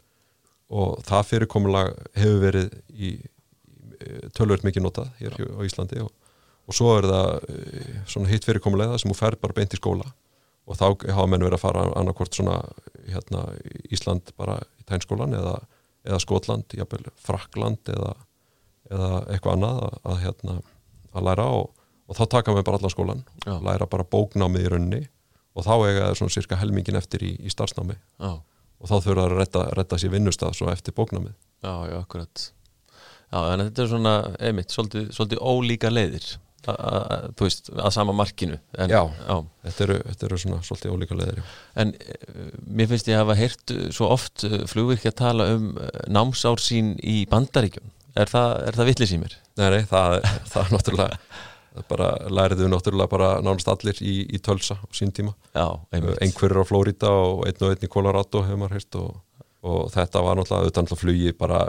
Og 0.73 0.99
það 1.06 1.30
fyrirkomulag 1.32 1.93
hefur 2.17 2.43
verið 2.43 2.76
í 2.93 3.15
tölvöld 4.38 4.65
mikið 4.65 4.86
notað 4.86 5.10
hér 5.19 5.38
á 5.38 5.60
Íslandi 5.65 6.02
og, 6.04 6.12
og 6.67 6.78
svo 6.78 6.93
er 6.97 7.08
það 7.10 7.47
eh, 7.54 7.95
svona 8.10 8.32
hitt 8.32 8.47
fyrirkomulega 8.47 8.99
sem 9.02 9.12
þú 9.12 9.17
fer 9.19 9.38
bara 9.41 9.58
beint 9.58 9.76
í 9.76 9.80
skóla 9.80 10.08
og 10.63 10.80
þá 10.80 10.86
hafa 11.12 11.28
menn 11.28 11.43
verið 11.43 11.58
að 11.58 11.63
fara 11.65 11.86
annarkort 11.99 12.36
svona 12.36 12.60
hérna, 13.12 13.45
Ísland 13.91 14.32
bara 14.39 14.62
í 14.80 14.86
tænskólan 14.88 15.36
eða, 15.36 15.58
eða 16.04 16.20
Skotland, 16.24 16.76
jafnvel 16.78 17.08
Frakland 17.24 17.92
eða, 17.94 18.13
eða 18.92 19.10
eitthvað 19.32 19.58
annað 19.58 19.82
að, 19.88 19.98
að, 20.04 20.18
hérna, 20.24 20.56
að 21.13 21.28
læra 21.30 21.50
og, 21.58 21.70
og 22.08 22.20
þá 22.20 22.24
taka 22.38 22.56
við 22.58 22.66
bara 22.70 22.82
allan 22.82 22.94
skólan 22.94 23.26
Já. 23.46 23.56
læra 23.63 23.89
bara 23.89 24.08
bóknámið 24.16 24.66
í 24.66 24.74
raunni 24.74 25.04
og 25.54 25.68
þá 25.68 25.74
eiga 25.76 26.08
það 26.08 26.18
svona 26.20 26.36
cirka 26.38 26.60
helmingin 26.60 27.00
eftir 27.00 27.24
í, 27.26 27.32
í 27.39 27.54
starfsnámi 27.54 27.96
Já. 27.96 28.34
og 28.34 28.89
þá 28.92 28.96
þurfa 28.98 29.28
að 29.28 29.38
retta, 29.39 29.63
retta 29.78 30.02
sér 30.02 30.13
vinnustaf 30.16 30.58
svo 30.58 30.72
eftir 30.74 30.96
bóknámið 30.98 31.34
Já, 31.63 31.76
já, 31.88 31.98
akkurat 32.02 32.50
Já, 33.34 33.39
en 33.50 33.63
þetta 33.66 33.82
er 33.82 33.89
svona, 33.89 34.16
einmitt, 34.46 34.74
svolítið, 34.74 35.08
svolítið 35.16 35.39
ólíka 35.41 35.89
leiðir 35.89 36.28
þú 36.64 37.45
veist, 37.45 37.70
að 37.76 37.93
sama 37.95 38.16
markinu 38.16 38.57
en, 38.78 38.91
Já, 38.91 39.01
já. 39.03 39.38
Þetta, 39.68 39.86
eru, 39.86 39.97
þetta 40.09 40.28
eru 40.28 40.39
svona 40.43 40.59
svolítið 40.68 40.93
ólíka 40.95 41.18
leiðir 41.20 41.39
já. 41.41 41.47
En 41.84 41.93
uh, 41.93 42.51
mér 42.68 42.91
finnst 42.91 43.09
ég 43.11 43.18
að 43.18 43.24
hafa 43.24 43.38
heyrt 43.39 43.74
eh, 43.76 43.88
svo 43.95 44.11
oft 44.14 44.45
uh, 44.47 44.59
flugvirkja 44.70 45.14
að 45.14 45.20
tala 45.24 45.49
um 45.55 45.72
námsár 46.11 46.64
sín 46.64 46.93
í 46.99 47.24
bandaríkjum 47.32 47.91
Er 48.14 48.30
það, 48.30 48.51
það 48.76 48.89
vittlis 48.91 49.11
í 49.16 49.18
mér? 49.18 49.32
Nei, 49.57 49.68
nei, 49.74 49.82
það, 49.89 50.20
það 50.51 50.59
er 50.64 50.74
náttúrulega 50.76 51.84
bara 51.89 52.09
læriðu 52.30 52.68
náttúrulega 52.70 53.09
bara 53.09 53.30
nánast 53.41 53.72
allir 53.72 53.97
í, 54.05 54.20
í 54.30 54.39
tölsa 54.45 54.78
á 54.78 54.86
sín 54.93 55.09
tíma 55.09 55.34
Einhverjur 55.97 56.61
á 56.61 56.70
Flórida 56.70 57.09
og 57.09 57.47
einn 57.49 57.57
og 57.66 57.74
einn 57.74 57.88
í 57.88 57.89
Colorado 57.89 58.43
hefur 58.45 58.61
maður 58.61 58.78
heyrt 58.78 58.99
og 59.01 59.16
og 59.64 59.88
þetta 59.93 60.22
var 60.24 60.36
náttúrulega 60.36 60.66
auðvitað 60.66 60.84
náttúrulega 60.84 61.01
flugi 61.01 61.34
bara 61.39 61.59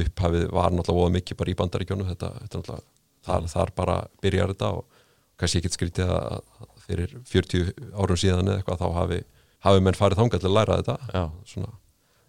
upphafið 0.00 0.46
var 0.56 0.72
náttúrulega 0.72 1.04
óða 1.04 1.14
mikið 1.18 1.38
bara 1.40 1.52
í 1.52 1.56
bandaríkjónu 1.58 2.06
þetta, 2.08 2.30
þetta 2.44 2.60
náttúrulega 2.62 2.86
þar, 3.30 3.48
þar 3.54 3.72
bara 3.78 3.96
byrjar 4.24 4.54
þetta 4.54 4.70
og 4.76 5.00
kannski 5.40 5.62
ekki 5.62 5.72
skrítið 5.74 6.12
að 6.16 6.40
fyrir 6.84 7.16
40 7.30 7.72
árum 7.94 8.18
síðan 8.20 8.50
eða 8.50 8.60
eitthvað 8.60 8.82
þá 8.82 8.98
hafi, 8.98 9.22
hafi 9.66 9.82
menn 9.86 9.98
farið 9.98 10.20
þángat 10.20 10.44
til 10.44 10.50
að 10.50 10.56
læra 10.58 10.78
þetta. 10.82 11.66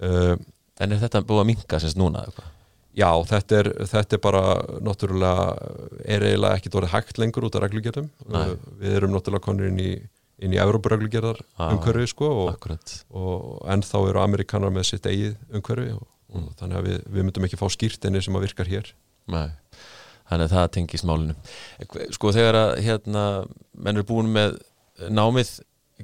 Uh, 0.01 0.35
En 0.81 0.95
er 0.95 1.01
þetta 1.01 1.21
búið 1.27 1.43
að 1.43 1.47
minga 1.51 1.79
sérst 1.81 1.99
núna 1.99 2.23
eitthvað? 2.25 2.47
Já, 2.97 3.07
þetta 3.29 3.59
er, 3.59 3.67
þetta 3.87 4.17
er 4.17 4.21
bara 4.23 4.41
náttúrulega 4.83 5.43
er 6.03 6.25
eiginlega 6.27 6.57
ekkit 6.57 6.73
orðið 6.79 6.93
hægt 6.95 7.21
lengur 7.21 7.45
út 7.47 7.55
af 7.55 7.63
reglugjörðum 7.63 8.09
Nei. 8.33 8.55
við 8.81 8.95
erum 8.97 9.13
náttúrulega 9.13 9.45
konur 9.45 9.69
inn 9.69 9.79
í 9.79 9.91
inn 10.41 10.55
í 10.55 10.59
Európa-reglugjörðar 10.59 11.39
Já, 11.39 11.67
umhverfi 11.69 12.09
sko 12.09 12.31
og, 12.47 12.67
og 13.13 13.61
ennþá 13.69 14.01
eru 14.09 14.23
Amerikanar 14.23 14.73
með 14.73 14.89
sitt 14.89 15.07
eigið 15.07 15.37
umhverfi 15.53 15.93
og, 15.95 16.05
og 16.33 16.47
þannig 16.59 16.79
að 16.79 16.87
við, 16.89 16.99
við 17.13 17.27
myndum 17.27 17.47
ekki 17.47 17.59
fá 17.61 17.67
skýrtinni 17.75 18.23
sem 18.25 18.39
að 18.39 18.47
virkar 18.47 18.71
hér. 18.71 18.89
Nei. 19.31 19.51
Þannig 20.31 20.47
að 20.47 20.55
það 20.55 20.69
tengist 20.77 21.07
málinu. 21.07 21.35
Sko 22.15 22.31
þegar 22.33 22.59
að 22.61 22.71
hérna 22.87 23.25
menn 23.77 23.99
eru 23.99 24.07
búin 24.07 24.31
með 24.33 24.57
námið 25.11 25.59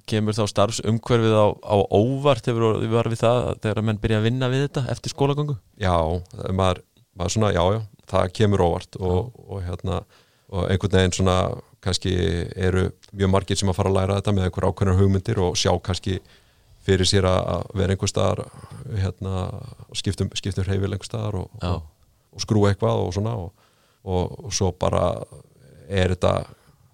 kemur 0.08 0.36
þá 0.38 0.44
starfsumhverfið 0.52 1.34
á, 1.34 1.48
á 1.58 1.76
óvart 1.90 2.46
hefur 2.46 2.78
við 2.84 2.94
varum 2.94 3.14
við 3.16 3.24
það 3.24 3.48
þegar 3.64 3.82
að 3.82 3.88
menn 3.88 4.02
byrja 4.04 4.20
að 4.20 4.28
vinna 4.28 4.50
við 4.52 4.68
þetta 4.68 4.84
eftir 4.94 5.14
skólagöngu? 5.14 5.56
Já, 5.82 5.96
maður, 6.54 6.84
maður 7.18 7.34
svona, 7.34 7.54
já, 7.56 7.64
já 7.74 7.82
það 8.08 8.34
kemur 8.38 8.64
óvart 8.68 9.00
og, 9.02 9.32
og 9.48 9.64
hérna 9.66 10.02
og 10.48 10.70
einhvern 10.72 10.94
veginn 10.94 11.16
svona 11.18 11.38
kannski 11.84 12.14
eru 12.56 12.88
mjög 13.12 13.32
margir 13.32 13.60
sem 13.60 13.70
að 13.72 13.78
fara 13.80 13.92
að 13.92 13.98
læra 13.98 14.20
þetta 14.20 14.34
með 14.36 14.48
einhver 14.48 14.68
ákveðnar 14.70 15.00
hugmyndir 15.02 15.42
og 15.44 15.58
sjá 15.60 15.74
kannski 15.84 16.18
fyrir 16.88 17.10
sér 17.10 17.28
að 17.28 17.66
vera 17.76 17.96
einhver 17.96 18.12
staðar 18.12 18.46
hérna, 18.96 19.48
skiptum, 19.98 20.32
skiptum 20.40 20.68
hreyfil 20.68 20.94
einhver 20.94 21.10
staðar 21.10 21.42
og, 21.42 21.58
og, 21.68 22.40
skrúa 22.40 22.72
eitthvað 22.72 23.02
og 23.04 23.12
svona 23.16 23.36
og, 23.42 23.67
og 24.08 24.54
svo 24.56 24.72
bara 24.80 25.10
er 25.88 26.14
þetta 26.16 26.34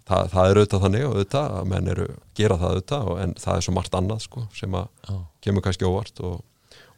það, 0.08 0.32
það 0.34 0.50
er 0.50 0.60
auðvitað 0.60 0.84
þannig 0.86 1.06
og 1.06 1.14
auðvitað 1.14 1.54
að 1.60 1.70
menn 1.72 1.92
eru 1.94 2.08
gera 2.38 2.58
það 2.62 2.74
auðvitað 2.74 3.12
og, 3.12 3.22
en 3.24 3.36
það 3.44 3.56
er 3.60 3.66
svo 3.68 3.76
margt 3.78 3.98
annað 4.00 4.26
sko, 4.26 4.46
sem 4.58 4.78
að 4.80 5.16
kemur 5.44 5.66
kannski 5.66 5.88
óvart 5.88 6.22
og, 6.26 6.36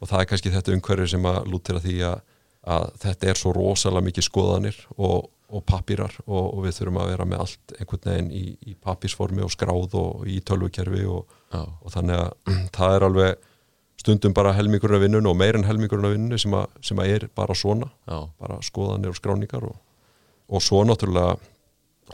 og 0.00 0.10
það 0.10 0.22
er 0.22 0.30
kannski 0.32 0.52
þetta 0.54 0.76
umhverfi 0.76 1.08
sem 1.14 1.30
að 1.30 1.40
lútir 1.52 1.78
að 1.78 1.88
því 1.88 1.96
að, 2.10 2.20
að 2.76 2.86
þetta 3.04 3.32
er 3.32 3.40
svo 3.40 3.54
rosalega 3.56 4.08
mikið 4.08 4.28
skoðanir 4.28 4.80
og, 4.96 5.28
og 5.46 5.66
pappírar 5.68 6.14
og, 6.26 6.44
og 6.44 6.62
við 6.66 6.78
þurfum 6.80 7.02
að 7.02 7.12
vera 7.12 7.28
með 7.28 7.44
allt 7.44 7.76
einhvern 7.78 8.08
veginn 8.10 8.32
í, 8.34 8.46
í 8.66 8.78
pappírsformi 8.82 9.44
og 9.46 9.52
skráð 9.54 9.98
og 10.00 10.24
í 10.30 10.40
tölvukerfi 10.46 11.04
og, 11.10 11.36
og 11.54 11.92
þannig 11.94 12.24
að 12.24 12.56
það 12.76 12.96
er 12.96 13.08
alveg 13.10 13.52
stundum 13.96 14.34
bara 14.36 14.52
helmingurinn 14.54 14.98
af 14.98 15.02
vinnun 15.06 15.26
og 15.30 15.38
meir 15.38 15.56
en 15.58 15.66
helmingurinn 15.66 16.06
af 16.06 16.14
vinnun 16.14 16.40
sem, 16.40 16.54
sem 16.84 17.00
að 17.00 17.12
er 17.14 17.28
bara 17.34 17.54
svona 17.56 17.88
Já. 18.06 18.26
bara 18.38 18.58
skoðanir 18.62 19.14
og 19.14 19.18
skráningar 19.18 19.64
og, 19.66 19.78
og 20.46 20.62
svo 20.62 20.82
náttúrulega 20.86 21.36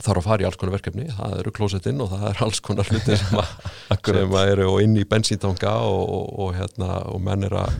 þarf 0.01 0.23
að 0.23 0.25
fara 0.25 0.43
í 0.43 0.45
alls 0.47 0.57
konar 0.57 0.73
verkefni, 0.77 1.07
það 1.13 1.33
eru 1.39 1.51
klósettinn 1.53 2.01
og 2.01 2.13
það 2.13 2.23
er 2.31 2.39
alls 2.45 2.61
konar 2.65 2.89
hluti 2.89 3.17
sem, 3.19 3.41
sem 4.07 4.37
að 4.39 4.53
eru 4.55 4.69
inn 4.81 4.95
í 4.97 5.05
bensíntanga 5.09 5.73
og, 5.85 6.01
og, 6.01 6.31
og, 6.45 6.53
hérna, 6.57 6.95
og 7.13 7.21
menn 7.21 7.45
er 7.45 7.57
að, 7.61 7.75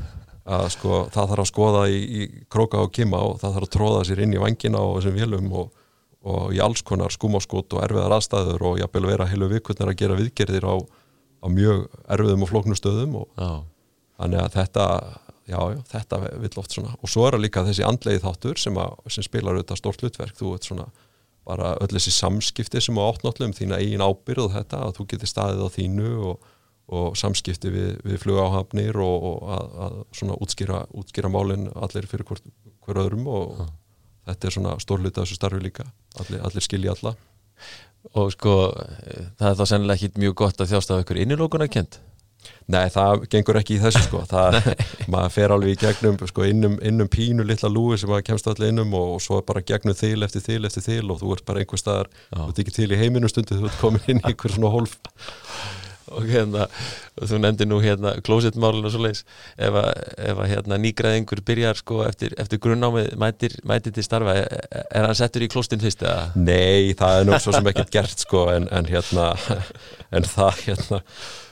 að 0.45 0.68
sko, 0.76 0.99
það 1.14 1.32
þarf 1.32 1.45
að 1.45 1.49
skoða 1.49 1.86
í, 1.89 2.04
í 2.04 2.28
króka 2.54 2.84
og 2.86 2.93
kima 2.93 3.22
og 3.26 3.39
það 3.41 3.58
þarf 3.58 3.70
að 3.70 3.74
tróða 3.78 4.04
sér 4.10 4.24
inn 4.26 4.36
í 4.38 4.43
vangina 4.43 4.84
og 4.86 4.99
þessum 4.99 5.18
vélum 5.18 5.49
og, 5.64 5.74
og 6.30 6.54
í 6.54 6.62
alls 6.64 6.86
konar 6.86 7.14
skumáskot 7.14 7.74
og 7.74 7.86
erfiðar 7.88 8.18
aðstæður 8.20 8.70
og 8.70 8.80
jafnvel 8.84 9.10
vera 9.10 9.30
heilu 9.32 9.49
vikundar 9.51 9.91
að 9.91 9.99
gera 10.04 10.20
viðgerðir 10.22 10.70
á, 10.70 10.76
á 10.78 11.47
mjög 11.49 11.88
erfiðum 12.14 12.45
og 12.45 12.54
flóknum 12.54 12.78
stöðum 12.78 13.18
og 13.24 13.41
Já. 13.41 13.51
þannig 14.22 14.43
að 14.45 14.58
þetta 14.60 14.88
já, 15.50 15.60
já, 15.74 15.80
þetta 15.91 16.20
vill 16.41 16.60
oft 16.62 16.76
svona. 16.76 16.94
Og 17.02 17.12
svo 17.12 17.26
er 17.28 17.38
það 17.38 17.44
líka 17.46 17.66
þessi 17.68 17.86
andlegi 17.88 18.24
þáttur 18.24 18.62
sem, 18.62 18.78
að, 18.80 18.96
sem 19.16 19.26
spilar 19.26 19.58
auðvitað 19.58 19.82
stórt 19.82 20.04
hlutverk. 20.04 20.38
Þú 20.39 20.54
veit 20.54 20.68
svona 20.70 20.88
bara 21.44 21.74
öll 21.84 21.91
þessi 21.91 22.14
samskipti 22.16 22.82
sem 22.82 23.00
á 23.00 23.04
áttnáttlu 23.04 23.50
um 23.50 23.56
þína 23.56 23.80
eigin 23.82 24.04
ábyrð 24.04 24.54
þetta 24.54 24.82
að 24.88 24.98
þú 24.98 25.08
getur 25.12 25.32
staðið 25.32 25.64
á 25.68 25.70
þínu 25.76 26.12
og, 26.30 26.50
og 26.96 27.18
samskipti 27.20 27.72
við, 27.74 27.89
við 28.08 28.22
flugáhafnir 28.24 29.00
og, 29.04 29.28
og 29.30 29.52
að, 29.58 29.74
að 29.86 29.98
svona 30.20 30.38
útskýra, 30.46 30.84
útskýra 30.96 31.32
málin 31.34 31.68
allir 31.76 32.08
fyrir 32.08 32.28
hver, 32.30 32.44
hver 32.86 33.02
öðrum 33.04 33.28
og 33.28 33.66
þetta 34.30 34.48
er 34.48 34.56
svona 34.56 34.78
stór 34.80 35.04
hluti 35.04 35.20
af 35.20 35.28
þessu 35.28 35.39
starfi 35.39 35.60
líka. 35.64 35.89
Allir, 36.24 36.39
allir 36.48 36.64
skilja 36.64 36.96
alla. 36.96 37.18
Og 38.20 38.32
sko 38.36 38.56
það 39.39 39.50
er 39.50 39.60
þá 39.60 39.66
sennilega 39.68 40.00
ekki 40.00 40.24
mjög 40.24 40.39
gott 40.46 40.64
að 40.64 40.72
þjásta 40.72 40.96
af 40.96 41.04
ykkur 41.04 41.20
innilókuna 41.24 41.68
kent 41.72 42.00
Nei, 42.72 42.86
það 42.93 43.26
gengur 43.34 43.59
ekki 43.59 43.78
í 43.78 43.82
þessu 43.84 44.03
sko. 44.05 44.24
Það, 44.34 44.59
maður 45.11 45.36
fer 45.36 45.53
alveg 45.55 45.76
í 45.76 45.80
gegnum 45.84 46.20
sko, 46.30 46.47
innum, 46.47 46.78
innum 46.86 47.11
pínu 47.11 47.45
litla 47.47 47.72
lúi 47.72 47.97
sem 47.99 48.11
maður 48.11 48.28
kemst 48.32 48.49
allir 48.51 48.72
innum 48.72 48.95
og, 48.97 49.16
og 49.18 49.24
svo 49.24 49.41
bara 49.45 49.64
gegnum 49.66 49.97
þil 49.97 50.24
eftir 50.28 50.45
þil 50.45 50.70
eftir 50.70 50.88
þil 50.88 51.05
og 51.14 51.22
þú 51.22 51.36
ert 51.36 51.47
bara 51.49 51.64
einhver 51.64 51.82
staðar 51.82 52.11
þú 52.32 52.49
ert 52.49 52.64
ekki 52.64 52.78
til 52.80 52.91
í 52.91 52.99
heiminu 52.99 53.32
stundu, 53.32 53.59
þú 53.59 53.72
ert 53.72 53.82
komin 53.82 54.07
inn 54.07 54.24
í 54.24 54.28
einhver 54.32 54.55
svona 54.55 54.72
hólf 54.74 54.95
og 56.16 56.28
hérna, 56.28 56.68
þú 57.20 57.39
nefndi 57.43 57.68
nú 57.70 57.80
hérna 57.84 58.16
klósettmálinu 58.26 58.89
og 58.89 58.95
svo 58.95 59.04
leis 59.06 59.24
ef 59.58 59.78
að, 59.80 59.91
ef 60.30 60.41
að 60.43 60.49
hérna 60.51 60.80
nýgræðingur 60.84 61.43
byrjar 61.47 61.80
sko 61.80 62.01
eftir, 62.08 62.36
eftir 62.41 62.62
grunnámið 62.64 63.14
mætir, 63.22 63.56
mætir 63.68 63.95
til 63.95 64.06
starfa, 64.06 64.36
er, 64.41 64.84
er 64.84 65.08
hann 65.08 65.18
settur 65.18 65.45
í 65.45 65.51
klóstinn 65.51 65.84
fyrst 65.84 66.04
eða? 66.04 66.32
Nei, 66.36 66.93
það 66.99 67.20
er 67.20 67.30
nú 67.30 67.39
svo 67.39 67.56
sem 67.56 67.72
ekkert 67.72 67.93
gert 67.93 68.26
sko 68.26 68.47
en, 68.54 68.68
en 68.74 68.89
hérna 68.89 69.32
en 70.16 70.28
það 70.28 70.64
hérna 70.68 71.04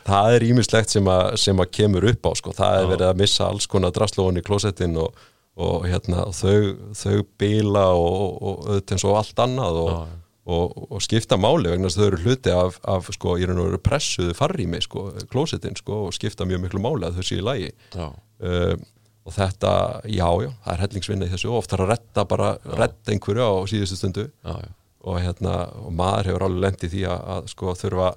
það 0.08 0.36
er 0.36 0.47
ímislegt 0.49 0.93
sem, 0.93 1.12
sem 1.39 1.62
að 1.62 1.74
kemur 1.78 2.08
upp 2.12 2.28
á 2.28 2.32
sko, 2.39 2.56
það 2.58 2.80
er 2.80 2.89
verið 2.95 3.10
að 3.12 3.22
missa 3.22 3.47
alls 3.47 3.70
konar 3.70 3.93
drastlóðun 3.95 4.41
í 4.41 4.45
klósettin 4.45 4.97
og, 4.99 5.14
og 5.62 5.86
hérna 5.89 6.28
þau, 6.36 6.74
þau 6.97 7.22
bila 7.41 7.86
og, 7.93 8.41
og, 8.41 8.91
og 8.97 9.16
allt 9.20 9.45
annað 9.45 9.82
og, 9.84 9.93
Já. 9.93 10.21
Og, 10.52 10.88
og 10.91 11.04
skipta 11.04 11.38
máli 11.39 11.72
vegna 11.72 11.89
þess 11.89 11.99
að 11.99 12.04
þau 12.04 12.10
eru 12.10 12.22
hluti 12.26 12.56
af, 12.56 12.80
af 12.95 13.12
sko, 13.16 13.36
ég 13.41 13.49
er 13.49 13.58
nú 13.58 13.68
pressuðu 13.84 14.36
farrými 14.38 14.82
sko, 14.84 15.08
klósettin 15.32 15.78
sko 15.80 16.08
og 16.08 16.16
skipta 16.18 16.47
mjög 16.49 16.66
miklu 16.66 16.84
máli 16.84 17.08
að 17.08 17.20
þau 17.20 17.30
séu 17.30 17.39
í 17.39 17.45
lagi. 17.45 17.72
Já, 17.95 18.10
um, 18.12 18.86
og 19.22 19.36
þetta, 19.36 19.72
já, 20.10 20.28
já, 20.41 20.49
það 20.66 20.74
er 20.74 20.84
hellingsvinna 20.88 21.28
í 21.28 21.32
þessu 21.36 21.52
og 21.52 21.60
oft 21.60 21.74
þarf 21.74 21.86
að 21.86 21.91
retta 21.93 22.24
bara, 22.26 22.52
retta 22.80 23.14
einhverju 23.14 23.45
á 23.45 23.54
síðustu 23.70 23.99
stundu. 23.99 24.28
Já, 24.41 24.56
já, 24.66 24.72
og 25.02 25.18
hérna, 25.22 25.56
og 25.82 25.93
maður 25.97 26.32
hefur 26.32 26.45
alveg 26.47 26.66
lendið 26.66 26.93
því 26.95 27.08
að, 27.10 27.24
að 27.36 27.49
sko 27.54 27.76
þurfa 27.78 28.10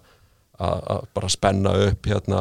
að, 0.63 0.83
að 0.95 1.07
bara 1.17 1.31
spenna 1.33 1.73
upp 1.89 2.09
hérna 2.09 2.41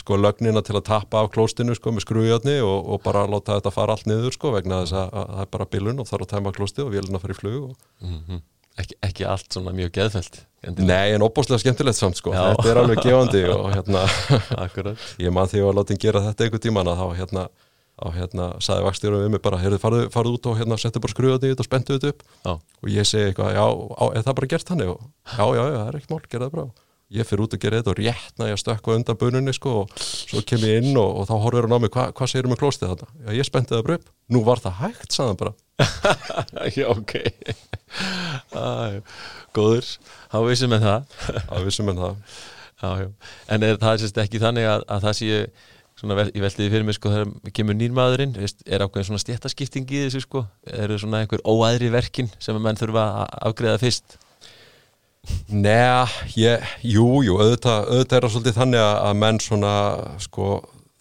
sko 0.00 0.18
lögnina 0.18 0.62
til 0.64 0.76
að 0.78 0.86
tappa 0.88 1.22
af 1.22 1.32
klóstinu 1.34 1.76
sko 1.76 1.92
með 1.94 2.06
skrújötni 2.06 2.58
og, 2.64 2.92
og 2.94 3.02
bara 3.04 3.26
láta 3.28 3.58
þetta 3.58 3.74
fara 3.74 3.96
allt 3.96 4.08
niður 4.08 4.36
sko 4.36 4.52
vegna 4.54 4.82
þess 4.84 4.96
að, 5.02 5.10
að 5.12 5.34
það 5.34 5.42
er 5.44 5.50
bara 5.56 5.70
bilun 5.74 6.02
og 6.02 6.08
þarf 6.08 6.26
að 6.26 6.32
tæma 6.34 6.54
klósti 6.56 6.84
og 6.84 6.94
vélina 6.94 7.22
fara 7.22 7.36
í 7.36 7.40
flug 7.40 7.58
og... 7.72 7.74
mhm. 8.04 8.46
Ekki, 8.82 8.98
ekki 9.08 9.28
allt 9.28 9.48
svona 9.52 9.74
mjög 9.76 9.94
geðfælt 9.98 10.44
Nei, 10.74 11.14
en 11.14 11.22
opbúslega 11.22 11.62
skemmtilegt 11.62 12.00
samt 12.00 12.18
sko, 12.18 12.32
Já. 12.34 12.48
þetta 12.50 12.70
er 12.72 12.80
alveg 12.80 13.00
gefandi 13.04 13.44
og 13.54 13.68
hérna, 13.76 14.02
ég 15.22 15.34
man 15.34 15.46
því 15.46 15.62
að 15.62 15.76
láta 15.78 15.98
gera 16.02 16.24
þetta 16.24 16.48
einhver 16.48 16.62
tíman 16.64 16.90
að 16.90 16.98
þá 16.98 17.06
hérna 17.20 17.44
þá 17.98 18.14
hérna 18.14 18.48
sagði 18.62 18.86
vakstjórum 18.86 19.22
við 19.24 19.32
mig 19.34 19.42
bara 19.42 19.58
heyrðu, 19.62 19.78
farðu, 19.82 20.02
farðu 20.14 20.34
út 20.36 20.48
og 20.50 20.58
hérna 20.60 20.78
settu 20.78 21.02
bara 21.02 21.14
skrújötni 21.14 21.50
í 21.50 21.54
þetta 21.54 21.64
og 21.64 21.68
spenntu 21.68 21.96
þetta 21.96 22.12
upp. 22.12 22.26
Já, 22.44 22.52
og 22.54 22.92
ég 22.94 23.08
segi 23.08 23.30
eitthvað, 23.30 23.56
já, 23.58 23.64
á, 23.66 24.04
er 24.12 24.26
það 24.26 24.36
bara 24.38 24.50
gert 24.52 24.70
þannig? 24.70 24.92
Og 24.92 25.00
já, 25.34 25.46
já, 25.58 25.62
já, 25.62 25.78
það 25.78 25.88
er 25.88 25.98
ekkert 25.98 26.14
mál, 26.14 26.20
gera 26.28 26.46
það 26.46 26.54
bara 26.54 26.66
ég 27.14 27.24
fyrir 27.24 27.44
út 27.46 27.54
og 27.56 27.62
gera 27.62 27.80
þetta 27.80 27.92
og 27.94 28.00
rétt 28.02 28.40
næja 28.40 28.58
stökkva 28.60 28.98
undan 28.98 29.16
bununni 29.20 29.54
sko 29.56 29.74
og 29.82 30.02
svo 30.02 30.42
kem 30.46 30.66
ég 30.68 30.82
inn 30.82 30.98
og, 31.00 31.22
og 31.22 31.28
þá 31.30 31.34
horfir 31.44 31.68
hann 31.68 31.76
á 31.76 31.80
mig, 31.80 31.92
hva, 31.94 32.10
hvað 32.12 32.32
segir 32.32 32.50
með 32.50 32.60
klóstið 32.60 32.92
þarna? 32.92 33.08
Já, 33.24 33.30
ég 33.38 33.48
spennti 33.48 33.74
það 33.74 33.86
bara 33.86 33.98
upp, 34.00 34.12
nú 34.34 34.42
var 34.44 34.62
það 34.64 34.76
hægt, 34.82 35.08
sagði 35.16 35.32
hann 35.32 35.40
bara. 35.40 35.54
Já 36.76 36.86
ok. 36.92 37.14
Æ, 38.52 38.66
Góður, 39.56 39.90
þá 40.28 40.38
vissum 40.50 40.74
með 40.74 40.86
það. 40.88 41.16
Að 41.46 41.66
vissum 41.70 41.90
en 41.94 42.02
það. 42.02 42.38
Já, 42.78 42.90
já. 43.02 43.08
En 43.54 43.66
er 43.66 43.80
það 43.80 43.98
sérst 44.04 44.22
ekki 44.22 44.42
þannig 44.42 44.68
að, 44.68 44.84
að 44.92 45.08
það 45.08 45.18
sé 45.18 45.42
svona, 45.98 46.28
ég 46.28 46.44
veltiði 46.44 46.70
fyrir 46.74 46.86
mig 46.86 46.98
sko 46.98 47.10
þegar 47.14 47.54
kemur 47.56 47.78
nýrmaðurinn, 47.78 48.36
er 48.38 48.84
ákveðin 48.84 49.08
svona 49.08 49.24
stéttaskipting 49.24 49.88
í 49.90 50.04
þessu 50.04 50.22
sko, 50.22 50.44
eru 50.70 50.98
svona 51.00 51.24
einhver 51.24 51.42
óæðri 51.48 51.90
verkin 51.94 52.30
sem 52.38 52.54
að 52.54 52.66
menn 52.68 52.78
þurfa 52.78 53.06
að 53.24 53.38
afgreða 53.48 53.80
fyrst 53.82 54.18
Nei, 55.48 56.08
ég, 56.36 56.64
jú, 56.84 57.06
auðvitað, 57.34 57.88
auðvitað 57.88 58.18
er 58.18 58.24
það 58.26 58.34
svolítið 58.34 58.58
þannig 58.58 58.82
að, 58.84 59.14
menn 59.22 59.40
svona, 59.42 59.72
sko, 60.22 60.48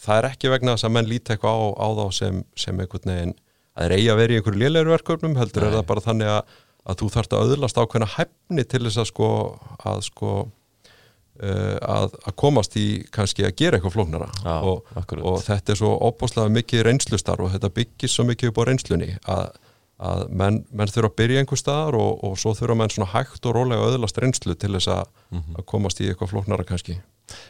það 0.04 0.20
er 0.20 0.30
ekki 0.32 0.52
vegna 0.54 0.76
þess 0.76 0.88
að 0.88 0.94
menn 0.96 1.10
líti 1.10 1.36
eitthvað 1.36 1.60
á, 1.60 1.66
á 1.84 1.88
þá 2.00 2.06
sem, 2.16 2.40
sem 2.60 2.80
einhvern 2.84 3.12
veginn, 3.12 3.34
að 3.78 3.86
þeir 3.86 3.96
eigi 3.98 4.12
að 4.14 4.22
vera 4.22 4.34
í 4.34 4.40
einhverju 4.40 4.62
lélegur 4.62 4.94
verkefnum, 4.96 5.36
heldur 5.40 5.68
er 5.68 5.74
Nei. 5.74 5.78
það 5.78 5.90
bara 5.92 6.06
þannig 6.08 6.32
að, 6.34 6.56
að 6.88 7.02
þú 7.02 7.10
þarft 7.16 7.36
að 7.36 7.44
auðlast 7.46 7.82
ákveðna 7.82 8.10
hæfni 8.16 8.68
til 8.72 8.84
þess 8.88 9.02
að 9.04 9.10
sko, 9.12 9.30
að 9.92 10.04
sko, 10.08 10.34
uh, 11.44 11.78
að, 11.98 12.18
að 12.24 12.38
komast 12.44 12.78
í 12.80 12.88
kannski 13.14 13.46
að 13.48 13.56
gera 13.62 13.80
eitthvað 13.80 13.98
flóknara 13.98 14.30
Já, 14.42 14.56
og, 14.64 14.98
og 15.22 15.40
þetta 15.46 15.74
er 15.74 15.82
svo 15.82 15.94
opbáslega 16.10 16.54
mikið 16.56 16.86
reynslustar 16.88 17.44
og 17.44 17.52
þetta 17.56 17.74
byggist 17.76 18.18
svo 18.18 18.28
mikið 18.32 18.54
upp 18.54 18.62
á 18.64 18.68
reynslunni 18.72 19.12
að, 19.28 19.60
að 20.00 20.28
menn, 20.30 20.60
menn 20.72 20.88
þurfa 20.94 21.10
að 21.10 21.16
byrja 21.18 21.40
einhver 21.42 21.58
staðar 21.62 21.96
og, 21.98 22.24
og 22.24 22.36
svo 22.38 22.52
þurfa 22.54 22.76
menn 22.78 22.92
svona 22.94 23.10
hægt 23.16 23.46
og 23.50 23.56
rólega 23.58 23.88
öðlast 23.90 24.20
reynslu 24.22 24.54
til 24.56 24.74
þess 24.76 24.88
að, 24.94 25.06
Mhm. 25.32 25.56
að 25.58 25.66
komast 25.66 26.00
í 26.02 26.08
eitthvað 26.12 26.30
flóknara 26.36 26.64
kannski. 26.68 27.00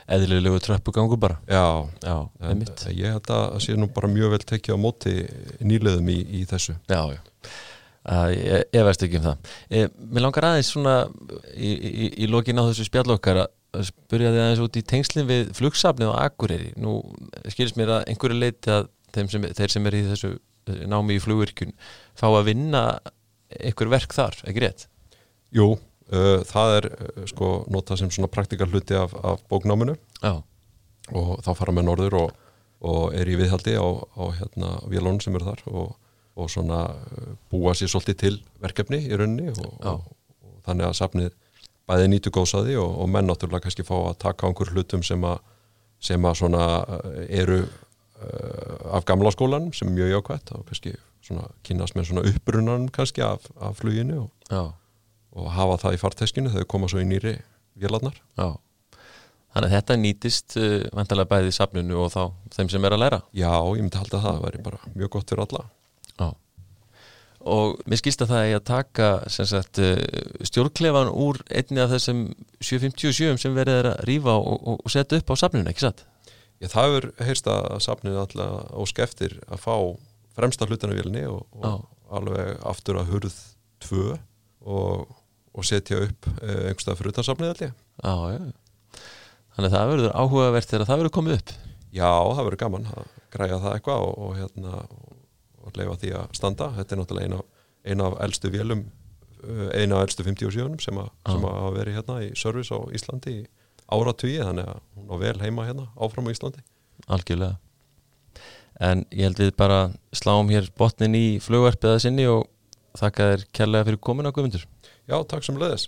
Eðlilegu 0.10 0.60
tröppugangu 0.64 1.18
bara. 1.20 1.38
Já, 1.48 1.86
Já, 2.02 2.16
en, 2.42 2.50
einmitt. 2.50 2.86
ég 2.90 3.12
held 3.14 3.28
að 3.30 3.52
það 3.54 3.60
sé 3.68 3.76
nú 3.78 3.88
bara 3.94 4.08
mjög 4.08 4.30
vel 4.32 4.40
tekið 4.40 4.74
á 4.74 4.78
móti 4.80 5.14
nýleðum 5.62 6.10
í, 6.10 6.18
í 6.42 6.46
þessu. 6.50 6.78
Já, 6.90 7.02
já. 7.14 7.20
Uh, 8.08 8.30
ég, 8.32 8.64
ég 8.72 8.86
veist 8.88 9.02
ekki 9.04 9.20
um 9.20 9.26
það. 9.28 9.38
Eh, 9.70 9.88
Mér 10.08 10.24
langar 10.24 10.46
aðeins 10.48 10.70
svona 10.72 10.94
í, 11.54 11.72
í, 11.76 12.06
í 12.24 12.28
lokin 12.32 12.56
á 12.58 12.64
þessu 12.72 12.86
spjallokkar 12.88 13.42
að 13.44 13.84
spyrja 13.90 14.32
þið 14.32 14.44
aðeins 14.46 14.62
út 14.64 14.78
í 14.80 14.84
tengslinn 14.88 15.28
við 15.28 15.50
flugsafnið 15.60 16.14
og 16.14 16.22
akureyri. 16.24 16.70
Nú 16.80 17.02
skilst 17.52 17.76
mér 17.76 17.92
að 17.98 18.06
einhverju 18.14 18.40
leiti 18.40 18.72
að 18.72 18.88
sem, 19.28 19.44
þeir 19.52 19.74
sem 19.76 19.86
er 19.92 19.98
í 20.00 20.04
þessu 20.08 20.32
námi 20.90 21.18
í 21.18 21.22
flugvirkjun 21.24 21.74
fá 22.18 22.28
að 22.30 22.50
vinna 22.52 22.84
einhver 23.58 23.92
verk 23.92 24.16
þar, 24.16 24.38
ekki 24.48 24.64
rétt? 24.64 24.88
Jú, 25.56 25.72
uh, 25.78 26.42
það 26.48 26.74
er 26.80 26.90
uh, 26.92 27.24
sko 27.30 27.52
notað 27.74 28.04
sem 28.04 28.12
svona 28.14 28.32
praktikal 28.32 28.70
hluti 28.72 28.98
af, 29.00 29.16
af 29.24 29.44
bóknáminu. 29.52 29.96
Já, 30.22 30.42
og 31.16 31.38
þá 31.46 31.52
fara 31.56 31.76
með 31.76 31.88
norður 31.88 32.20
og, 32.20 32.36
og 32.88 33.16
er 33.18 33.30
í 33.32 33.38
viðhaldi 33.40 33.78
á, 33.80 33.88
á 33.88 34.24
hérna 34.36 34.76
vélónum 34.92 35.22
sem 35.24 35.36
eru 35.38 35.48
þar 35.48 35.64
og, 35.72 35.96
og 36.38 36.52
svona 36.52 36.84
búa 37.52 37.74
sér 37.78 37.92
svolítið 37.92 38.22
til 38.22 38.36
verkefni 38.64 39.02
í 39.08 39.18
rauninni 39.18 39.54
og, 39.56 39.78
og, 39.80 40.08
þannig 40.68 40.90
að 40.90 40.98
safnið 41.00 41.36
bæði 41.88 42.10
nýtu 42.12 42.34
góðsaði 42.36 42.76
og, 42.82 42.90
og 43.00 43.12
menn 43.12 43.30
náttúrulega 43.30 43.64
kannski 43.64 43.86
fá 43.88 43.96
að 43.96 44.18
taka 44.26 44.44
á 44.44 44.50
einhver 44.50 44.74
hlutum 44.76 45.06
sem 45.08 45.24
að, 45.24 45.40
sem 46.04 46.28
að 46.28 46.40
svona 46.42 46.64
eru 47.30 47.62
af 48.18 49.06
gamla 49.06 49.32
skólanum 49.32 49.74
sem 49.76 49.92
er 49.92 49.94
mjög 49.94 50.14
jákvætt 50.16 50.52
og 50.56 50.66
kannski 50.70 50.96
svona 51.22 51.50
kynast 51.68 51.98
með 51.98 52.10
svona 52.10 52.24
upprunanum 52.30 52.88
kannski 52.94 53.22
af, 53.22 53.46
af 53.62 53.76
fluginu 53.78 54.24
og, 54.24 54.72
og 55.38 55.52
hafa 55.54 55.78
það 55.84 55.98
í 55.98 56.02
farteskinu 56.02 56.54
þegar 56.54 56.72
koma 56.72 56.90
svo 56.90 57.04
í 57.04 57.08
nýri 57.08 57.36
vélarnar. 57.78 58.18
Já. 58.40 58.58
Þannig 59.54 59.72
að 59.72 59.76
þetta 59.78 59.96
nýtist 60.02 60.58
uh, 60.60 60.82
vantarlega 60.98 61.32
bæði 61.32 61.54
í 61.54 61.56
safninu 61.56 62.02
og 62.04 62.12
þá 62.14 62.22
þeim 62.58 62.74
sem 62.74 62.84
er 62.88 62.96
að 62.96 63.04
læra. 63.04 63.22
Já, 63.34 63.54
ég 63.54 63.86
myndi 63.86 64.02
halda 64.02 64.20
að 64.20 64.28
það 64.28 64.44
væri 64.44 64.66
bara 64.66 64.92
mjög 64.94 65.14
gott 65.16 65.32
fyrir 65.32 65.46
alla. 65.46 65.64
Já. 66.18 66.28
Og 67.48 67.80
mér 67.88 68.02
skilst 68.02 68.22
að 68.26 68.34
það 68.34 68.50
er 68.50 68.58
að 68.58 68.68
taka 68.68 69.10
sem 69.34 69.48
sagt, 69.50 69.82
uh, 69.82 70.44
stjórnklefan 70.50 71.14
úr 71.14 71.42
einni 71.50 71.82
af 71.82 71.94
þessum 71.96 72.28
757 72.60 73.42
sem 73.46 73.58
verið 73.58 73.82
er 73.82 73.92
að 73.94 74.06
rífa 74.10 74.38
og, 74.38 74.62
og, 74.62 74.84
og 74.84 74.94
setja 74.94 75.22
upp 75.22 75.34
á 75.34 75.36
safninu, 75.42 75.70
ekki 75.72 75.88
satt? 75.88 76.06
Já, 76.58 76.68
það 76.74 76.88
hefur 76.88 77.08
heyrst 77.28 77.50
að 77.54 77.68
safnið 77.86 78.20
alltaf 78.24 78.72
ósk 78.82 79.02
eftir 79.06 79.38
að 79.46 79.62
fá 79.62 79.76
fremsta 80.38 80.66
hlutanavílinni 80.70 81.26
og, 81.30 81.44
og 81.58 81.86
alveg 82.18 82.58
aftur 82.66 83.00
að 83.02 83.12
hurð 83.14 83.38
tvö 83.84 84.18
og, 84.66 85.12
og 85.54 85.68
setja 85.68 86.00
upp 86.08 86.30
eh, 86.42 86.70
einhverstað 86.70 87.00
fyrir 87.00 87.14
utan 87.14 87.28
safnið 87.28 87.54
allir. 87.54 87.76
Já, 88.02 88.16
já. 88.34 89.02
Þannig 89.58 89.72
að 89.72 89.76
það 89.76 89.92
verður 89.92 90.16
áhugavert 90.22 90.72
þegar 90.72 90.90
það 90.90 91.02
verður 91.02 91.16
komið 91.18 91.38
upp. 91.38 91.54
Já, 91.98 92.10
það 92.10 92.44
verður 92.44 92.62
gaman 92.62 92.90
að 92.94 93.12
græja 93.34 93.60
það 93.64 93.76
eitthvað 93.78 94.06
og, 94.06 94.18
og, 94.26 94.34
hérna, 94.38 94.82
og 95.66 95.78
leifa 95.80 96.00
því 96.02 96.14
að 96.20 96.36
standa. 96.38 96.72
Þetta 96.78 96.96
er 96.96 97.02
náttúrulega 97.02 97.30
eina, 97.30 97.40
eina 97.88 98.10
af 98.12 98.18
elstu 98.28 98.52
vélum, 98.54 98.84
eh, 99.44 99.70
eina 99.82 99.98
af 99.98 100.08
elstu 100.08 100.26
57 100.28 100.84
sem, 100.86 101.02
að, 101.02 101.14
sem 101.30 101.48
að 101.48 101.58
hafa 101.62 101.74
verið 101.80 102.00
hérna 102.00 102.20
í 102.26 102.34
service 102.38 102.74
á 102.74 102.80
Íslandi 102.98 103.38
í 103.40 103.48
áratugið, 103.88 104.44
þannig 104.44 104.70
að 104.72 104.82
hún 104.98 105.14
á 105.14 105.16
vel 105.22 105.38
heima 105.42 105.66
hérna 105.68 105.88
áfram 105.96 106.28
á 106.28 106.34
Íslandi. 106.34 106.64
Algjörlega. 107.08 107.58
En 108.84 109.06
ég 109.10 109.26
held 109.26 109.42
við 109.42 109.56
bara 109.58 109.80
sláum 110.14 110.52
hér 110.54 110.70
botnin 110.78 111.18
í 111.18 111.26
flugvarpiða 111.42 112.02
sinni 112.04 112.28
og 112.30 112.46
þakka 112.98 113.30
þér 113.32 113.46
kærlega 113.58 113.88
fyrir 113.90 114.02
komin 114.04 114.30
á 114.30 114.34
Guðmundur. 114.36 114.68
Já, 115.10 115.18
takk 115.26 115.46
sem 115.46 115.58
leiðis. 115.58 115.88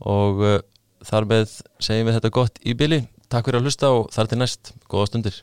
Og 0.00 0.40
uh, 0.40 0.58
þar 1.04 1.28
með 1.28 1.56
segjum 1.82 2.08
við 2.08 2.18
þetta 2.18 2.34
gott 2.38 2.60
í 2.64 2.76
byli. 2.78 3.02
Takk 3.30 3.48
fyrir 3.48 3.60
að 3.60 3.68
hlusta 3.68 3.92
og 3.94 4.08
þar 4.14 4.30
til 4.30 4.40
næst. 4.40 4.72
Góða 4.90 5.10
stundir. 5.10 5.42